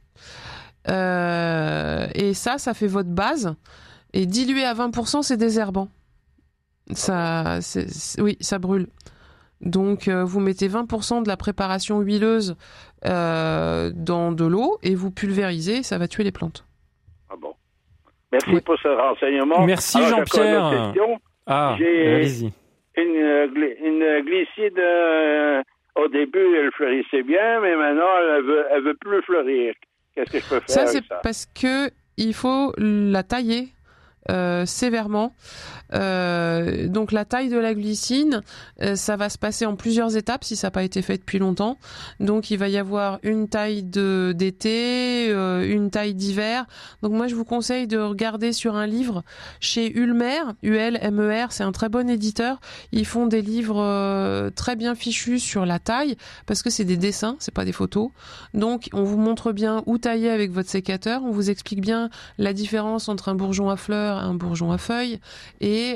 Euh, 0.90 2.08
et 2.16 2.34
ça, 2.34 2.58
ça 2.58 2.74
fait 2.74 2.88
votre 2.88 3.10
base. 3.10 3.56
Et 4.14 4.26
dilué 4.26 4.64
à 4.64 4.74
20%, 4.74 5.22
c'est 5.22 5.38
désherbant. 5.38 5.88
Ça, 6.92 7.60
oui, 8.20 8.38
ça 8.42 8.58
brûle. 8.58 8.88
Donc, 9.62 10.08
euh, 10.08 10.24
vous 10.24 10.40
mettez 10.40 10.68
20% 10.68 11.22
de 11.22 11.28
la 11.28 11.38
préparation 11.38 12.00
huileuse 12.00 12.56
euh, 13.06 13.92
dans 13.94 14.32
de 14.32 14.46
l'eau 14.46 14.78
et 14.84 14.96
vous 14.96 15.12
pulvérisez. 15.12 15.84
Ça 15.84 15.98
va 15.98 16.08
tuer 16.08 16.24
les 16.24 16.32
plantes. 16.32 16.66
Ah 17.30 17.36
bon. 17.40 17.54
Merci 18.32 18.50
Oui. 18.54 18.62
pour 18.62 18.78
ce 18.82 18.88
renseignement. 18.88 19.66
Merci, 19.66 20.00
Jean-Pierre. 20.08 20.94
Ah, 21.46 21.76
J'ai- 21.78 22.16
allez-y. 22.16 22.54
Une, 22.96 23.06
une 23.86 24.22
glycide, 24.26 24.78
euh, 24.80 25.62
au 25.96 26.08
début, 26.10 26.56
elle 26.58 26.72
fleurissait 26.74 27.24
bien, 27.24 27.60
mais 27.62 27.76
maintenant, 27.76 28.08
elle 28.38 28.44
veut, 28.44 28.66
elle 28.72 28.84
veut 28.84 28.98
plus 29.00 29.22
fleurir. 29.24 29.74
Qu'est-ce 30.16 30.32
que 30.32 30.39
je 30.39 30.49
peux 30.49 30.60
faire 30.60 30.70
Ça, 30.70 30.88
c'est 30.88 31.03
parce 31.24 31.47
que 31.53 31.91
il 32.18 32.34
faut 32.34 32.74
la 32.78 33.24
tailler 33.24 33.74
euh, 34.30 34.66
sévèrement. 34.66 35.34
Euh, 35.94 36.88
donc 36.88 37.12
la 37.12 37.26
taille 37.26 37.50
de 37.50 37.58
la 37.58 37.74
glycine, 37.74 38.42
euh, 38.82 38.96
ça 38.96 39.16
va 39.16 39.30
se 39.30 39.38
passer 39.38 39.66
en 39.66 39.76
plusieurs 39.76 40.16
étapes 40.16 40.44
si 40.44 40.56
ça 40.56 40.68
n'a 40.68 40.72
pas 40.72 40.84
été 40.84 41.02
fait 41.02 41.18
depuis 41.18 41.40
longtemps. 41.40 41.78
Donc 42.20 42.52
il 42.52 42.58
va 42.58 42.70
y 42.70 42.78
avoir 42.78 43.20
une 43.24 43.48
taille 43.48 43.84
de 43.84 44.34
d'été, 44.36 45.30
euh, 45.32 45.68
une 45.68 45.90
taille 45.90 46.14
d'hiver. 46.14 46.66
Donc 47.02 47.14
moi 47.14 47.28
je 47.28 47.36
vous 47.36 47.46
conseille 47.46 47.88
de 47.88 47.98
regarder 47.98 48.54
sur 48.54 48.76
un 48.76 48.88
livre 48.88 49.24
chez 49.60 49.92
Ulmer, 49.98 50.42
U-L-M-E-R, 50.64 51.52
c'est 51.52 51.64
un 51.64 51.72
très 51.72 51.90
bon 51.90 52.10
éditeur. 52.10 52.60
Ils 52.92 53.06
font 53.06 53.26
des 53.26 53.42
livres 53.42 54.50
très 54.56 54.76
bien 54.76 54.96
fichus 54.96 55.40
sur 55.40 55.66
la 55.66 55.80
taille 55.80 56.16
parce 56.46 56.62
que 56.62 56.70
c'est 56.70 56.86
des 56.86 56.98
dessins, 56.98 57.36
c'est 57.40 57.54
pas 57.54 57.66
des 57.66 57.72
photos. 57.72 58.10
Donc 58.54 58.90
on 58.94 59.04
vous 59.04 59.18
montre 59.18 59.52
bien 59.52 59.84
où 59.86 59.98
tailler 59.98 60.30
avec 60.30 60.52
votre 60.52 60.70
sécateur, 60.70 61.24
on 61.24 61.32
vous 61.32 61.50
explique 61.50 61.82
bien 61.82 62.10
la 62.38 62.54
différence 62.54 63.10
entre 63.10 63.30
un 63.30 63.36
bourgeon 63.36 63.70
à 63.70 63.78
fleurs 63.78 64.18
et 64.18 64.22
un 64.22 64.34
bourgeon 64.34 64.72
à 64.72 64.78
feuilles 64.78 65.20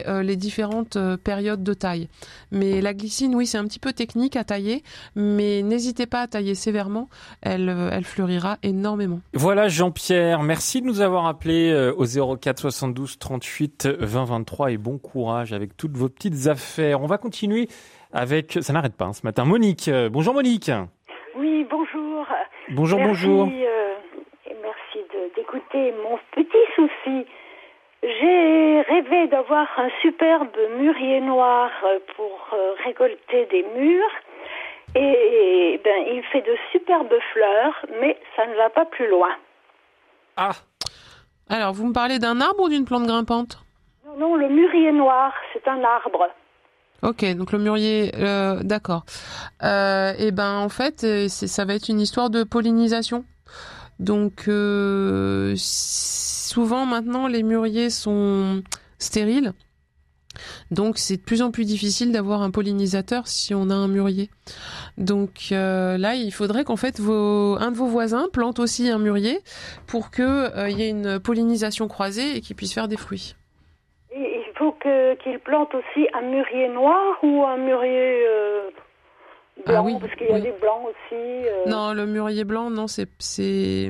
euh, 0.08 0.24
les 0.24 0.36
différentes 0.36 0.96
euh, 0.96 1.18
périodes 1.18 1.64
de 1.64 1.74
taille. 1.74 2.08
Mais 2.52 2.82
la 2.82 2.94
glycine, 2.94 3.36
oui, 3.36 3.46
c'est 3.46 3.58
un 3.58 3.66
petit 3.66 3.80
peu 3.80 3.94
technique 3.94 4.36
à 4.36 4.44
tailler, 4.44 4.84
mais 5.16 5.62
n'hésitez 5.62 6.06
pas 6.06 6.22
à 6.22 6.28
tailler 6.28 6.56
sévèrement, 6.56 7.10
elle, 7.42 7.70
euh, 7.70 7.90
elle 7.92 8.04
fleurira 8.04 8.58
énormément. 8.64 9.20
Voilà 9.34 9.68
Jean-Pierre, 9.68 10.44
merci 10.44 10.82
de 10.82 10.88
nous 10.88 11.02
avoir 11.02 11.26
appelé 11.28 11.72
euh, 11.72 11.94
au 11.96 12.06
04 12.38 12.60
72 12.60 13.18
38 13.20 13.88
20 14.00 14.24
23 14.26 14.72
et 14.72 14.78
bon 14.78 14.98
courage 14.98 15.54
avec 15.54 15.76
toutes 15.78 15.98
vos 15.98 16.10
petites 16.10 16.48
affaires. 16.48 17.02
On 17.02 17.08
va 17.08 17.18
continuer 17.18 17.68
avec, 18.12 18.58
ça 18.62 18.74
n'arrête 18.74 18.96
pas 18.96 19.06
hein, 19.06 19.14
ce 19.14 19.22
matin, 19.26 19.46
Monique. 19.46 19.88
Euh, 19.88 20.10
Bonjour 20.10 20.34
Monique. 20.34 20.72
Oui, 21.38 21.66
bonjour. 21.70 22.26
Bonjour, 22.72 23.00
merci, 23.00 23.26
bonjour. 23.26 23.48
euh, 23.48 23.94
et 24.50 24.56
merci 24.62 25.00
d'écouter 25.36 25.92
mon 26.04 26.18
petit 26.36 26.66
souci. 26.76 27.26
J'ai 28.04 28.82
rêvé 28.82 29.28
d'avoir 29.28 29.68
un 29.78 29.89
superbe 30.01 30.58
mûrier 30.78 31.22
noir 31.22 31.72
euh, 31.86 31.99
pour 32.18 32.49
euh, 32.54 32.74
récolter 32.84 33.45
des 33.49 33.64
mûres. 33.78 34.12
Et, 34.95 35.80
ben, 35.84 36.04
il 36.12 36.22
fait 36.32 36.41
de 36.41 36.56
superbes 36.72 37.16
fleurs, 37.32 37.86
mais 38.01 38.20
ça 38.36 38.45
ne 38.45 38.56
va 38.56 38.70
pas 38.70 38.86
plus 38.86 39.10
loin. 39.10 39.30
Ah, 40.36 40.51
Alors, 41.49 41.74
vous 41.74 41.88
me 41.88 41.93
parlez 41.93 42.20
d'un 42.20 42.41
arbre 42.41 42.64
ou 42.64 42.70
d'une 42.70 42.86
plante 42.86 43.08
grimpante? 43.08 43.58
Non, 44.06 44.18
non, 44.18 44.36
le 44.36 44.49
mûrier 44.49 44.91
noir, 44.91 45.34
c'est 45.54 45.68
un 45.68 45.82
arbre. 45.84 46.28
Ok, 47.04 47.26
donc 47.36 47.51
le 47.54 47.60
mûrier, 47.60 48.12
euh, 48.20 48.60
d'accord. 48.64 49.04
Euh, 49.64 50.14
et 50.20 50.32
ben 50.32 50.58
en 50.60 50.70
fait, 50.70 51.06
ça 51.28 51.66
va 51.66 51.74
être 51.74 51.89
une 51.89 51.99
histoire 51.99 52.30
de 52.30 52.43
pollinisation? 52.43 53.26
Donc 54.00 54.48
euh, 54.48 55.54
souvent 55.58 56.86
maintenant 56.86 57.28
les 57.28 57.44
mûriers 57.44 57.89
sont 57.89 58.64
stériles. 59.00 59.54
Donc 60.72 60.98
c'est 60.98 61.18
de 61.18 61.22
plus 61.22 61.41
en 61.41 61.52
plus 61.52 61.66
difficile 61.66 62.12
d'avoir 62.12 62.41
un 62.41 62.52
pollinisateur 62.52 63.28
si 63.28 63.54
on 63.54 63.70
a 63.70 63.76
un 63.76 63.88
mûrier. 63.88 64.30
Donc 64.98 65.50
euh, 65.52 65.98
là, 65.98 66.16
il 66.16 66.32
faudrait 66.32 66.64
qu'en 66.64 66.76
fait 66.76 67.00
un 67.00 67.72
de 67.72 67.76
vos 67.76 67.88
voisins 67.88 68.28
plante 68.32 68.60
aussi 68.60 68.89
un 68.89 69.00
mûrier 69.00 69.39
pour 69.88 70.12
que 70.12 70.58
euh, 70.58 70.70
y 70.70 70.84
ait 70.84 70.89
une 70.89 71.20
pollinisation 71.20 71.88
croisée 71.88 72.38
et 72.38 72.41
qu'il 72.41 72.56
puisse 72.56 72.74
faire 72.74 72.88
des 72.88 72.98
fruits. 72.98 73.36
Il 74.16 74.44
faut 74.56 74.76
qu'il 75.24 75.39
plante 75.39 75.74
aussi 75.74 76.08
un 76.14 76.22
mûrier 76.22 76.70
noir 76.70 77.18
ou 77.24 77.44
un 77.44 77.58
mûrier 77.58 78.26
euh, 78.28 78.70
blanc, 79.66 79.76
Ah 79.80 79.82
oui, 79.84 79.95
parce 79.99 80.14
qu'il 80.16 80.28
y 80.28 80.32
a 80.32 80.36
oui. 80.36 80.41
des 80.41 80.51
blancs 80.51 80.82
aussi. 80.88 81.16
euh. 81.16 81.70
Non, 81.70 81.93
le 81.93 82.05
mûrier 82.05 82.43
blanc, 82.43 82.70
non, 82.70 82.88
c'est 82.88 83.09
c'est 83.20 83.89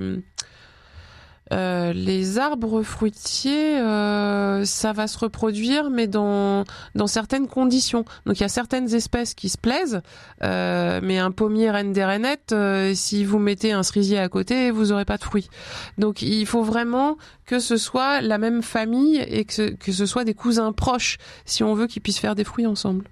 euh, 1.51 1.91
les 1.93 2.39
arbres 2.39 2.81
fruitiers, 2.83 3.77
euh, 3.77 4.63
ça 4.65 4.93
va 4.93 5.07
se 5.07 5.19
reproduire, 5.19 5.89
mais 5.91 6.07
dans 6.07 6.63
dans 6.95 7.05
certaines 7.05 7.47
conditions. 7.47 8.05
Donc 8.25 8.39
il 8.39 8.41
y 8.41 8.45
a 8.45 8.49
certaines 8.49 8.91
espèces 8.95 9.33
qui 9.35 9.49
se 9.49 9.57
plaisent, 9.57 10.01
euh, 10.41 10.99
mais 11.03 11.19
un 11.19 11.31
pommier 11.31 11.69
reine 11.69 11.91
des 11.91 12.03
rainettes, 12.05 12.53
euh, 12.53 12.93
si 12.95 13.23
vous 13.25 13.39
mettez 13.39 13.71
un 13.73 13.83
cerisier 13.83 14.17
à 14.19 14.29
côté, 14.29 14.71
vous 14.71 14.93
aurez 14.93 15.05
pas 15.05 15.17
de 15.17 15.23
fruits. 15.23 15.49
Donc 15.97 16.21
il 16.21 16.45
faut 16.47 16.63
vraiment 16.63 17.17
que 17.45 17.59
ce 17.59 17.75
soit 17.77 18.21
la 18.21 18.37
même 18.37 18.63
famille 18.63 19.17
et 19.27 19.43
que 19.45 19.53
ce, 19.53 19.61
que 19.63 19.91
ce 19.91 20.05
soit 20.05 20.23
des 20.23 20.33
cousins 20.33 20.71
proches, 20.71 21.17
si 21.45 21.61
on 21.63 21.73
veut 21.75 21.87
qu'ils 21.87 22.01
puissent 22.01 22.19
faire 22.19 22.35
des 22.35 22.45
fruits 22.45 22.65
ensemble. 22.65 23.05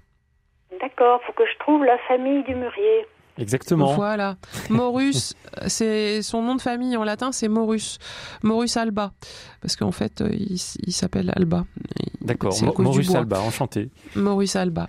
D'accord, 0.80 1.20
faut 1.26 1.32
que 1.32 1.44
je 1.46 1.58
trouve 1.58 1.84
la 1.84 1.98
famille 2.08 2.42
du 2.44 2.54
mûrier. 2.54 3.06
exactement. 3.38 3.92
Voilà. 3.94 4.36
Morus, 4.70 5.34
c'est 5.66 6.22
son 6.22 6.42
nom 6.42 6.54
de 6.56 6.60
famille 6.60 6.96
en 6.96 7.04
latin, 7.04 7.30
c'est 7.32 7.48
Morus. 7.48 7.98
Morus 8.42 8.76
alba. 8.76 9.12
Parce 9.60 9.76
qu'en 9.76 9.92
fait, 9.92 10.20
euh, 10.20 10.28
il, 10.32 10.58
s'appelle 10.58 11.32
Alba. 11.36 11.64
D'accord, 12.20 12.52
C'est 12.52 12.64
à 12.64 12.66
Mo- 12.68 12.72
cause 12.72 12.86
du 12.86 12.90
Maurice 12.92 13.08
bois. 13.08 13.18
Alba, 13.20 13.40
enchanté. 13.40 13.90
Morus 14.16 14.56
alba. 14.56 14.88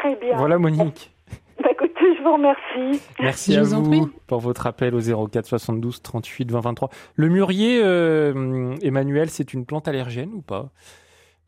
Très 0.00 0.14
bien. 0.16 0.36
Voilà 0.36 0.58
Monique. 0.58 1.12
Bah, 1.58 1.70
écoutez, 1.72 2.14
je 2.18 2.22
vous 2.22 2.34
remercie. 2.34 3.02
Merci 3.18 3.54
Je 3.54 3.60
à 3.60 3.62
vous 3.62 4.10
pour 4.26 4.40
votre 4.40 4.66
appel 4.66 4.94
au 4.94 5.00
04 5.28 5.46
72 5.46 6.02
38 6.02 6.50
20 6.52 6.60
23. 6.60 6.90
Le 7.14 7.28
mûrier, 7.30 7.80
euh, 7.82 8.74
Emmanuel, 8.82 9.30
c'est 9.30 9.54
une 9.54 9.64
plante 9.64 9.88
allergène 9.88 10.30
ou 10.34 10.42
pas? 10.42 10.68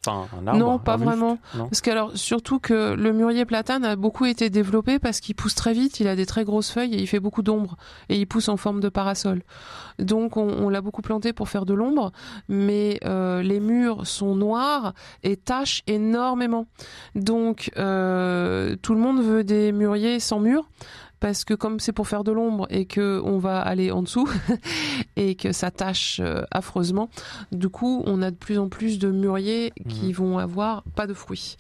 Enfin, 0.06 0.28
un 0.40 0.46
arbre 0.46 0.60
non, 0.60 0.78
pas 0.78 0.96
vraiment. 0.96 1.38
non 1.54 1.64
Parce 1.68 1.80
que 1.80 1.90
alors, 1.90 2.16
surtout 2.16 2.58
que 2.60 2.94
le 2.94 3.12
mûrier 3.12 3.44
platane 3.44 3.84
a 3.84 3.96
beaucoup 3.96 4.26
été 4.26 4.48
développé 4.48 4.98
parce 4.98 5.20
qu'il 5.20 5.34
pousse 5.34 5.54
très 5.54 5.72
vite, 5.72 6.00
il 6.00 6.06
a 6.08 6.16
des 6.16 6.26
très 6.26 6.44
grosses 6.44 6.70
feuilles 6.70 6.94
et 6.94 7.00
il 7.00 7.06
fait 7.06 7.20
beaucoup 7.20 7.42
d'ombre. 7.42 7.76
Et 8.08 8.16
il 8.16 8.26
pousse 8.26 8.48
en 8.48 8.56
forme 8.56 8.80
de 8.80 8.88
parasol. 8.88 9.42
Donc 9.98 10.36
on, 10.36 10.48
on 10.48 10.68
l'a 10.68 10.80
beaucoup 10.80 11.02
planté 11.02 11.32
pour 11.32 11.48
faire 11.48 11.66
de 11.66 11.74
l'ombre, 11.74 12.12
mais 12.48 13.00
euh, 13.04 13.42
les 13.42 13.60
murs 13.60 14.06
sont 14.06 14.36
noirs 14.36 14.94
et 15.24 15.36
tachent 15.36 15.82
énormément. 15.86 16.66
Donc 17.14 17.70
euh, 17.76 18.76
tout 18.80 18.94
le 18.94 19.00
monde 19.00 19.20
veut 19.20 19.44
des 19.44 19.72
mûriers 19.72 20.20
sans 20.20 20.38
murs. 20.40 20.68
Parce 21.20 21.44
que 21.44 21.54
comme 21.54 21.80
c'est 21.80 21.92
pour 21.92 22.08
faire 22.08 22.24
de 22.24 22.32
l'ombre 22.32 22.66
et 22.70 22.86
que 22.86 23.20
on 23.24 23.38
va 23.38 23.60
aller 23.60 23.90
en 23.90 24.02
dessous 24.02 24.28
et 25.16 25.34
que 25.34 25.52
ça 25.52 25.70
tâche 25.70 26.20
euh, 26.22 26.42
affreusement, 26.50 27.10
du 27.52 27.68
coup 27.68 28.02
on 28.06 28.22
a 28.22 28.30
de 28.30 28.36
plus 28.36 28.58
en 28.58 28.68
plus 28.68 28.98
de 28.98 29.10
mûriers 29.10 29.72
qui 29.88 30.12
vont 30.12 30.38
avoir 30.38 30.82
pas 30.94 31.06
de 31.06 31.14
fruits. 31.14 31.56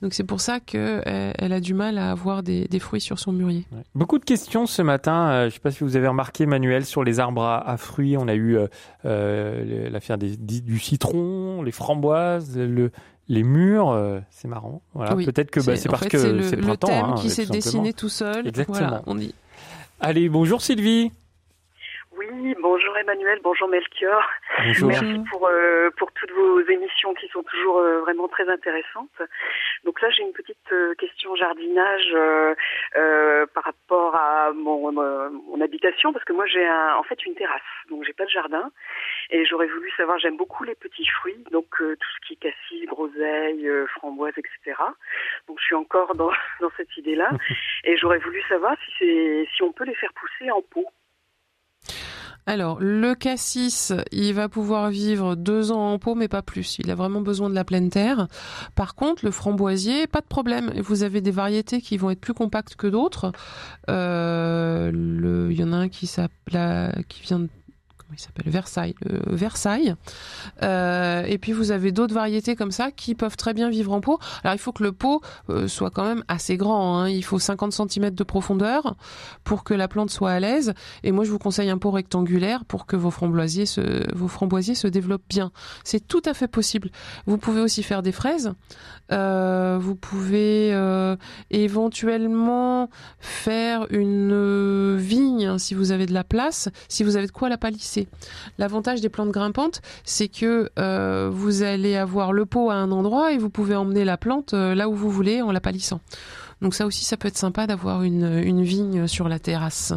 Donc 0.00 0.14
c'est 0.14 0.24
pour 0.24 0.40
ça 0.40 0.60
que 0.60 1.02
euh, 1.06 1.32
elle 1.38 1.52
a 1.52 1.60
du 1.60 1.74
mal 1.74 1.98
à 1.98 2.10
avoir 2.10 2.42
des, 2.42 2.66
des 2.66 2.78
fruits 2.78 3.00
sur 3.00 3.18
son 3.18 3.32
mûrier. 3.32 3.66
Ouais. 3.72 3.82
Beaucoup 3.94 4.18
de 4.18 4.24
questions 4.24 4.66
ce 4.66 4.82
matin. 4.82 5.30
Euh, 5.30 5.40
je 5.42 5.46
ne 5.46 5.50
sais 5.50 5.60
pas 5.60 5.70
si 5.70 5.84
vous 5.84 5.96
avez 5.96 6.08
remarqué, 6.08 6.46
Manuel, 6.46 6.84
sur 6.84 7.04
les 7.04 7.20
arbres 7.20 7.42
à, 7.42 7.68
à 7.68 7.76
fruits. 7.76 8.16
On 8.16 8.28
a 8.28 8.34
eu 8.34 8.58
euh, 9.04 9.90
l'affaire 9.90 10.18
du 10.18 10.78
citron, 10.78 11.62
les 11.62 11.72
framboises, 11.72 12.56
le, 12.56 12.90
les 13.28 13.42
mûres. 13.42 13.90
euh, 13.90 14.20
c'est 14.30 14.48
marrant. 14.48 14.82
Voilà. 14.94 15.14
Oui, 15.14 15.24
Peut-être 15.24 15.50
que 15.50 15.60
bah, 15.60 15.76
c'est 15.76 15.88
parce 15.88 16.02
fait, 16.04 16.10
que 16.10 16.18
c'est 16.18 16.32
le, 16.32 16.42
c'est 16.42 16.56
le 16.56 16.62
printemps. 16.62 16.86
thème 16.88 17.04
hein, 17.04 17.14
qui 17.18 17.30
s'est 17.30 17.46
dessiné 17.46 17.92
tout 17.92 18.08
seul. 18.08 18.46
Exactement. 18.46 18.78
Voilà, 18.78 19.02
on 19.06 19.14
dit. 19.14 19.34
Allez, 20.00 20.28
bonjour 20.28 20.62
Sylvie. 20.62 21.12
Oui, 22.30 22.54
bonjour 22.60 22.96
Emmanuel, 22.98 23.40
bonjour 23.42 23.68
Melchior. 23.68 24.22
Bonjour. 24.58 24.88
Merci 24.88 25.20
pour, 25.30 25.46
euh, 25.48 25.90
pour 25.96 26.12
toutes 26.12 26.30
vos 26.32 26.60
émissions 26.60 27.14
qui 27.14 27.26
sont 27.28 27.42
toujours 27.42 27.78
euh, 27.78 28.00
vraiment 28.00 28.28
très 28.28 28.48
intéressantes. 28.48 29.22
Donc 29.84 30.00
là, 30.00 30.10
j'ai 30.10 30.22
une 30.22 30.32
petite 30.32 30.72
euh, 30.72 30.94
question 30.94 31.34
jardinage 31.34 32.10
euh, 32.14 32.54
euh, 32.96 33.46
par 33.54 33.64
rapport 33.64 34.14
à 34.14 34.52
mon, 34.52 34.92
mon, 34.92 35.30
mon 35.30 35.60
habitation, 35.60 36.12
parce 36.12 36.24
que 36.24 36.32
moi 36.32 36.46
j'ai 36.46 36.64
un, 36.66 36.94
en 36.96 37.02
fait 37.02 37.24
une 37.24 37.34
terrasse, 37.34 37.60
donc 37.90 38.04
j'ai 38.04 38.12
pas 38.12 38.24
de 38.24 38.30
jardin. 38.30 38.70
Et 39.30 39.44
j'aurais 39.44 39.66
voulu 39.66 39.90
savoir, 39.96 40.18
j'aime 40.18 40.36
beaucoup 40.36 40.64
les 40.64 40.74
petits 40.74 41.06
fruits, 41.06 41.42
donc 41.50 41.66
euh, 41.80 41.96
tout 41.96 42.08
ce 42.10 42.26
qui 42.26 42.34
est 42.34 42.36
cassis, 42.36 42.86
groseille, 42.86 43.66
euh, 43.68 43.86
framboise, 43.86 44.34
etc. 44.36 44.80
Donc 45.48 45.58
je 45.58 45.64
suis 45.64 45.74
encore 45.74 46.14
dans, 46.14 46.30
dans 46.60 46.70
cette 46.76 46.96
idée-là. 46.96 47.30
Et 47.84 47.96
j'aurais 47.96 48.18
voulu 48.18 48.42
savoir 48.48 48.76
si, 48.84 48.92
c'est, 48.98 49.48
si 49.56 49.62
on 49.62 49.72
peut 49.72 49.84
les 49.84 49.94
faire 49.94 50.12
pousser 50.12 50.50
en 50.50 50.62
pot. 50.62 50.86
Alors, 52.44 52.78
le 52.80 53.14
cassis, 53.14 53.92
il 54.10 54.34
va 54.34 54.48
pouvoir 54.48 54.90
vivre 54.90 55.36
deux 55.36 55.70
ans 55.70 55.92
en 55.92 55.98
pot, 55.98 56.16
mais 56.16 56.26
pas 56.26 56.42
plus. 56.42 56.78
Il 56.80 56.90
a 56.90 56.96
vraiment 56.96 57.20
besoin 57.20 57.48
de 57.48 57.54
la 57.54 57.64
pleine 57.64 57.88
terre. 57.88 58.26
Par 58.74 58.96
contre, 58.96 59.24
le 59.24 59.30
framboisier, 59.30 60.08
pas 60.08 60.20
de 60.20 60.26
problème. 60.26 60.72
Vous 60.80 61.04
avez 61.04 61.20
des 61.20 61.30
variétés 61.30 61.80
qui 61.80 61.96
vont 61.96 62.10
être 62.10 62.20
plus 62.20 62.34
compactes 62.34 62.74
que 62.74 62.88
d'autres. 62.88 63.30
Euh, 63.88 64.90
il 65.50 65.56
y 65.56 65.62
en 65.62 65.72
a 65.72 65.76
un 65.76 65.88
qui 65.88 66.10
vient 67.22 67.38
de 67.38 67.48
il 68.14 68.20
s'appelle 68.20 68.50
Versailles, 68.50 68.94
le 69.04 69.34
Versailles. 69.34 69.94
Euh, 70.62 71.24
et 71.24 71.38
puis 71.38 71.52
vous 71.52 71.70
avez 71.70 71.92
d'autres 71.92 72.14
variétés 72.14 72.56
comme 72.56 72.70
ça 72.70 72.90
qui 72.90 73.14
peuvent 73.14 73.36
très 73.36 73.54
bien 73.54 73.70
vivre 73.70 73.92
en 73.92 74.00
pot. 74.00 74.18
Alors 74.44 74.54
il 74.54 74.58
faut 74.58 74.72
que 74.72 74.82
le 74.82 74.92
pot 74.92 75.20
euh, 75.50 75.68
soit 75.68 75.90
quand 75.90 76.04
même 76.04 76.24
assez 76.28 76.56
grand. 76.56 76.98
hein. 76.98 77.08
Il 77.08 77.24
faut 77.24 77.38
50 77.38 77.72
cm 77.72 78.10
de 78.10 78.24
profondeur 78.24 78.96
pour 79.44 79.64
que 79.64 79.74
la 79.74 79.88
plante 79.88 80.10
soit 80.10 80.30
à 80.30 80.40
l'aise. 80.40 80.74
Et 81.02 81.12
moi 81.12 81.24
je 81.24 81.30
vous 81.30 81.38
conseille 81.38 81.70
un 81.70 81.78
pot 81.78 81.90
rectangulaire 81.90 82.64
pour 82.64 82.86
que 82.86 82.96
vos 82.96 83.10
framboisiers 83.10 83.66
se, 83.66 84.14
vos 84.14 84.28
framboisiers 84.28 84.74
se 84.74 84.86
développent 84.88 85.28
bien. 85.28 85.52
C'est 85.84 86.06
tout 86.06 86.22
à 86.24 86.34
fait 86.34 86.48
possible. 86.48 86.90
Vous 87.26 87.38
pouvez 87.38 87.60
aussi 87.60 87.82
faire 87.82 88.02
des 88.02 88.12
fraises. 88.12 88.52
Euh, 89.10 89.78
vous 89.80 89.94
pouvez 89.94 90.70
euh, 90.72 91.16
éventuellement 91.50 92.88
faire 93.18 93.86
une 93.90 94.32
euh, 94.32 94.96
vigne 94.98 95.46
hein, 95.46 95.58
si 95.58 95.74
vous 95.74 95.92
avez 95.92 96.06
de 96.06 96.14
la 96.14 96.24
place, 96.24 96.68
si 96.88 97.04
vous 97.04 97.16
avez 97.16 97.26
de 97.26 97.32
quoi 97.32 97.48
la 97.48 97.58
palisser. 97.58 98.01
L'avantage 98.58 99.00
des 99.00 99.08
plantes 99.08 99.30
grimpantes, 99.30 99.80
c'est 100.04 100.28
que 100.28 100.70
euh, 100.78 101.30
vous 101.32 101.62
allez 101.62 101.96
avoir 101.96 102.32
le 102.32 102.46
pot 102.46 102.70
à 102.70 102.74
un 102.74 102.90
endroit 102.92 103.32
et 103.32 103.38
vous 103.38 103.50
pouvez 103.50 103.74
emmener 103.76 104.04
la 104.04 104.16
plante 104.16 104.54
euh, 104.54 104.74
là 104.74 104.88
où 104.88 104.94
vous 104.94 105.10
voulez 105.10 105.42
en 105.42 105.52
la 105.52 105.60
palissant. 105.60 106.00
Donc 106.60 106.74
ça 106.74 106.86
aussi, 106.86 107.04
ça 107.04 107.16
peut 107.16 107.28
être 107.28 107.36
sympa 107.38 107.66
d'avoir 107.66 108.02
une, 108.02 108.40
une 108.44 108.62
vigne 108.62 109.06
sur 109.06 109.28
la 109.28 109.38
terrasse. 109.38 109.92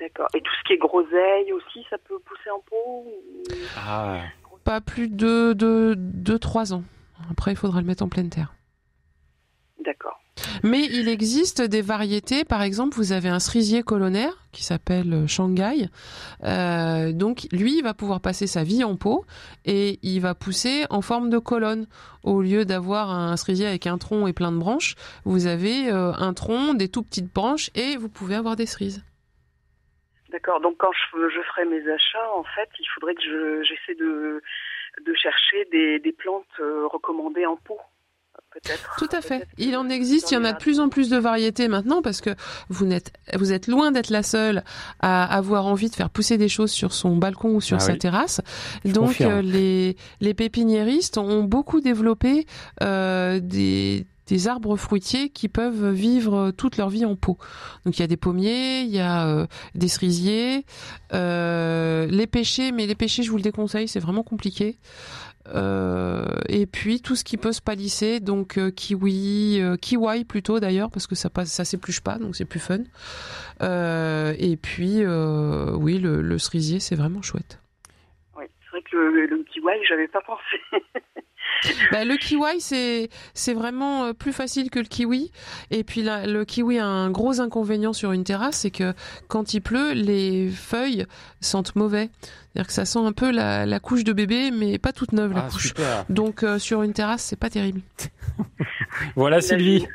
D'accord. 0.00 0.26
Et 0.34 0.40
tout 0.40 0.50
ce 0.60 0.66
qui 0.66 0.72
est 0.72 0.78
groseille 0.78 1.52
aussi, 1.52 1.86
ça 1.88 1.96
peut 1.98 2.18
pousser 2.24 2.50
en 2.50 2.60
pot 2.68 3.04
ou- 3.06 3.42
Ah, 3.78 4.22
Pas 4.64 4.80
plus 4.80 5.08
de 5.08 5.52
2-3 5.52 5.54
de, 5.54 5.94
deux, 5.96 6.38
trois 6.38 6.72
ans. 6.72 6.82
Après, 7.30 7.52
il 7.52 7.56
faudra 7.56 7.80
le 7.80 7.86
mettre 7.86 8.02
en 8.02 8.08
pleine 8.08 8.28
terre. 8.30 8.52
D'accord. 9.84 10.20
Mais 10.64 10.84
il 10.84 11.08
existe 11.08 11.62
des 11.62 11.82
variétés. 11.82 12.44
Par 12.44 12.62
exemple, 12.62 12.96
vous 12.96 13.12
avez 13.12 13.28
un 13.28 13.38
cerisier 13.38 13.82
colonnaire 13.82 14.32
qui 14.52 14.64
s'appelle 14.64 15.12
euh, 15.12 15.26
Shanghai. 15.26 15.88
Euh, 16.44 17.12
donc, 17.12 17.46
lui, 17.52 17.78
il 17.78 17.82
va 17.82 17.94
pouvoir 17.94 18.20
passer 18.20 18.46
sa 18.46 18.62
vie 18.62 18.84
en 18.84 18.96
pot 18.96 19.24
et 19.64 19.98
il 20.02 20.20
va 20.20 20.34
pousser 20.34 20.84
en 20.90 21.02
forme 21.02 21.30
de 21.30 21.38
colonne. 21.38 21.86
Au 22.22 22.40
lieu 22.40 22.64
d'avoir 22.64 23.10
un 23.10 23.36
cerisier 23.36 23.66
avec 23.66 23.86
un 23.86 23.98
tronc 23.98 24.26
et 24.26 24.32
plein 24.32 24.52
de 24.52 24.58
branches, 24.58 24.94
vous 25.24 25.46
avez 25.46 25.90
euh, 25.90 26.12
un 26.12 26.34
tronc, 26.34 26.74
des 26.74 26.88
tout 26.88 27.02
petites 27.02 27.32
branches 27.32 27.70
et 27.74 27.96
vous 27.96 28.08
pouvez 28.08 28.34
avoir 28.34 28.56
des 28.56 28.66
cerises. 28.66 29.04
D'accord. 30.30 30.60
Donc 30.60 30.76
quand 30.78 30.92
je, 30.92 31.40
ferai 31.42 31.64
mes 31.64 31.86
achats, 31.90 32.30
en 32.36 32.44
fait, 32.44 32.70
il 32.78 32.86
faudrait 32.94 33.14
que 33.14 33.22
je, 33.22 33.62
j'essaie 33.64 33.94
de, 33.96 34.40
chercher 35.14 35.66
des, 35.72 36.14
plantes 36.16 36.46
recommandées 36.58 37.44
en 37.44 37.56
pot, 37.56 37.80
peut-être. 38.52 38.94
Tout 38.98 39.08
à 39.12 39.20
fait. 39.20 39.38
Peut-être 39.40 39.50
Il 39.58 39.76
en 39.76 39.88
existe, 39.88 40.30
il 40.30 40.34
y 40.34 40.36
en 40.36 40.44
a 40.44 40.52
de 40.52 40.58
plus 40.58 40.80
en 40.80 40.88
plus 40.88 41.08
de 41.08 41.16
variétés 41.16 41.68
maintenant 41.68 42.02
parce 42.02 42.20
que 42.20 42.30
vous 42.68 42.86
n'êtes, 42.86 43.12
vous 43.34 43.52
êtes 43.52 43.66
loin 43.66 43.90
d'être 43.92 44.10
la 44.10 44.22
seule 44.22 44.62
à 45.00 45.24
avoir 45.24 45.66
envie 45.66 45.90
de 45.90 45.94
faire 45.94 46.10
pousser 46.10 46.38
des 46.38 46.48
choses 46.48 46.70
sur 46.70 46.92
son 46.92 47.16
balcon 47.16 47.54
ou 47.54 47.60
sur 47.60 47.76
Ah 47.78 47.80
sa 47.80 47.92
oui. 47.92 47.98
terrasse. 47.98 48.40
Je 48.84 48.92
Donc 48.92 49.08
confirme. 49.08 49.32
euh, 49.32 49.42
les, 49.42 49.96
les 50.20 50.34
pépiniéristes 50.34 51.18
ont 51.18 51.44
beaucoup 51.44 51.80
développé 51.80 52.46
euh, 52.82 53.40
des 53.40 54.06
des 54.28 54.46
arbres 54.48 54.76
fruitiers 54.76 55.28
qui 55.30 55.48
peuvent 55.48 55.90
vivre 55.90 56.52
toute 56.56 56.76
leur 56.78 56.88
vie 56.88 57.04
en 57.04 57.16
pot. 57.16 57.36
Donc 57.84 57.98
il 57.98 58.00
y 58.00 58.04
a 58.04 58.06
des 58.06 58.16
pommiers, 58.16 58.80
il 58.82 58.88
y 58.90 59.00
a 59.00 59.26
euh, 59.26 59.46
des 59.74 59.88
cerisiers, 59.88 60.64
euh, 61.12 62.06
les 62.06 62.26
pêchers, 62.26 62.72
mais 62.72 62.86
les 62.86 62.94
pêchers 62.94 63.24
je 63.24 63.30
vous 63.30 63.36
le 63.36 63.42
déconseille, 63.42 63.88
c'est 63.88 64.00
vraiment 64.00 64.22
compliqué. 64.22 64.78
Euh, 65.48 66.24
et 66.48 66.66
puis 66.66 67.00
tout 67.00 67.16
ce 67.16 67.24
qui 67.24 67.36
peut 67.36 67.52
se 67.52 67.60
palisser, 67.60 68.20
donc 68.20 68.58
euh, 68.58 68.70
kiwi, 68.70 69.60
euh, 69.60 69.76
kiwi 69.76 70.24
plutôt 70.24 70.60
d'ailleurs 70.60 70.90
parce 70.90 71.06
que 71.06 71.14
ça 71.14 71.30
passe, 71.30 71.50
ça 71.50 71.64
s'épluche 71.64 72.00
pas, 72.00 72.18
donc 72.18 72.36
c'est 72.36 72.44
plus 72.44 72.60
fun. 72.60 72.78
Et 74.38 74.56
puis 74.56 75.04
oui, 75.04 75.98
le, 75.98 76.22
le 76.22 76.38
cerisier 76.38 76.80
c'est 76.80 76.96
vraiment 76.96 77.22
chouette. 77.22 77.60
Oui, 78.36 78.44
c'est 78.60 78.70
vrai 78.70 78.82
que 78.82 78.96
le, 78.96 79.26
le 79.26 79.44
kiwi, 79.44 79.84
j'avais 79.88 80.08
pas 80.08 80.22
pensé. 80.22 80.42
Bah, 81.90 82.04
le 82.04 82.16
kiwi, 82.16 82.60
c'est 82.60 83.08
c'est 83.34 83.54
vraiment 83.54 84.04
euh, 84.04 84.12
plus 84.12 84.32
facile 84.32 84.70
que 84.70 84.78
le 84.78 84.84
kiwi. 84.84 85.30
Et 85.70 85.84
puis 85.84 86.02
là, 86.02 86.26
le 86.26 86.44
kiwi 86.44 86.78
a 86.78 86.86
un 86.86 87.10
gros 87.10 87.40
inconvénient 87.40 87.92
sur 87.92 88.12
une 88.12 88.24
terrasse, 88.24 88.56
c'est 88.58 88.70
que 88.70 88.94
quand 89.28 89.54
il 89.54 89.60
pleut, 89.60 89.92
les 89.92 90.48
feuilles 90.50 91.06
sentent 91.40 91.76
mauvais. 91.76 92.10
C'est-à-dire 92.52 92.66
que 92.66 92.72
ça 92.72 92.84
sent 92.84 92.98
un 92.98 93.12
peu 93.12 93.30
la, 93.30 93.64
la 93.64 93.80
couche 93.80 94.04
de 94.04 94.12
bébé, 94.12 94.50
mais 94.50 94.78
pas 94.78 94.92
toute 94.92 95.12
neuve 95.12 95.32
la 95.32 95.44
ah, 95.46 95.50
couche. 95.50 95.68
super. 95.68 96.04
Donc 96.08 96.42
euh, 96.42 96.58
sur 96.58 96.82
une 96.82 96.92
terrasse, 96.92 97.22
c'est 97.22 97.38
pas 97.38 97.50
terrible. 97.50 97.80
Voilà 99.16 99.40
Sylvie. 99.40 99.86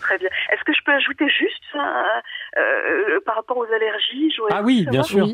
Très 0.00 0.18
bien. 0.18 0.28
Est-ce 0.52 0.64
que 0.64 0.72
je 0.72 0.80
peux 0.84 0.92
ajouter 0.92 1.28
juste 1.28 1.62
ça, 1.72 2.22
euh, 2.58 3.20
par 3.24 3.36
rapport 3.36 3.56
aux 3.56 3.72
allergies 3.72 4.32
Ah 4.50 4.62
oui, 4.62 4.86
bien 4.90 5.02
sûr. 5.02 5.28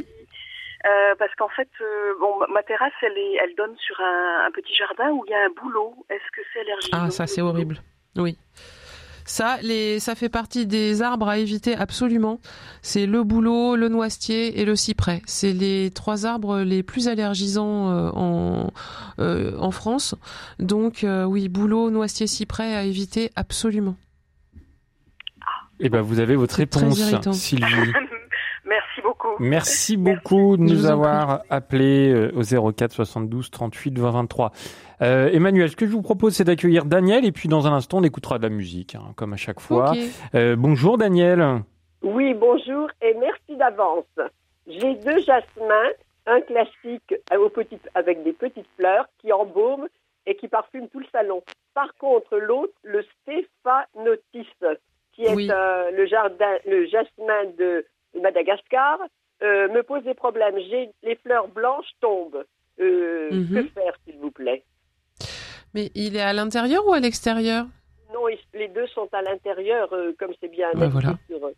Euh, 0.87 1.15
parce 1.19 1.35
qu'en 1.35 1.49
fait, 1.49 1.69
euh, 1.81 2.15
bon, 2.21 2.33
ma- 2.53 2.63
terrasse, 2.63 2.93
elle, 3.03 3.17
est, 3.19 3.35
elle 3.43 3.55
donne 3.57 3.77
sur 3.79 3.99
un, 4.01 4.47
un 4.47 4.51
petit 4.53 4.75
jardin 4.75 5.11
où 5.11 5.25
il 5.27 5.31
y 5.31 5.35
a 5.35 5.45
un 5.45 5.51
boulot. 5.63 5.95
Est-ce 6.11 6.31
que 6.33 6.41
c'est 6.53 6.61
allergique 6.61 6.93
Ah, 6.95 7.11
ça 7.11 7.27
c'est 7.27 7.41
horrible. 7.43 7.79
Oui. 8.17 8.39
Ça, 9.29 9.57
les, 9.61 9.99
ça 9.99 10.15
fait 10.15 10.29
partie 10.29 10.67
des 10.67 11.03
arbres 11.03 11.29
à 11.29 11.39
éviter 11.39 11.75
absolument. 11.75 12.39
C'est 12.81 13.07
le 13.07 13.25
bouleau, 13.25 13.75
le 13.75 13.89
noisetier 13.89 14.61
et 14.61 14.65
le 14.65 14.77
cyprès. 14.77 15.21
C'est 15.27 15.53
les 15.53 15.91
trois 15.91 16.27
arbres 16.27 16.61
les 16.61 16.85
plus 16.85 17.09
allergisants 17.09 17.91
euh, 17.91 18.11
en, 18.15 18.71
euh, 19.19 19.57
en 19.59 19.73
France. 19.73 20.15
Donc 20.61 21.03
euh, 21.03 21.25
oui, 21.25 21.49
bouleau, 21.49 21.91
noisetier, 21.91 22.29
cyprès 22.29 22.77
à 22.77 22.85
éviter 22.85 23.33
absolument. 23.35 23.97
Eh 25.81 25.89
ben, 25.89 26.03
vous 26.03 26.21
avez 26.21 26.37
votre 26.37 26.55
réponse. 26.57 26.97
Sylvie. 27.33 27.93
Merci 28.67 29.01
beaucoup. 29.03 29.29
Merci 29.39 29.97
beaucoup 29.97 30.57
de 30.57 30.63
nous 30.63 30.69
vous 30.75 30.87
avoir 30.87 31.43
appelé 31.51 32.11
euh, 32.13 32.33
au 32.35 32.73
04 32.73 32.93
72 32.93 33.51
38 33.51 33.99
20 33.99 34.11
23. 34.11 34.51
Euh, 35.03 35.29
Emmanuel, 35.33 35.69
ce 35.71 35.77
que 35.77 35.87
je 35.87 35.93
vous 35.93 36.03
propose, 36.03 36.35
c'est 36.35 36.45
d'accueillir 36.45 36.85
Daniel 36.85 37.25
et 37.25 37.33
puis 37.33 37.49
dans 37.49 37.67
un 37.67 37.73
instant, 37.73 37.99
on 37.99 38.03
écoutera 38.03 38.39
de 38.39 38.43
la 38.45 38.49
musique, 38.49 38.95
hein, 38.95 39.13
comme 39.17 39.33
à 39.33 39.37
chaque 39.37 39.61
fois. 39.61 39.93
Euh, 40.35 40.57
bonjour 40.57 40.99
Daniel. 40.99 41.63
Oui, 42.03 42.35
bonjour 42.35 42.89
et 43.03 43.15
merci 43.15 43.57
d'avance. 43.57 44.05
J'ai 44.67 44.95
deux 44.97 45.21
jasmins, 45.21 45.91
un 46.27 46.41
classique 46.41 47.15
euh, 47.33 47.39
aux 47.39 47.51
petites- 47.51 47.89
avec 47.95 48.25
des 48.25 48.33
petites 48.33 48.67
fleurs 48.77 49.07
qui 49.19 49.33
embaument 49.33 49.87
et 50.27 50.35
qui 50.35 50.49
parfument 50.49 50.89
tout 50.89 50.99
le 50.99 51.07
salon. 51.13 51.43
Par 51.75 51.95
contre, 51.99 52.37
l'autre, 52.39 52.73
le 52.83 53.05
Stéphanotis, 53.23 54.49
qui 55.13 55.23
est 55.25 55.35
Oui. 55.35 55.49
euh, 55.51 55.91
le 55.93 56.07
jardin, 56.07 56.53
le 56.67 56.85
jasmin 56.87 57.45
de 57.59 57.87
Madagascar, 58.21 58.99
euh, 59.43 59.69
me 59.69 59.83
pose 59.83 60.03
des 60.05 60.15
problèmes. 60.15 60.59
J'ai 60.71 60.91
les 61.03 61.17
fleurs 61.17 61.49
blanches 61.49 61.91
tombent. 62.01 62.45
Euh, 62.81 63.31
Mhm. 63.33 63.55
Que 63.65 63.69
faire, 63.71 63.95
s'il 64.05 64.17
vous 64.19 64.31
plaît? 64.31 64.63
Mais 65.75 65.91
il 65.95 66.17
est 66.17 66.21
à 66.23 66.33
l'intérieur 66.33 66.87
ou 66.87 66.93
à 66.93 67.01
l'extérieur? 67.01 67.67
Non, 68.13 68.29
ils- 68.29 68.39
les 68.59 68.69
deux 68.69 68.87
sont 68.89 69.09
à 69.13 69.23
l'intérieur, 69.23 69.93
euh, 69.93 70.13
comme 70.19 70.33
c'est 70.41 70.49
bien 70.49 70.69
indiqué 70.69 70.87
voilà. 70.89 71.15
sur- 71.29 71.51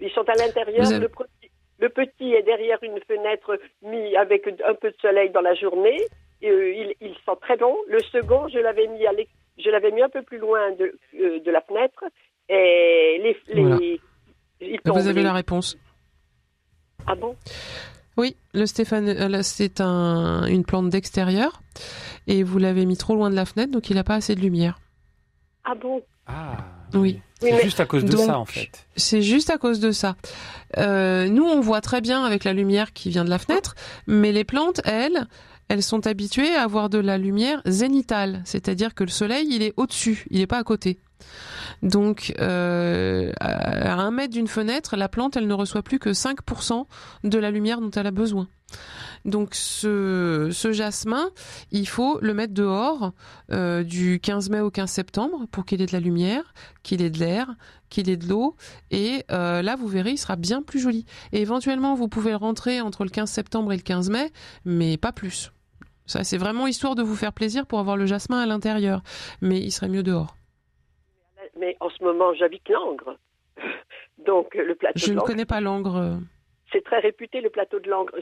Ils 0.00 0.10
sont 0.10 0.28
à 0.28 0.34
l'intérieur. 0.34 0.86
Avez- 0.86 0.98
Le, 0.98 1.08
petit, 1.08 1.50
le 1.78 1.88
petit 1.88 2.32
est 2.34 2.42
derrière 2.42 2.78
une 2.82 2.98
fenêtre 3.06 3.58
mis 3.82 4.16
avec 4.16 4.46
un 4.66 4.74
peu 4.74 4.90
de 4.90 4.96
soleil 5.00 5.30
dans 5.30 5.40
la 5.42 5.54
journée. 5.54 6.00
Euh, 6.42 6.72
il, 6.74 6.94
il 7.00 7.14
sent 7.24 7.36
très 7.40 7.56
bon. 7.56 7.76
Le 7.86 8.00
second, 8.00 8.48
je 8.48 8.58
l'avais 8.58 8.88
mis 8.88 9.06
à 9.06 9.12
l'ex- 9.12 9.30
je 9.58 9.70
l'avais 9.70 9.92
mis 9.92 10.02
un 10.02 10.08
peu 10.08 10.22
plus 10.22 10.38
loin 10.38 10.72
de, 10.72 10.98
euh, 11.20 11.38
de 11.38 11.50
la 11.50 11.60
fenêtre. 11.60 12.02
Et 12.48 13.18
les, 13.22 13.36
les 13.54 13.62
Voilà. 13.62 13.76
ils 14.60 14.80
Vous 14.84 15.06
avez 15.08 15.20
les- 15.20 15.22
la 15.22 15.32
réponse. 15.34 15.76
Ah 17.06 17.14
bon? 17.14 17.34
Oui, 18.16 18.36
le 18.52 18.66
Stéphane, 18.66 19.08
euh, 19.08 19.40
c'est 19.42 19.80
un, 19.80 20.44
une 20.46 20.64
plante 20.64 20.90
d'extérieur 20.90 21.62
et 22.26 22.42
vous 22.42 22.58
l'avez 22.58 22.84
mis 22.84 22.96
trop 22.96 23.14
loin 23.14 23.30
de 23.30 23.34
la 23.34 23.44
fenêtre, 23.46 23.72
donc 23.72 23.88
il 23.90 23.96
n'a 23.96 24.04
pas 24.04 24.16
assez 24.16 24.34
de 24.34 24.40
lumière. 24.40 24.78
Ah 25.64 25.74
bon? 25.74 26.02
Ah, 26.26 26.56
Oui. 26.94 27.20
C'est 27.40 27.50
mais- 27.52 27.62
juste 27.62 27.80
à 27.80 27.86
cause 27.86 28.04
de 28.04 28.10
donc, 28.12 28.26
ça, 28.26 28.38
en 28.38 28.44
fait. 28.44 28.86
C'est 28.96 29.22
juste 29.22 29.50
à 29.50 29.58
cause 29.58 29.80
de 29.80 29.90
ça. 29.90 30.14
Euh, 30.78 31.26
nous, 31.28 31.44
on 31.44 31.60
voit 31.60 31.80
très 31.80 32.00
bien 32.00 32.22
avec 32.24 32.44
la 32.44 32.52
lumière 32.52 32.92
qui 32.92 33.10
vient 33.10 33.24
de 33.24 33.30
la 33.30 33.38
fenêtre, 33.38 33.74
mais 34.06 34.30
les 34.30 34.44
plantes, 34.44 34.80
elles, 34.84 35.26
elles 35.68 35.82
sont 35.82 36.06
habituées 36.06 36.54
à 36.54 36.62
avoir 36.62 36.88
de 36.90 36.98
la 36.98 37.18
lumière 37.18 37.60
zénitale, 37.66 38.42
c'est-à-dire 38.44 38.94
que 38.94 39.02
le 39.04 39.10
soleil, 39.10 39.48
il 39.50 39.62
est 39.62 39.72
au-dessus, 39.76 40.24
il 40.30 40.38
n'est 40.38 40.46
pas 40.46 40.58
à 40.58 40.62
côté. 40.64 40.98
Donc, 41.82 42.32
euh, 42.40 43.32
à 43.40 43.94
un 43.94 44.10
mètre 44.10 44.32
d'une 44.32 44.48
fenêtre, 44.48 44.96
la 44.96 45.08
plante, 45.08 45.36
elle 45.36 45.46
ne 45.46 45.54
reçoit 45.54 45.82
plus 45.82 45.98
que 45.98 46.10
5% 46.10 46.86
de 47.24 47.38
la 47.38 47.50
lumière 47.50 47.80
dont 47.80 47.90
elle 47.90 48.06
a 48.06 48.12
besoin. 48.12 48.48
Donc, 49.24 49.50
ce, 49.54 50.50
jasmin, 50.72 51.30
il 51.70 51.86
faut 51.86 52.18
le 52.20 52.34
mettre 52.34 52.54
dehors 52.54 53.12
euh, 53.52 53.82
du 53.84 54.18
15 54.20 54.50
mai 54.50 54.60
au 54.60 54.70
15 54.70 54.90
septembre 54.90 55.46
pour 55.50 55.64
qu'il 55.64 55.80
ait 55.80 55.86
de 55.86 55.92
la 55.92 56.00
lumière, 56.00 56.54
qu'il 56.82 57.02
ait 57.02 57.10
de 57.10 57.18
l'air, 57.18 57.48
qu'il 57.88 58.08
ait 58.10 58.16
de 58.16 58.28
l'eau. 58.28 58.56
Et 58.90 59.24
euh, 59.30 59.62
là, 59.62 59.76
vous 59.76 59.86
verrez, 59.86 60.12
il 60.12 60.18
sera 60.18 60.36
bien 60.36 60.62
plus 60.62 60.80
joli. 60.80 61.04
Et 61.32 61.40
éventuellement, 61.40 61.94
vous 61.94 62.08
pouvez 62.08 62.30
le 62.30 62.36
rentrer 62.36 62.80
entre 62.80 63.04
le 63.04 63.10
15 63.10 63.30
septembre 63.30 63.72
et 63.72 63.76
le 63.76 63.82
15 63.82 64.10
mai, 64.10 64.32
mais 64.64 64.96
pas 64.96 65.12
plus. 65.12 65.52
Ça, 66.06 66.24
c'est 66.24 66.38
vraiment 66.38 66.66
histoire 66.66 66.94
de 66.94 67.02
vous 67.02 67.14
faire 67.14 67.32
plaisir 67.32 67.66
pour 67.66 67.78
avoir 67.78 67.96
le 67.96 68.06
jasmin 68.06 68.40
à 68.40 68.46
l'intérieur. 68.46 69.02
Mais 69.40 69.60
il 69.60 69.70
serait 69.70 69.88
mieux 69.88 70.02
dehors. 70.02 70.36
Mais 71.58 71.76
en 71.80 71.90
ce 71.90 72.02
moment, 72.02 72.32
j'habite 72.34 72.68
Langres. 72.68 73.16
Donc, 74.26 74.54
le 74.54 74.74
plateau 74.74 74.98
Je 74.98 75.06
de 75.06 75.10
ne 75.12 75.16
Langres, 75.16 75.26
connais 75.26 75.44
pas 75.44 75.60
Langres. 75.60 75.96
euh. 75.96 76.14
c'est 76.72 76.84
très 76.84 77.00
réputé, 77.00 77.40
le 77.40 77.50
plateau 77.50 77.80
de 77.80 77.88
Langres. 77.90 78.14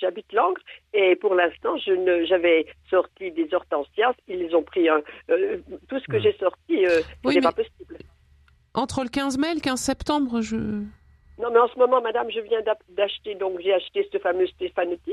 J'habite 0.00 0.32
Langres 0.32 0.60
et 0.92 1.14
pour 1.16 1.34
l'instant, 1.34 1.76
je 1.78 1.92
ne- 1.92 2.24
j'avais 2.24 2.66
sorti 2.90 3.30
des 3.32 3.48
hortensias. 3.54 4.14
Ils 4.28 4.54
ont 4.56 4.62
pris 4.62 4.88
un. 4.88 5.00
euh, 5.30 5.58
tout 5.88 5.98
ce 6.00 6.06
que 6.08 6.18
j'ai 6.18 6.32
sorti, 6.38 6.84
euh, 6.86 7.00
Oui, 7.24 7.34
c'était 7.34 7.34
mais- 7.36 7.40
pas 7.42 7.52
possible. 7.52 7.96
Entre 8.74 9.02
le 9.04 9.08
15 9.08 9.38
mai 9.38 9.52
et 9.52 9.54
le 9.54 9.60
15 9.60 9.80
septembre, 9.80 10.42
je... 10.42 10.56
Non, 10.56 11.50
mais 11.50 11.58
en 11.58 11.68
ce 11.68 11.78
moment, 11.78 12.00
madame, 12.02 12.30
je 12.30 12.40
viens 12.40 12.60
d'acheter, 12.90 13.34
donc 13.34 13.60
j'ai 13.60 13.72
acheté 13.72 14.08
ce 14.12 14.18
fameux 14.18 14.46
Stéphanotis. 14.46 15.12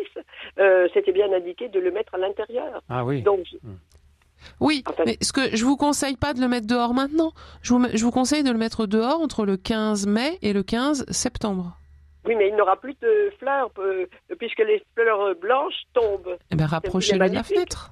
Euh, 0.58 0.88
C'était 0.94 1.12
bien 1.12 1.32
indiqué 1.34 1.68
de 1.70 1.80
le 1.80 1.92
mettre 1.92 2.16
à 2.16 2.18
l'intérieur. 2.18 2.82
Ah 2.90 3.04
oui. 3.06 3.22
Donc, 3.22 3.46
je- 3.52 3.58
Oui, 4.60 4.84
mais 5.06 5.18
ce 5.22 5.32
que 5.34 5.56
je 5.56 5.66
vous 5.66 5.78
conseille 5.78 6.16
pas 6.16 6.34
de 6.34 6.42
le 6.42 6.48
mettre 6.48 6.68
dehors 6.68 6.94
maintenant. 6.94 7.32
Je 7.62 7.74
vous, 7.74 7.86
je 7.94 8.04
vous 8.04 8.12
conseille 8.12 8.44
de 8.44 8.52
le 8.52 8.58
mettre 8.58 8.86
dehors 8.86 9.20
entre 9.22 9.46
le 9.46 9.58
15 9.58 10.08
mai 10.08 10.38
et 10.42 10.54
le 10.54 10.64
15 10.64 11.06
septembre. 11.10 11.78
oui, 12.26 12.36
mais 12.36 12.50
il 12.50 12.56
n'aura 12.56 12.78
plus 12.78 12.96
de 13.02 13.32
fleurs 13.40 13.70
euh, 13.80 14.06
puisque 14.40 14.60
les 14.60 14.84
fleurs 14.96 15.36
blanches 15.36 15.84
tombent. 15.94 16.38
Eh 16.52 16.56
ben, 16.56 16.66
rapprochez-le 16.66 17.30
de 17.30 17.34
la 17.34 17.44
fenêtre. 17.44 17.92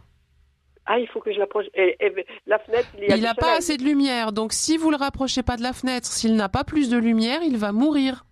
Ah, 0.86 0.99
il 0.99 1.08
faut 1.08 1.20
que 1.20 1.32
je 1.32 1.38
l'approche. 1.38 1.66
Et, 1.76 1.95
et 1.99 2.26
la 2.47 2.58
fenêtre, 2.60 2.88
il 2.97 3.22
n'a 3.22 3.36
pas 3.36 3.56
assez 3.58 3.78
de 3.78 3.84
lumière, 3.84 4.32
donc 4.32 4.52
si 4.52 4.78
vous 4.78 4.89
le 4.89 4.97
rapprochez 4.97 5.43
pas 5.43 5.56
de 5.56 5.62
la 5.62 5.74
fenêtre, 5.74 6.08
s'il 6.08 6.36
n'a 6.36 6.49
pas 6.49 6.64
plus 6.64 6.89
de 6.89 6.97
lumière, 6.97 7.39
il 7.43 7.58
va 7.58 7.72
mourir. 7.72 8.26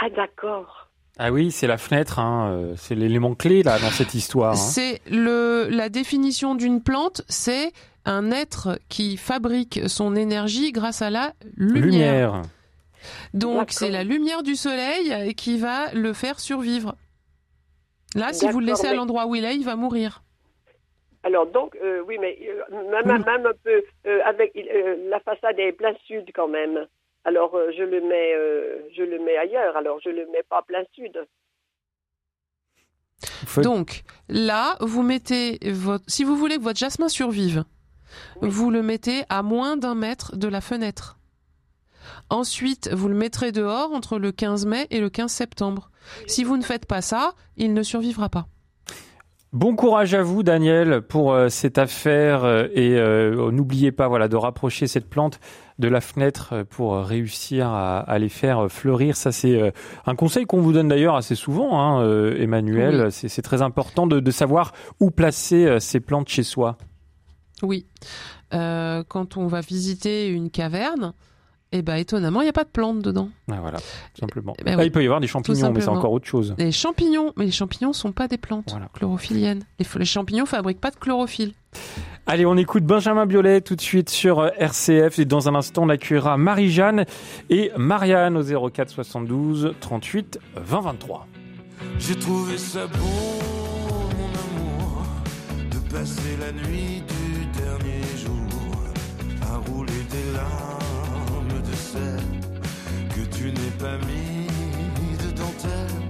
Ah, 0.00 0.08
d'accord. 0.10 0.87
Ah 1.18 1.32
oui, 1.32 1.50
c'est 1.50 1.66
la 1.66 1.78
fenêtre, 1.78 2.18
hein, 2.20 2.50
euh, 2.52 2.74
c'est 2.76 2.94
l'élément 2.94 3.34
clé 3.34 3.62
là 3.62 3.78
dans 3.78 3.90
cette 3.90 4.14
histoire. 4.14 4.52
hein. 4.52 4.56
C'est 4.56 5.00
le 5.10 5.68
la 5.68 5.88
définition 5.88 6.54
d'une 6.54 6.82
plante, 6.82 7.22
c'est 7.28 7.72
un 8.04 8.30
être 8.30 8.78
qui 8.88 9.16
fabrique 9.16 9.80
son 9.88 10.14
énergie 10.14 10.70
grâce 10.72 11.02
à 11.02 11.10
la 11.10 11.32
lumière. 11.56 11.82
Lumière. 11.84 12.42
Donc 13.34 13.70
c'est 13.70 13.90
la 13.90 14.04
lumière 14.04 14.42
du 14.42 14.54
soleil 14.56 15.34
qui 15.34 15.58
va 15.58 15.92
le 15.92 16.12
faire 16.12 16.38
survivre. 16.40 16.94
Là, 18.14 18.32
si 18.32 18.48
vous 18.48 18.60
le 18.60 18.66
laissez 18.66 18.86
à 18.86 18.94
l'endroit 18.94 19.26
où 19.26 19.34
il 19.34 19.44
est, 19.44 19.54
il 19.56 19.64
va 19.64 19.76
mourir. 19.76 20.22
Alors, 21.24 21.46
donc, 21.46 21.76
euh, 21.82 22.00
oui, 22.06 22.16
mais 22.20 22.38
euh, 22.72 22.90
même, 23.04 23.24
même 23.24 23.44
un 23.44 23.52
peu, 23.64 23.82
euh, 24.06 24.20
avec 24.24 24.52
euh, 24.56 24.96
la 25.10 25.20
façade 25.20 25.58
est 25.58 25.72
plein 25.72 25.92
sud 26.06 26.30
quand 26.34 26.48
même. 26.48 26.86
Alors, 27.28 27.54
euh, 27.54 27.70
je 27.76 27.82
le 27.82 28.00
mets, 28.00 28.34
euh, 28.34 28.88
je 28.96 29.02
le 29.02 29.18
mets 29.18 29.36
ailleurs. 29.36 29.76
Alors, 29.76 30.00
je 30.02 30.08
le 30.08 30.24
mets 30.32 30.42
pas 30.48 30.62
plein 30.62 30.82
sud. 30.94 31.12
Donc 33.62 34.02
là, 34.30 34.76
vous 34.80 35.02
mettez 35.02 35.58
votre 35.70 36.04
si 36.08 36.24
vous 36.24 36.36
voulez 36.36 36.56
que 36.56 36.62
votre 36.62 36.78
jasmin 36.78 37.10
survive, 37.10 37.64
vous 38.40 38.70
le 38.70 38.82
mettez 38.82 39.24
à 39.28 39.42
moins 39.42 39.76
d'un 39.76 39.94
mètre 39.94 40.36
de 40.36 40.48
la 40.48 40.62
fenêtre. 40.62 41.18
Ensuite, 42.30 42.88
vous 42.94 43.08
le 43.08 43.14
mettrez 43.14 43.52
dehors 43.52 43.92
entre 43.92 44.18
le 44.18 44.32
15 44.32 44.64
mai 44.64 44.86
et 44.90 45.00
le 45.00 45.10
15 45.10 45.30
septembre. 45.30 45.90
Si 46.26 46.44
vous 46.44 46.56
ne 46.56 46.62
faites 46.62 46.86
pas 46.86 47.02
ça, 47.02 47.34
il 47.58 47.74
ne 47.74 47.82
survivra 47.82 48.30
pas. 48.30 48.46
Bon 49.54 49.74
courage 49.74 50.12
à 50.12 50.22
vous, 50.22 50.42
Daniel, 50.42 51.00
pour 51.00 51.32
euh, 51.32 51.48
cette 51.48 51.78
affaire 51.78 52.44
euh, 52.44 52.68
et 52.74 52.98
euh, 52.98 53.50
n'oubliez 53.50 53.92
pas, 53.92 54.06
voilà, 54.06 54.28
de 54.28 54.36
rapprocher 54.36 54.86
cette 54.86 55.08
plante 55.08 55.40
de 55.78 55.88
la 55.88 56.00
fenêtre 56.00 56.50
euh, 56.52 56.64
pour 56.64 56.94
euh, 56.94 57.02
réussir 57.02 57.68
à, 57.68 58.00
à 58.00 58.18
les 58.18 58.28
faire 58.28 58.64
euh, 58.64 58.68
fleurir. 58.68 59.16
Ça, 59.16 59.32
c'est 59.32 59.72
un 60.06 60.14
conseil 60.14 60.44
qu'on 60.44 60.60
vous 60.60 60.72
donne 60.72 60.88
d'ailleurs 60.88 61.16
assez 61.16 61.34
souvent, 61.34 61.80
hein, 61.80 62.32
Emmanuel. 62.36 63.06
Oui. 63.06 63.12
C'est 63.28 63.42
très 63.42 63.62
important 63.62 64.06
de, 64.06 64.20
de 64.20 64.30
savoir 64.30 64.72
où 65.00 65.10
placer 65.10 65.78
ces 65.80 66.00
plantes 66.00 66.28
chez 66.28 66.42
soi. 66.42 66.76
Oui. 67.62 67.86
Euh, 68.54 69.04
quand 69.06 69.36
on 69.36 69.46
va 69.46 69.60
visiter 69.60 70.28
une 70.28 70.50
caverne, 70.50 71.12
eh 71.72 71.82
ben 71.82 71.96
étonnamment, 71.96 72.40
il 72.40 72.44
n'y 72.44 72.50
a 72.50 72.54
pas 72.54 72.64
de 72.64 72.70
plantes 72.70 73.02
dedans. 73.02 73.28
Ah, 73.50 73.58
voilà, 73.60 73.78
tout 73.78 74.20
simplement. 74.20 74.54
ben 74.64 74.74
Ah, 74.74 74.78
oui, 74.80 74.86
il 74.86 74.92
peut 74.92 75.02
y 75.02 75.06
avoir 75.06 75.20
des 75.20 75.26
champignons, 75.26 75.70
mais 75.72 75.80
c'est 75.80 75.88
encore 75.88 76.12
autre 76.12 76.26
chose. 76.26 76.54
Les 76.58 76.72
champignons, 76.72 77.32
mais 77.36 77.44
les 77.44 77.50
champignons 77.50 77.92
sont 77.92 78.12
pas 78.12 78.26
des 78.26 78.38
plantes 78.38 78.74
chlorophylliennes. 78.94 79.64
Les, 79.78 79.86
les 79.98 80.04
champignons 80.06 80.46
fabriquent 80.46 80.80
pas 80.80 80.90
de 80.90 80.96
chlorophylle. 80.96 81.52
Allez, 82.30 82.44
on 82.44 82.58
écoute 82.58 82.84
Benjamin 82.84 83.24
Biolay 83.24 83.62
tout 83.62 83.74
de 83.74 83.80
suite 83.80 84.10
sur 84.10 84.40
euh, 84.40 84.50
RCF 84.58 85.18
et 85.18 85.24
dans 85.24 85.48
un 85.48 85.54
instant 85.54 85.84
on 85.84 85.88
accueillera 85.88 86.36
Marie-Jeanne 86.36 87.06
et 87.48 87.70
Marianne 87.78 88.36
au 88.36 88.70
04 88.70 88.90
72 88.90 89.74
38 89.80 90.38
20 90.56 90.80
23. 90.80 91.26
J'ai 91.98 92.16
trouvé 92.16 92.58
ça 92.58 92.86
beau, 92.86 93.38
mon 94.18 94.26
amour, 94.26 95.06
de 95.70 95.78
passer 95.90 96.36
la 96.38 96.52
nuit 96.52 97.02
du 97.08 97.46
dernier 97.58 98.02
jour 98.22 98.76
à 99.50 99.56
rouler 99.70 99.92
des 100.10 100.32
larmes 100.34 101.62
de 101.62 101.76
sel 101.76 102.20
que 103.08 103.36
tu 103.36 103.44
n'es 103.46 103.70
pas 103.78 103.96
mis 104.06 104.48
de 105.16 105.30
dentelle. 105.34 106.08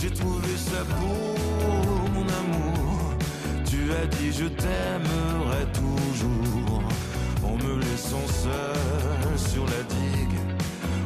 J'ai 0.00 0.10
trouvé 0.10 0.56
ça 0.56 0.82
beau. 0.82 1.95
Tu 3.86 3.92
as 3.92 4.06
dit 4.06 4.32
je 4.32 4.46
t'aimerai 4.46 5.64
toujours 5.72 6.82
en 7.44 7.56
me 7.56 7.78
laissant 7.78 8.26
seul 8.26 9.38
sur 9.38 9.64
la 9.64 9.82
digue, 9.84 10.40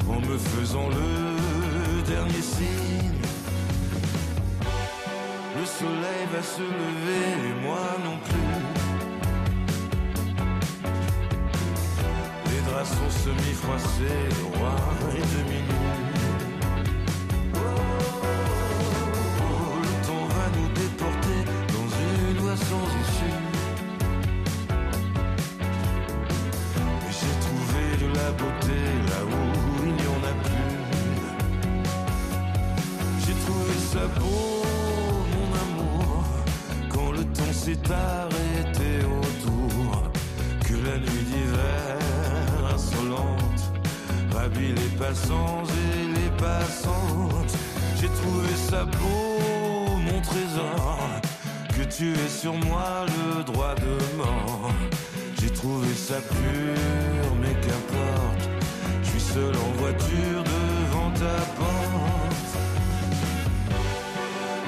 en 0.09 0.19
me 0.19 0.39
faisant 0.39 0.89
le 0.89 2.03
dernier 2.11 2.41
signe. 2.41 3.21
Le 5.59 5.67
soleil 5.67 6.25
va 6.33 6.43
se 6.43 6.63
lever 6.63 7.51
et 7.51 7.67
moi 7.67 7.85
non 8.03 8.17
plus. 8.25 8.61
Les 12.47 12.61
draps 12.71 12.89
sont 12.89 13.11
semi-froissés, 13.11 14.25
le 14.39 14.59
roi 14.59 14.75
est 15.19 15.29
demi 15.37 16.10
sans 22.69 22.87
issue. 23.03 23.39
Et 27.07 27.13
j'ai 27.19 27.37
trouvé 27.47 27.85
de 28.03 28.09
la 28.19 28.31
beauté 28.33 28.81
là 29.11 29.21
où 29.27 29.43
il 29.87 29.95
n'y 29.95 30.09
en 30.17 30.23
a 30.33 30.35
plus. 30.45 30.79
J'ai 33.25 33.37
trouvé 33.45 33.75
ça 33.93 34.05
beau, 34.19 34.65
mon 35.35 35.49
amour, 35.65 36.25
quand 36.89 37.11
le 37.13 37.25
temps 37.25 37.53
s'est 37.53 37.87
arrêté 37.91 38.91
autour, 39.05 39.89
que 40.67 40.75
la 40.89 40.97
nuit 40.99 41.25
d'hiver 41.31 41.99
insolente 42.75 43.63
ravit 44.33 44.73
les 44.73 44.93
passants 44.99 45.63
et 45.65 45.99
les 46.19 46.31
passantes. 46.39 47.55
J'ai 48.01 48.09
trouvé 48.09 48.53
ça 48.71 48.85
beau, 48.85 49.97
mon 49.99 50.21
trésor, 50.23 50.99
tu 51.89 52.13
aies 52.13 52.29
sur 52.29 52.55
moi 52.55 53.07
le 53.07 53.43
droit 53.45 53.75
de 53.75 54.17
mort. 54.17 54.71
J'ai 55.41 55.51
trouvé 55.51 55.89
ça 55.95 56.17
pur, 56.17 57.35
mais 57.41 57.55
qu'importe, 57.55 58.51
je 59.03 59.09
suis 59.11 59.21
seul 59.21 59.55
en 59.57 59.73
voiture 59.79 60.43
devant 60.45 61.11
ta 61.13 61.39
porte. 61.57 62.51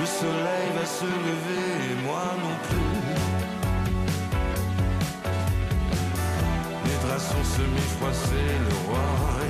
Le 0.01 0.07
soleil 0.07 0.69
va 0.79 0.87
se 0.87 1.05
lever 1.05 1.71
et 1.91 1.97
moi 2.07 2.25
non 2.45 2.57
plus. 2.69 3.03
Les 6.87 7.09
draps 7.09 7.25
sont 7.25 7.47
semi-froissés, 7.57 8.53
le 8.69 8.75
roi 8.89 9.42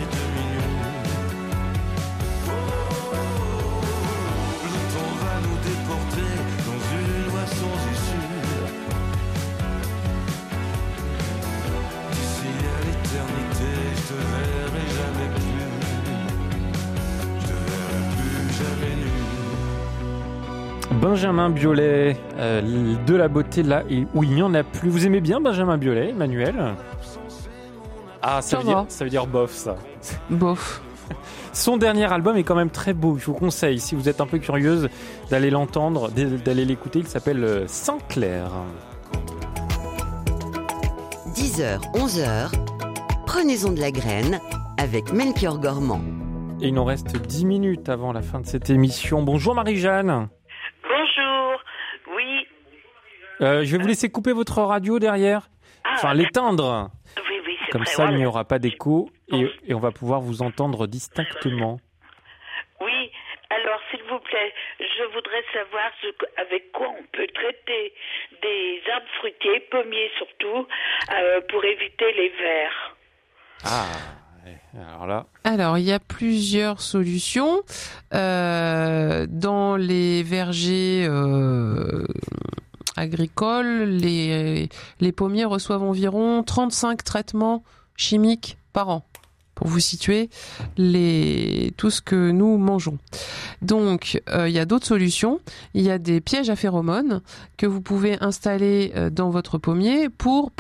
Je 17.41 17.47
te 17.47 17.53
verrai 17.53 18.03
plus 18.17 18.53
jamais. 18.59 19.03
Benjamin 21.01 21.51
Biolay, 21.51 22.17
euh, 22.39 22.95
de 23.07 23.15
la 23.15 23.29
beauté 23.29 23.63
là 23.63 23.83
où 24.15 24.25
il 24.25 24.35
n'y 24.35 24.43
en 24.43 24.55
a 24.55 24.63
plus. 24.63 24.91
Vous 24.91 25.07
aimez 25.07 25.21
bien 25.21 25.41
Benjamin 25.41 25.79
Biolay, 25.79 26.11
Emmanuel? 26.11 26.75
Ah, 28.23 28.41
ça, 28.41 28.59
veut, 28.59 29.11
dire, 29.11 29.27
bof, 29.27 29.51
ça. 29.51 29.77
Bof. 30.31 30.81
Son 31.53 31.77
dernier 31.77 32.11
album 32.11 32.37
est 32.37 32.45
quand 32.45 32.55
même 32.55 32.71
très 32.71 32.95
beau. 32.95 33.19
Je 33.19 33.27
vous 33.27 33.35
conseille, 33.35 33.81
si 33.81 33.97
vous 33.97 34.09
êtes 34.09 34.21
un 34.21 34.27
peu 34.27 34.39
curieuse, 34.39 34.89
d'aller 35.29 35.51
l'entendre, 35.51 36.09
d'aller 36.11 36.65
l'écouter. 36.65 37.01
Il 37.01 37.09
s'appelle 37.09 37.43
euh, 37.43 37.65
Saint-Clair. 37.67 38.51
10h, 41.35 41.63
heures, 41.63 41.81
11h. 41.95 42.21
Heures 42.21 42.72
prenez-en 43.33 43.72
de 43.72 43.80
la 43.80 43.91
graine 43.91 44.41
avec 44.78 45.11
Melchior 45.11 45.59
Gormand. 45.59 46.03
Et 46.61 46.66
il 46.68 46.74
nous 46.74 46.85
reste 46.85 47.16
10 47.16 47.47
minutes 47.47 47.89
avant 47.89 48.12
la 48.12 48.20
fin 48.20 48.41
de 48.41 48.47
cette 48.47 48.68
émission. 48.68 49.22
Bonjour 49.22 49.55
Marie-Jeanne. 49.55 50.28
Bonjour. 50.83 51.62
Oui. 52.14 52.47
Euh, 53.41 53.64
je 53.64 53.74
vais 53.74 53.83
vous 53.83 53.89
laisser 53.89 54.11
couper 54.11 54.33
votre 54.35 54.61
radio 54.61 54.99
derrière. 54.99 55.49
Enfin, 55.95 56.12
l'éteindre. 56.12 56.91
Oui, 57.16 57.41
oui, 57.47 57.57
c'est 57.64 57.72
Comme 57.72 57.85
vrai. 57.85 57.91
ça, 57.93 58.11
il 58.11 58.18
n'y 58.18 58.26
aura 58.26 58.45
pas 58.45 58.59
d'écho 58.59 59.09
et, 59.33 59.47
et 59.66 59.72
on 59.72 59.80
va 59.80 59.93
pouvoir 59.93 60.20
vous 60.20 60.43
entendre 60.43 60.87
distinctement. 60.87 61.80
Oui. 62.83 63.11
Alors, 63.49 63.80
s'il 63.91 64.03
vous 64.11 64.18
plaît, 64.18 64.53
je 64.78 65.05
voudrais 65.14 65.43
savoir 65.55 65.91
ce 66.03 66.09
avec 66.39 66.70
quoi 66.72 66.89
on 66.89 67.05
peut 67.16 67.26
traiter 67.33 67.95
des 68.43 68.83
arbres 68.93 69.09
fruitiers, 69.18 69.61
pommiers 69.70 70.11
surtout, 70.18 70.66
euh, 71.14 71.41
pour 71.49 71.64
éviter 71.64 72.12
les 72.12 72.28
vers. 72.28 72.95
Ah, 73.65 73.87
alors 75.45 75.79
il 75.79 75.85
y 75.85 75.93
a 75.93 75.99
plusieurs 75.99 76.81
solutions. 76.81 77.63
Euh, 78.15 79.27
dans 79.29 79.77
les 79.77 80.23
vergers 80.23 81.07
euh, 81.09 82.07
agricoles, 82.97 83.85
les, 83.85 84.69
les 85.01 85.13
pommiers 85.13 85.45
reçoivent 85.45 85.83
environ 85.83 86.43
35 86.43 87.05
traitements 87.05 87.63
chimiques 87.97 88.59
par 88.73 88.89
an. 88.89 89.05
Vous 89.65 89.81
situer 89.81 90.31
les, 90.77 91.73
tout 91.77 91.91
ce 91.91 92.01
que 92.01 92.31
nous 92.31 92.57
mangeons. 92.59 92.99
Donc, 93.63 94.21
euh, 94.29 94.49
il 94.49 94.55
y 94.55 94.59
a 94.59 94.65
d'autres 94.65 94.87
solutions. 94.87 95.41
Il 95.75 95.83
y 95.83 95.91
a 95.91 95.99
des 95.99 96.21
pièges 96.21 96.51
à 96.51 96.57
phéromones 96.57 97.23
que 97.57 97.67
vous 97.67 97.81
pouvez 97.81 98.23
installer 98.23 98.93
euh, 98.97 99.11
dans 99.11 99.31
votre 99.31 99.59
pommier 99.59 100.09
pour, 100.09 100.51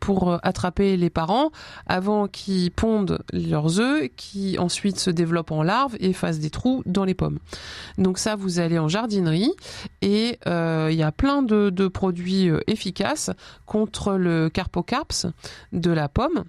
pour 0.00 0.30
euh, 0.30 0.38
attraper 0.42 0.96
les 0.96 1.10
parents 1.10 1.50
avant 1.86 2.28
qu'ils 2.28 2.70
pondent 2.70 3.18
leurs 3.32 3.78
œufs, 3.78 4.08
qui 4.16 4.58
ensuite 4.58 4.98
se 4.98 5.10
développent 5.10 5.52
en 5.52 5.62
larves 5.62 5.96
et 6.00 6.12
fassent 6.12 6.38
des 6.38 6.50
trous 6.50 6.82
dans 6.86 7.04
les 7.04 7.14
pommes. 7.14 7.38
Donc 7.98 8.18
ça, 8.18 8.36
vous 8.36 8.58
allez 8.58 8.78
en 8.78 8.88
jardinerie 8.88 9.52
et 10.02 10.38
il 10.46 10.94
y 10.94 11.02
a 11.02 11.12
plein 11.12 11.42
de, 11.42 11.88
produits 11.88 12.50
efficaces 12.66 13.30
contre 13.66 14.14
le 14.14 14.48
carpocarps 14.48 15.26
de 15.72 15.90
la 15.90 16.08
pomme 16.08 16.44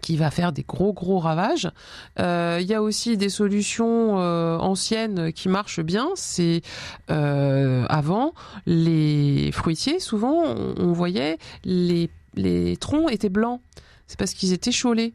qui 0.00 0.16
va 0.16 0.30
faire 0.30 0.52
des 0.52 0.62
gros 0.62 0.92
gros 0.92 1.18
ravages. 1.18 1.70
Euh, 2.18 2.58
Il 2.60 2.66
y 2.66 2.74
a 2.74 2.82
aussi 2.82 3.16
des 3.16 3.28
solutions 3.28 4.20
euh, 4.20 4.56
anciennes 4.58 5.32
qui 5.32 5.48
marchent 5.48 5.80
bien. 5.80 6.08
C'est 6.14 6.62
euh, 7.10 7.84
avant 7.88 8.34
les 8.66 9.50
fruitiers, 9.52 10.00
souvent 10.00 10.44
on, 10.44 10.92
voyait 10.92 11.38
les 11.64 12.10
les 12.34 12.76
troncs 12.76 13.10
étaient 13.10 13.28
blancs. 13.28 13.60
C'est 14.06 14.18
parce 14.18 14.34
qu'ils 14.34 14.52
étaient 14.52 14.72
chaulés. 14.72 15.14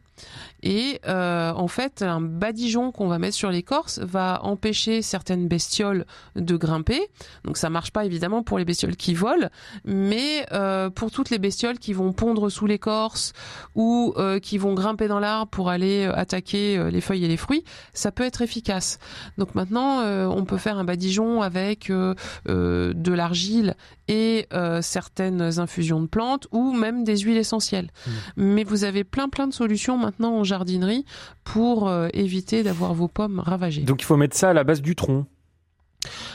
Et 0.66 1.00
euh, 1.06 1.52
en 1.52 1.68
fait, 1.68 2.02
un 2.02 2.20
badigeon 2.20 2.90
qu'on 2.90 3.06
va 3.06 3.20
mettre 3.20 3.36
sur 3.36 3.52
l'écorce 3.52 4.00
va 4.00 4.40
empêcher 4.42 5.00
certaines 5.00 5.46
bestioles 5.46 6.06
de 6.34 6.56
grimper. 6.56 7.00
Donc 7.44 7.56
ça 7.56 7.70
marche 7.70 7.92
pas 7.92 8.04
évidemment 8.04 8.42
pour 8.42 8.58
les 8.58 8.64
bestioles 8.64 8.96
qui 8.96 9.14
volent, 9.14 9.48
mais 9.84 10.44
euh, 10.50 10.90
pour 10.90 11.12
toutes 11.12 11.30
les 11.30 11.38
bestioles 11.38 11.78
qui 11.78 11.92
vont 11.92 12.12
pondre 12.12 12.50
sous 12.50 12.66
l'écorce 12.66 13.32
ou 13.76 14.12
euh, 14.16 14.40
qui 14.40 14.58
vont 14.58 14.74
grimper 14.74 15.06
dans 15.06 15.20
l'arbre 15.20 15.52
pour 15.52 15.70
aller 15.70 16.04
attaquer 16.12 16.90
les 16.90 17.00
feuilles 17.00 17.26
et 17.26 17.28
les 17.28 17.36
fruits, 17.36 17.62
ça 17.92 18.10
peut 18.10 18.24
être 18.24 18.42
efficace. 18.42 18.98
Donc 19.38 19.54
maintenant, 19.54 20.00
on 20.28 20.44
peut 20.44 20.58
faire 20.58 20.78
un 20.78 20.84
badigeon 20.84 21.42
avec 21.42 21.92
de 21.92 23.12
l'argile 23.12 23.76
et 24.08 24.48
certaines 24.80 25.60
infusions 25.60 26.00
de 26.00 26.06
plantes 26.06 26.48
ou 26.50 26.72
même 26.72 27.04
des 27.04 27.18
huiles 27.18 27.36
essentielles. 27.36 27.90
Mais 28.36 28.64
vous 28.64 28.82
avez 28.82 29.04
plein 29.04 29.28
plein 29.28 29.46
de 29.46 29.54
solutions 29.54 29.96
maintenant 29.96 30.36
en 30.36 30.44
jardinerie 30.56 31.04
pour 31.44 31.88
euh, 31.88 32.08
éviter 32.14 32.62
d'avoir 32.62 32.94
vos 32.94 33.08
pommes 33.08 33.40
ravagées. 33.40 33.82
Donc 33.82 34.00
il 34.02 34.04
faut 34.04 34.16
mettre 34.16 34.36
ça 34.36 34.50
à 34.50 34.52
la 34.54 34.64
base 34.64 34.80
du 34.82 34.94
tronc. 34.96 35.26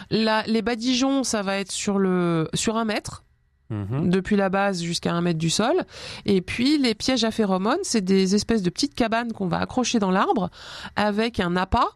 La- 0.09 0.43
les 0.47 0.61
badigeons, 0.61 1.23
ça 1.23 1.41
va 1.41 1.57
être 1.57 1.71
sur 1.71 1.97
le 1.97 2.47
sur 2.53 2.77
un 2.77 2.85
mètre. 2.85 3.23
Mhm. 3.69 4.09
Depuis 4.09 4.35
la 4.35 4.49
base 4.49 4.81
jusqu'à 4.81 5.13
un 5.13 5.21
mètre 5.21 5.39
du 5.39 5.49
sol. 5.49 5.85
Et 6.25 6.41
puis 6.41 6.77
les 6.77 6.93
pièges 6.93 7.23
à 7.23 7.31
phéromones, 7.31 7.79
c'est 7.83 8.01
des 8.03 8.35
espèces 8.35 8.63
de 8.63 8.69
petites 8.69 8.95
cabanes 8.95 9.31
qu'on 9.31 9.47
va 9.47 9.59
accrocher 9.59 9.97
dans 9.97 10.11
l'arbre 10.11 10.49
avec 10.97 11.39
un 11.39 11.55
appât 11.55 11.87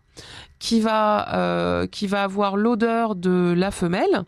qui 0.58 0.80
va 0.80 1.36
euh, 1.36 1.86
qui 1.86 2.08
va 2.08 2.24
avoir 2.24 2.56
l'odeur 2.56 3.16
de 3.16 3.54
la 3.58 3.72
femelle 3.72 4.24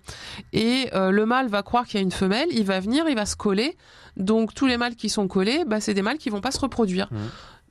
et 0.52 0.90
euh, 0.94 1.10
le 1.12 1.26
mâle 1.26 1.48
va 1.48 1.64
croire 1.64 1.86
qu'il 1.86 1.96
y 1.96 2.00
a 2.00 2.04
une 2.04 2.12
femelle, 2.12 2.50
il 2.52 2.66
va 2.66 2.82
venir, 2.82 3.06
il 3.08 3.16
va 3.16 3.26
se 3.26 3.38
coller. 3.38 3.78
Donc 4.18 4.54
tous 4.54 4.66
les 4.68 4.76
mâles 4.76 4.96
qui 4.96 5.08
sont 5.08 5.30
collés, 5.30 5.64
bah, 5.66 5.80
c'est 5.80 5.94
des 5.94 6.02
mâles 6.02 6.18
qui 6.18 6.30
vont 6.30 6.42
pas 6.42 6.52
se 6.52 6.60
reproduire. 6.60 7.08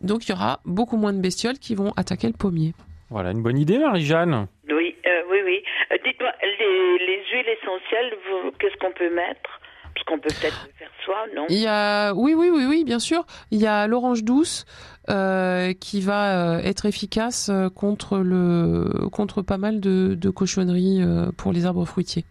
Donc 0.00 0.26
il 0.26 0.30
y 0.30 0.34
aura 0.34 0.60
beaucoup 0.64 0.96
moins 0.96 1.12
de 1.12 1.20
bestioles 1.20 1.58
qui 1.58 1.74
vont 1.74 1.92
attaquer 1.96 2.26
le 2.26 2.34
pommier. 2.34 2.74
Voilà, 3.10 3.30
une 3.30 3.42
bonne 3.42 3.58
idée, 3.58 3.78
Marie-Jeanne. 3.78 4.46
Oui, 4.68 4.94
euh, 5.06 5.22
oui, 5.30 5.38
oui. 5.44 5.62
Euh, 5.92 5.96
Dites-moi, 6.04 6.32
les, 6.42 6.98
les 7.06 7.22
huiles 7.32 7.48
essentielles, 7.62 8.14
qu'est-ce 8.58 8.76
qu'on 8.78 8.92
peut 8.92 9.14
mettre? 9.14 9.60
Parce 9.94 10.04
qu'on 10.06 10.18
peut 10.18 10.28
peut-être 10.40 10.66
le 10.66 10.72
faire 10.78 10.90
soi, 11.04 11.24
non? 11.34 11.46
Il 11.48 11.58
y 11.58 11.66
a, 11.66 12.12
oui, 12.14 12.34
oui, 12.34 12.50
oui, 12.52 12.66
oui, 12.68 12.84
bien 12.84 12.98
sûr. 12.98 13.24
Il 13.50 13.58
y 13.60 13.66
a 13.66 13.86
l'orange 13.86 14.24
douce 14.24 14.66
euh, 15.08 15.72
qui 15.72 16.00
va 16.02 16.60
être 16.64 16.84
efficace 16.84 17.50
contre 17.74 18.18
le, 18.18 19.08
contre 19.10 19.40
pas 19.40 19.56
mal 19.56 19.80
de, 19.80 20.14
de 20.14 20.30
cochonneries 20.30 21.00
pour 21.38 21.52
les 21.52 21.64
arbres 21.64 21.86
fruitiers. 21.86 22.24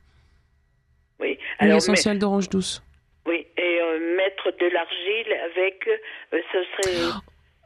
Oui. 1.19 1.29
L'huile 1.59 1.69
Alors, 1.71 1.77
essentielle 1.77 2.19
d'orange 2.19 2.49
douce. 2.49 2.83
oui, 3.25 3.47
et 3.57 3.79
euh, 3.81 4.15
mettre 4.17 4.51
de 4.59 4.67
l'argile 4.71 5.33
avec, 5.51 5.87
euh, 5.87 6.39
ce 6.51 6.83
serait... 6.83 7.13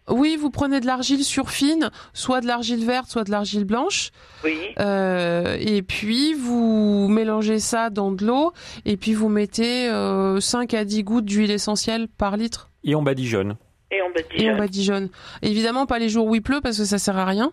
Oui, 0.09 0.37
vous 0.39 0.49
prenez 0.49 0.79
de 0.79 0.85
l'argile 0.85 1.23
surfine, 1.23 1.89
soit 2.13 2.41
de 2.41 2.47
l'argile 2.47 2.85
verte, 2.85 3.09
soit 3.09 3.23
de 3.23 3.31
l'argile 3.31 3.65
blanche. 3.65 4.11
Oui. 4.43 4.57
Euh, 4.79 5.57
et 5.59 5.81
puis 5.81 6.33
vous 6.33 7.07
mélangez 7.09 7.59
ça 7.59 7.89
dans 7.89 8.11
de 8.11 8.25
l'eau 8.25 8.51
et 8.85 8.97
puis 8.97 9.13
vous 9.13 9.29
mettez 9.29 9.87
euh, 9.89 10.39
5 10.39 10.73
à 10.73 10.85
10 10.85 11.03
gouttes 11.03 11.25
d'huile 11.25 11.51
essentielle 11.51 12.07
par 12.07 12.37
litre. 12.37 12.69
Et 12.83 12.95
on 12.95 13.03
badigeonne. 13.03 13.55
Et 13.91 14.01
on 14.03 14.05
Et 14.05 14.09
on 14.09 14.13
badigeonne. 14.13 14.57
badigeonne. 14.57 15.09
Évidemment, 15.41 15.85
pas 15.87 15.97
les 15.97 16.09
jours 16.09 16.27
où 16.27 16.35
il 16.35 16.41
pleut 16.43 16.61
parce 16.61 16.77
que 16.77 16.85
ça 16.85 16.99
sert 16.99 17.17
à 17.17 17.25
rien, 17.25 17.51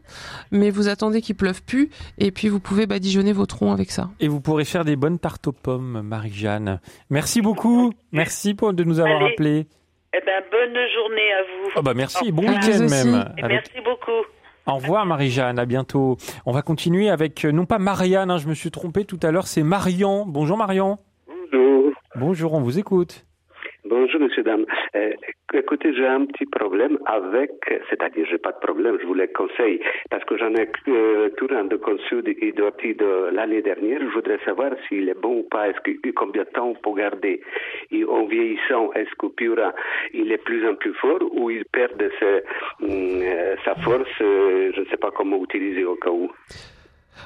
mais 0.50 0.68
vous 0.70 0.88
attendez 0.88 1.22
qu'il 1.22 1.34
pleuve 1.34 1.62
plus 1.62 1.88
et 2.18 2.30
puis 2.30 2.48
vous 2.48 2.61
pouvez 2.61 2.86
badigeonner 2.86 3.32
vos 3.32 3.46
troncs 3.46 3.72
avec 3.72 3.90
ça. 3.90 4.11
Et 4.20 4.28
vous 4.28 4.40
pourrez 4.42 4.66
faire 4.66 4.84
des 4.84 4.96
bonnes 4.96 5.18
tartes 5.18 5.46
aux 5.46 5.52
pommes, 5.52 6.02
Marie-Jeanne. 6.02 6.80
Merci 7.09 7.40
beaucoup. 7.40 7.92
Merci 8.12 8.52
pour 8.52 8.74
de 8.74 8.84
nous 8.84 9.00
avoir 9.00 9.16
Allez. 9.22 9.32
appelés. 9.32 9.66
Eh 10.14 10.20
ben, 10.24 10.42
bonne 10.50 10.74
journée 10.94 11.32
à 11.32 11.42
vous. 11.42 11.70
Oh 11.76 11.82
bah 11.82 11.92
merci, 11.94 12.32
bon 12.32 12.42
week-end 12.48 12.86
même. 12.88 13.32
Et 13.36 13.42
Avec- 13.42 13.70
Merci 13.74 13.80
beaucoup. 13.84 14.26
Au 14.66 14.74
revoir 14.76 15.07
Marie-Jeanne, 15.07 15.59
à 15.59 15.66
bientôt. 15.66 16.16
On 16.44 16.52
va 16.52 16.62
continuer 16.62 17.09
avec, 17.11 17.44
euh, 17.44 17.52
non 17.52 17.66
pas 17.66 17.78
Marianne, 17.78 18.30
hein, 18.30 18.38
je 18.38 18.48
me 18.48 18.54
suis 18.54 18.70
trompé 18.70 19.04
tout 19.04 19.20
à 19.22 19.30
l'heure, 19.30 19.46
c'est 19.46 19.62
Marian. 19.62 20.24
Bonjour 20.26 20.57
Marian. 20.57 20.98
Bonjour. 21.52 21.92
Bonjour, 22.16 22.52
on 22.54 22.61
vous 22.61 22.78
écoute. 22.78 23.24
Bonjour, 23.89 24.20
monsieur, 24.20 24.43
dame. 24.43 24.66
Euh, 24.97 25.12
écoutez, 25.55 25.95
j'ai 25.95 26.07
un 26.09 26.26
petit 26.26 26.47
problème 26.47 26.99
avec, 27.07 27.53
c'est-à-dire, 27.89 28.26
j'ai 28.28 28.39
pas 28.39 28.51
de 28.51 28.59
problème, 28.59 28.99
je 29.01 29.07
vous 29.07 29.14
les 29.14 29.28
conseille, 29.28 29.80
parce 30.11 30.24
que 30.24 30.37
j'en 30.37 30.53
ai 30.55 30.68
euh, 30.89 31.28
tout 31.37 31.47
un 31.53 31.66
de 31.66 31.76
conçu 31.76 32.16
Idorti 32.43 32.95
de 32.95 33.30
l'année 33.32 33.62
dernière. 33.62 34.01
Je 34.01 34.12
voudrais 34.12 34.41
savoir 34.45 34.72
s'il 34.89 35.09
est 35.09 35.20
bon 35.20 35.39
ou 35.39 35.43
pas, 35.45 35.68
est-ce 35.68 35.80
que, 35.82 36.11
combien 36.16 36.43
de 36.43 36.49
temps 36.49 36.70
on 36.70 36.74
peut 36.74 37.01
garder? 37.01 37.41
Et 37.93 38.05
en 38.05 38.24
vieillissant, 38.26 38.93
est-ce 38.95 39.14
que 39.20 39.28
Pura, 39.28 39.72
il 40.12 40.32
est 40.32 40.43
plus 40.43 40.68
en 40.68 40.74
plus 40.74 40.95
fort 40.95 41.22
ou 41.30 41.51
il 41.51 41.64
perd 41.66 41.97
de 41.97 42.11
hum, 42.82 42.91
euh, 43.22 43.55
sa 43.64 43.76
force, 43.76 44.11
euh, 44.20 44.72
je 44.74 44.80
ne 44.80 44.87
sais 44.87 44.97
pas 44.97 45.12
comment 45.12 45.45
utiliser 45.45 45.84
au 45.84 45.95
cas 45.95 46.11
où. 46.11 46.28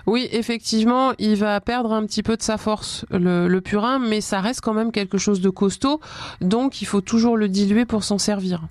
Oui, 0.06 0.28
effectivement, 0.32 1.12
il 1.18 1.36
va 1.36 1.60
perdre 1.60 1.92
un 1.92 2.04
petit 2.06 2.22
peu 2.22 2.36
de 2.36 2.42
sa 2.42 2.56
force, 2.58 3.04
le, 3.10 3.48
le 3.48 3.60
purin, 3.60 3.98
mais 3.98 4.20
ça 4.20 4.40
reste 4.40 4.60
quand 4.60 4.74
même 4.74 4.92
quelque 4.92 5.18
chose 5.18 5.40
de 5.40 5.50
costaud, 5.50 6.00
donc 6.40 6.80
il 6.82 6.86
faut 6.86 7.00
toujours 7.00 7.36
le 7.36 7.48
diluer 7.48 7.84
pour 7.84 8.04
s'en 8.04 8.18
servir. 8.18 8.62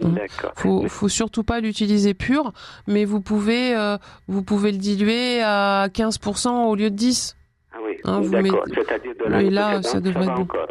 D'accord. 0.00 0.52
Faut, 0.54 0.86
faut 0.88 1.08
surtout 1.08 1.42
pas 1.42 1.58
l'utiliser 1.60 2.14
pur, 2.14 2.52
mais 2.86 3.04
vous 3.04 3.20
pouvez, 3.20 3.74
euh, 3.76 3.98
vous 4.28 4.44
pouvez 4.44 4.70
le 4.70 4.78
diluer 4.78 5.42
à 5.42 5.88
15% 5.92 6.66
au 6.68 6.76
lieu 6.76 6.90
de 6.90 6.94
10. 6.94 7.36
Ah 7.72 7.76
oui, 7.84 7.96
Hein, 8.04 8.20
d'accord. 8.20 8.62
mettez- 8.68 8.74
C'est-à-dire 8.86 9.12
de 9.18 9.50
là, 9.50 9.82
ça 9.82 10.00
devrait 10.00 10.24
être 10.26 10.34
bon. 10.36 10.42
encore. 10.42 10.68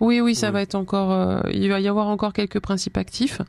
Oui, 0.00 0.20
oui, 0.20 0.34
ça 0.34 0.50
va 0.50 0.62
être 0.62 0.74
encore. 0.74 1.12
euh, 1.12 1.40
il 1.52 1.68
va 1.70 1.80
y 1.80 1.88
avoir 1.88 2.08
encore 2.08 2.32
quelques 2.32 2.60
principes 2.60 2.96
actifs. 2.96 3.40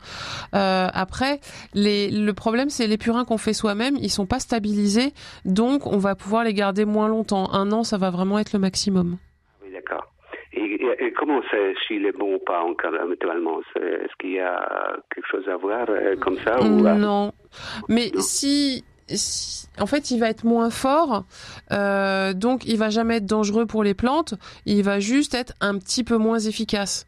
Euh, 0.55 0.87
après, 0.93 1.39
les, 1.73 2.09
le 2.11 2.33
problème, 2.33 2.69
c'est 2.69 2.87
les 2.87 2.97
purins 2.97 3.25
qu'on 3.25 3.37
fait 3.37 3.53
soi-même, 3.53 3.95
ils 3.99 4.09
sont 4.09 4.25
pas 4.25 4.39
stabilisés, 4.39 5.13
donc 5.45 5.87
on 5.87 5.97
va 5.97 6.15
pouvoir 6.15 6.43
les 6.43 6.53
garder 6.53 6.85
moins 6.85 7.07
longtemps. 7.07 7.51
Un 7.53 7.71
an, 7.71 7.83
ça 7.83 7.97
va 7.97 8.09
vraiment 8.11 8.39
être 8.39 8.53
le 8.53 8.59
maximum. 8.59 9.17
Oui, 9.63 9.71
d'accord. 9.73 10.05
Et, 10.53 10.61
et- 10.61 11.05
et 11.07 11.13
comment 11.13 11.41
c'est 11.49 11.73
s'il 11.87 12.05
est 12.05 12.11
bon 12.17 12.35
ou 12.35 12.39
pas 12.39 12.61
encore 12.61 12.93
habituellement? 13.01 13.59
C'est- 13.73 13.81
Est-ce 13.81 14.13
qu'il 14.19 14.33
y 14.33 14.39
a 14.39 14.95
quelque 15.13 15.27
chose 15.31 15.47
à 15.49 15.57
voir 15.57 15.85
euh, 15.89 16.15
comme 16.17 16.37
ça 16.45 16.61
ou, 16.61 16.81
Non, 16.81 17.31
mais 17.89 18.11
si- 18.19 18.83
en 19.79 19.85
fait, 19.85 20.11
il 20.11 20.19
va 20.19 20.29
être 20.29 20.43
moins 20.45 20.69
fort, 20.69 21.25
euh, 21.71 22.33
donc 22.33 22.65
il 22.65 22.77
va 22.77 22.89
jamais 22.89 23.17
être 23.17 23.25
dangereux 23.25 23.65
pour 23.65 23.83
les 23.83 23.93
plantes. 23.93 24.35
Il 24.65 24.83
va 24.83 24.99
juste 24.99 25.33
être 25.33 25.53
un 25.61 25.77
petit 25.77 26.03
peu 26.03 26.17
moins 26.17 26.39
efficace, 26.39 27.05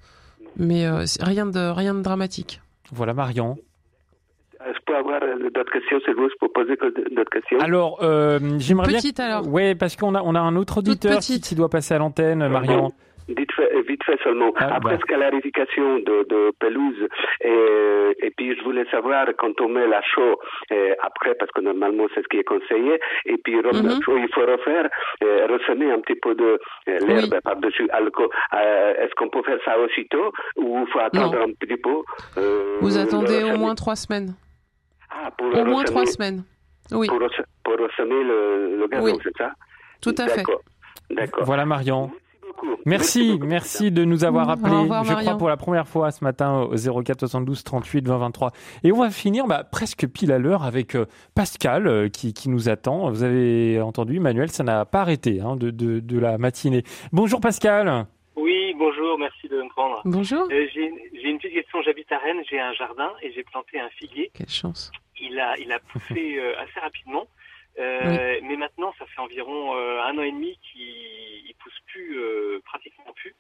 mais 0.58 0.86
euh, 0.86 1.06
c'est 1.06 1.24
rien 1.24 1.46
de 1.46 1.72
rien 1.72 1.94
de 1.94 2.02
dramatique. 2.02 2.62
Voilà, 2.92 3.14
Marion. 3.14 3.58
Je 4.60 4.80
peux 4.86 4.96
avoir 4.96 5.22
euh, 5.22 5.50
d'autres 5.54 5.72
questions, 5.72 6.00
s'il 6.04 6.16
vous 6.16 6.22
plaît, 6.22 6.34
je 6.34 6.40
peux 6.40 6.52
poser 6.52 6.76
d'autres 7.16 7.30
questions? 7.30 7.60
Alors, 7.60 8.00
euh, 8.02 8.40
j'aimerais 8.58 8.88
bien. 8.88 8.98
Petite, 8.98 9.20
alors. 9.20 9.48
Ouais, 9.48 9.76
parce 9.76 9.96
qu'on 9.96 10.16
a, 10.16 10.24
on 10.24 10.34
a 10.34 10.40
un 10.40 10.56
autre 10.56 10.80
auditeur 10.80 11.20
qui, 11.20 11.40
qui 11.40 11.54
doit 11.54 11.70
passer 11.70 11.94
à 11.94 12.00
l'antenne, 12.00 12.48
Marion. 12.48 12.92
Euh, 13.30 13.34
vite 13.88 14.04
fait 14.04 14.20
seulement. 14.24 14.52
Ah, 14.58 14.76
Après 14.76 14.96
bah. 14.98 15.02
sclarification 15.02 16.00
de, 16.00 16.26
de 16.30 16.52
pelouse, 16.60 17.08
et, 17.42 18.26
et 18.26 18.32
puis 18.32 18.56
je 18.58 18.64
voulais 18.64 18.86
savoir 18.92 19.26
quand 19.38 19.60
on 19.62 19.70
met 19.70 19.88
la 19.88 20.02
chaux 20.02 20.40
euh, 20.72 20.94
après, 21.04 21.36
parce 21.36 21.52
que 21.52 21.62
normalement 21.62 22.06
c'est 22.14 22.22
ce 22.22 22.28
qui 22.28 22.38
est 22.38 22.44
conseillé, 22.44 23.00
et 23.26 23.38
puis 23.44 23.56
Mhm. 23.56 24.00
il 24.18 24.30
faut 24.34 24.42
refaire, 24.46 24.90
euh, 25.24 25.48
ressemer 25.48 25.92
un 25.92 26.00
petit 26.00 26.16
peu 26.16 26.36
de 26.36 26.60
euh, 26.90 27.00
l'herbe 27.08 27.40
par-dessus. 27.44 27.88
euh, 27.92 28.94
Est-ce 29.02 29.14
qu'on 29.16 29.30
peut 29.30 29.42
faire 29.44 29.60
ça 29.66 29.80
aussitôt 29.80 30.32
ou 30.58 30.80
il 30.86 30.92
faut 30.92 31.00
attendre 31.00 31.40
un 31.42 31.52
petit 31.54 31.78
peu 31.78 31.98
euh, 32.38 32.78
Vous 32.82 32.98
attendez 32.98 33.44
au 33.44 33.58
moins 33.58 33.76
trois 33.76 33.96
semaines. 33.96 34.36
Ah, 35.10 35.32
pour 35.38 35.48
Au 35.48 35.66
moins 35.66 35.84
trois 35.84 36.06
semaines. 36.06 36.44
Oui, 36.92 37.08
Pour, 37.08 37.20
resse- 37.20 37.46
pour 37.64 37.74
ressemer 37.78 38.24
le, 38.24 38.78
le 38.78 38.88
gazon, 38.88 39.06
Oui. 39.06 39.14
c'est 39.24 39.36
ça? 39.38 39.52
Tout 40.02 40.14
à 40.20 40.28
fait. 40.28 40.44
D'accord. 41.10 41.44
Voilà, 41.46 41.66
Marion. 41.66 42.12
Merci, 42.86 43.40
merci 43.42 43.92
de 43.92 44.06
nous 44.06 44.24
avoir 44.24 44.48
Au 44.48 44.52
appelés, 44.52 44.76
revoir, 44.76 45.04
je 45.04 45.14
crois, 45.14 45.38
pour 45.38 45.50
la 45.50 45.58
première 45.58 45.88
fois 45.88 46.12
ce 46.12 46.24
matin 46.24 46.62
au 46.62 47.04
04 47.04 47.20
72 47.20 47.64
38 47.64 48.08
20 48.08 48.18
23. 48.18 48.52
Et 48.84 48.92
on 48.92 49.00
va 49.00 49.10
finir 49.10 49.48
bah, 49.48 49.64
presque 49.64 50.08
pile 50.08 50.32
à 50.32 50.38
l'heure 50.40 50.64
avec 50.64 50.96
euh, 50.96 51.06
Pascal 51.34 51.88
euh, 51.88 52.10
qui, 52.10 52.34
qui 52.34 52.50
nous 52.50 52.70
attend. 52.70 53.10
Vous 53.10 53.24
avez 53.24 53.82
entendu, 53.82 54.18
Emmanuel, 54.18 54.50
ça 54.50 54.64
n'a 54.64 54.86
pas 54.86 55.02
arrêté 55.02 55.42
hein, 55.42 55.56
de, 55.56 55.70
de, 55.72 56.00
de 56.00 56.20
la 56.20 56.38
matinée. 56.38 56.84
Bonjour 57.12 57.42
Pascal. 57.42 58.06
Oui, 58.36 58.74
bonjour, 58.78 59.18
merci 59.18 59.48
de 59.48 59.62
me 59.62 59.70
prendre. 59.70 60.02
Bonjour. 60.06 60.44
Euh, 60.52 60.68
j'ai 60.74 60.92
j'ai 61.14 61.30
une 61.30 61.38
petite 61.38 61.54
question. 61.54 61.82
J'habite 61.84 62.12
à 62.12 62.18
Rennes, 62.18 62.44
j'ai 62.50 62.60
un 62.60 62.74
jardin 62.74 63.12
et 63.22 63.32
j'ai 63.34 63.44
planté 63.44 63.80
un 63.80 63.90
figuier. 63.98 64.30
Quelle 64.34 64.50
chance. 64.50 64.92
Il 65.20 65.40
a, 65.40 65.58
il 65.58 65.72
a 65.72 65.80
poussé 65.80 66.38
euh, 66.38 66.54
assez 66.62 66.80
rapidement, 66.80 67.26
Euh, 67.78 68.40
mais 68.44 68.56
maintenant, 68.56 68.94
ça 68.98 69.06
fait 69.06 69.20
environ 69.22 69.76
euh, 69.76 70.02
un 70.02 70.18
an 70.18 70.22
et 70.22 70.32
demi 70.32 70.58
qu'il 70.64 70.82
il 70.82 71.56
pousse 71.60 71.80
plus, 71.88 72.18
euh, 72.18 72.62
pratiquement 72.66 73.12
plus. 73.14 73.36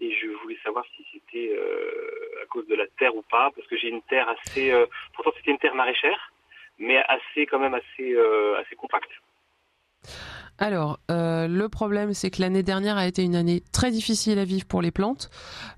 Et 0.00 0.12
je 0.12 0.28
voulais 0.42 0.58
savoir 0.62 0.84
si 0.96 1.04
c'était 1.12 1.50
euh, 1.52 2.42
à 2.42 2.46
cause 2.46 2.66
de 2.68 2.74
la 2.74 2.86
terre 2.98 3.14
ou 3.16 3.22
pas, 3.22 3.50
parce 3.54 3.66
que 3.66 3.76
j'ai 3.76 3.88
une 3.88 4.02
terre 4.02 4.28
assez. 4.28 4.70
euh, 4.70 4.86
pourtant, 5.14 5.32
c'était 5.36 5.50
une 5.50 5.58
terre 5.58 5.74
maraîchère, 5.74 6.32
mais 6.78 6.98
assez 7.08 7.46
quand 7.46 7.58
même 7.58 7.74
assez 7.74 8.14
euh, 8.14 8.56
assez 8.60 8.76
compacte. 8.76 9.10
Alors, 10.58 10.98
euh, 11.10 11.46
le 11.46 11.68
problème, 11.68 12.14
c'est 12.14 12.30
que 12.30 12.42
l'année 12.42 12.64
dernière 12.64 12.96
a 12.96 13.06
été 13.06 13.22
une 13.22 13.36
année 13.36 13.62
très 13.70 13.92
difficile 13.92 14.38
à 14.38 14.44
vivre 14.44 14.66
pour 14.66 14.82
les 14.82 14.90
plantes 14.90 15.30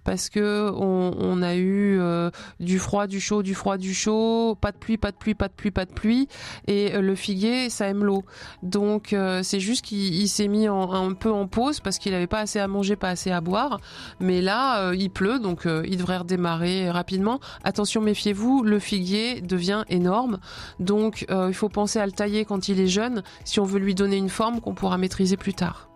parce 0.05 0.29
que 0.29 0.71
on, 0.75 1.43
a 1.43 1.55
eu 1.55 1.99
euh, 2.01 2.31
du 2.59 2.79
froid, 2.79 3.07
du 3.07 3.21
chaud, 3.21 3.43
du 3.43 3.55
froid, 3.55 3.77
du 3.77 3.95
chaud, 3.95 4.57
pas 4.61 4.73
de 4.73 4.77
pluie, 4.77 4.99
pas 4.99 5.13
de 5.13 5.17
pluie, 5.17 5.35
pas 5.35 5.49
de 5.49 5.53
pluie, 5.53 5.71
pas 5.71 5.85
de 5.85 5.93
pluie, 5.93 6.29
et 6.67 6.95
euh, 6.95 7.01
le 7.01 7.15
figuier, 7.15 7.71
ça 7.71 7.87
aime 7.87 8.05
l'eau. 8.05 8.25
Donc, 8.63 9.13
euh, 9.13 9.43
c'est 9.43 9.61
juste 9.61 9.85
qu'il 9.85 10.15
il 10.15 10.29
s'est 10.29 10.49
mis 10.49 10.67
un 10.67 11.15
peu 11.15 11.31
en 11.31 11.47
pause 11.47 11.81
parce 11.81 11.99
qu'il 11.99 12.15
avait 12.15 12.27
pas 12.27 12.41
assez 12.41 12.59
à 12.59 12.69
manger, 12.69 12.97
pas 12.97 13.11
assez 13.11 13.31
à 13.31 13.41
boire. 13.41 13.81
Mais 14.19 14.41
là, 14.43 14.93
il 14.93 15.11
pleut, 15.11 15.39
donc 15.39 15.67
il 15.67 15.97
devrait 15.97 16.19
redémarrer 16.19 16.91
rapidement. 16.91 17.41
Attention, 17.65 18.01
méfiez-vous, 18.01 18.63
le 18.63 18.79
figuier 18.79 19.41
devient 19.41 19.85
énorme, 19.89 20.39
donc 20.79 21.27
il 21.31 21.55
faut 21.55 21.69
penser 21.69 21.99
à 21.99 22.07
le 22.07 22.13
tailler 22.13 22.45
quand 22.45 22.69
il 22.69 22.81
est 22.81 22.87
jeune 22.87 23.23
si 23.45 23.61
on 23.61 23.65
veut 23.65 23.79
lui 23.79 23.95
donner 23.95 24.17
une 24.17 24.29
forme 24.29 24.61
pourra 24.75 24.99
maîtriser 24.99 25.37
plus 25.37 25.55
tard. 25.55 25.91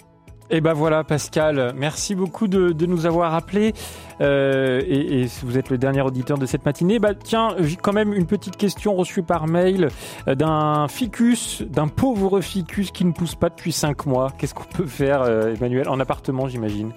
Et 0.50 0.60
ben 0.60 0.74
voilà 0.74 1.04
Pascal, 1.04 1.72
merci 1.74 2.14
beaucoup 2.14 2.48
de, 2.48 2.86
nous 2.86 3.06
avoir 3.06 3.34
appelés 3.34 3.72
Euh, 4.20 4.80
et, 4.86 5.22
et 5.22 5.26
vous 5.42 5.58
êtes 5.58 5.70
le 5.70 5.78
dernier 5.78 6.02
auditeur 6.02 6.38
de 6.38 6.46
cette 6.46 6.64
matinée. 6.64 7.00
Bah 7.00 7.14
tiens, 7.14 7.56
j'ai 7.58 7.74
quand 7.74 7.92
même 7.92 8.12
une 8.12 8.26
petite 8.26 8.56
question 8.56 8.94
reçue 8.94 9.24
par 9.24 9.48
mail 9.48 9.88
euh, 10.28 10.36
d'un 10.36 10.86
ficus, 10.86 11.62
d'un 11.62 11.88
pauvre 11.88 12.40
ficus 12.40 12.92
qui 12.92 13.04
ne 13.04 13.10
pousse 13.10 13.34
pas 13.34 13.48
depuis 13.48 13.72
5 13.72 14.06
mois. 14.06 14.30
Qu'est-ce 14.38 14.54
qu'on 14.54 14.62
peut 14.62 14.86
faire 14.86 15.22
euh, 15.22 15.56
Emmanuel 15.56 15.88
En 15.88 15.98
appartement 15.98 16.46
j'imagine? 16.46 16.92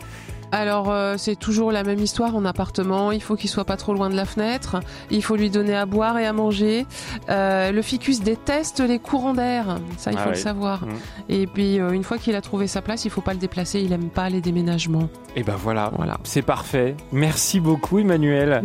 Alors 0.51 0.91
euh, 0.91 1.15
c'est 1.17 1.35
toujours 1.35 1.71
la 1.71 1.83
même 1.83 1.99
histoire 1.99 2.35
en 2.35 2.45
appartement, 2.45 3.11
il 3.11 3.21
faut 3.21 3.35
qu'il 3.35 3.49
soit 3.49 3.65
pas 3.65 3.77
trop 3.77 3.93
loin 3.93 4.09
de 4.09 4.15
la 4.15 4.25
fenêtre, 4.25 4.79
il 5.11 5.23
faut 5.23 5.35
lui 5.35 5.49
donner 5.49 5.75
à 5.75 5.85
boire 5.85 6.17
et 6.17 6.25
à 6.25 6.33
manger. 6.33 6.85
Euh, 7.29 7.71
le 7.71 7.81
ficus 7.81 8.21
déteste 8.21 8.79
les 8.79 8.99
courants 8.99 9.33
d'air, 9.33 9.77
ça 9.97 10.11
il 10.11 10.17
Ah 10.17 10.23
faut 10.23 10.29
le 10.29 10.35
savoir. 10.35 10.85
Mm. 10.85 10.89
Et 11.29 11.47
puis 11.47 11.79
euh, 11.79 11.91
une 11.91 12.03
fois 12.03 12.17
qu'il 12.17 12.35
a 12.35 12.41
trouvé 12.41 12.67
sa 12.67 12.81
place, 12.81 13.05
il 13.05 13.11
faut 13.11 13.21
pas 13.21 13.33
le 13.33 13.39
déplacer, 13.39 13.81
il 13.81 13.91
aime 13.91 14.09
pas 14.09 14.29
les 14.29 14.41
déménagements. 14.41 15.09
Et 15.35 15.43
ben 15.43 15.55
voilà, 15.55 15.91
c'est 16.23 16.41
parfait. 16.41 16.95
Merci 17.11 17.59
beaucoup 17.59 17.99
Emmanuel. 17.99 18.63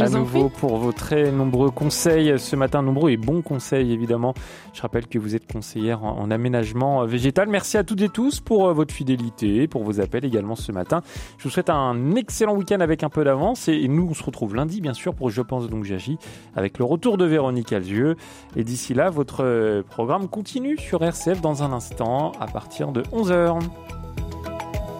À 0.00 0.08
nouveau 0.08 0.48
pour 0.48 0.76
vos 0.76 0.92
très 0.92 1.30
nombreux 1.30 1.70
conseils 1.70 2.38
ce 2.38 2.56
matin, 2.56 2.82
nombreux 2.82 3.10
et 3.10 3.16
bons 3.16 3.42
conseils 3.42 3.92
évidemment. 3.92 4.34
Je 4.72 4.82
rappelle 4.82 5.06
que 5.06 5.18
vous 5.18 5.36
êtes 5.36 5.50
conseillère 5.50 6.04
en, 6.04 6.18
en 6.18 6.30
aménagement 6.30 7.04
végétal. 7.06 7.48
Merci 7.48 7.76
à 7.76 7.84
toutes 7.84 8.02
et 8.02 8.08
tous 8.08 8.40
pour 8.40 8.66
euh, 8.66 8.72
votre 8.72 8.92
fidélité, 8.92 9.68
pour 9.68 9.84
vos 9.84 10.00
appels 10.00 10.24
également 10.24 10.56
ce 10.56 10.72
matin. 10.72 11.02
Je 11.38 11.44
vous 11.44 11.50
souhaite 11.50 11.70
un 11.70 12.14
excellent 12.16 12.56
week-end 12.56 12.80
avec 12.80 13.02
un 13.04 13.08
peu 13.08 13.24
d'avance 13.24 13.68
et, 13.68 13.74
et 13.74 13.88
nous 13.88 14.08
on 14.10 14.14
se 14.14 14.22
retrouve 14.22 14.54
lundi 14.54 14.80
bien 14.80 14.94
sûr 14.94 15.14
pour 15.14 15.30
Je 15.30 15.42
pense 15.42 15.68
donc 15.68 15.84
j'agis 15.84 16.18
avec 16.56 16.78
le 16.78 16.84
retour 16.84 17.16
de 17.16 17.24
Véronique 17.24 17.72
Alzieux. 17.72 18.16
Et 18.56 18.64
d'ici 18.64 18.94
là, 18.94 19.10
votre 19.10 19.44
euh, 19.44 19.82
programme 19.82 20.28
continue 20.28 20.76
sur 20.76 21.02
RCF 21.02 21.40
dans 21.40 21.62
un 21.62 21.72
instant 21.72 22.32
à 22.40 22.46
partir 22.46 22.92
de 22.92 23.02
11h. 23.02 23.60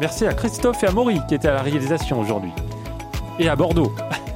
Merci 0.00 0.26
à 0.26 0.34
Christophe 0.34 0.82
et 0.82 0.86
à 0.86 0.92
Maury 0.92 1.20
qui 1.28 1.34
étaient 1.34 1.48
à 1.48 1.54
la 1.54 1.62
réalisation 1.62 2.20
aujourd'hui. 2.20 2.50
Et 3.38 3.48
à 3.48 3.56
Bordeaux. 3.56 3.92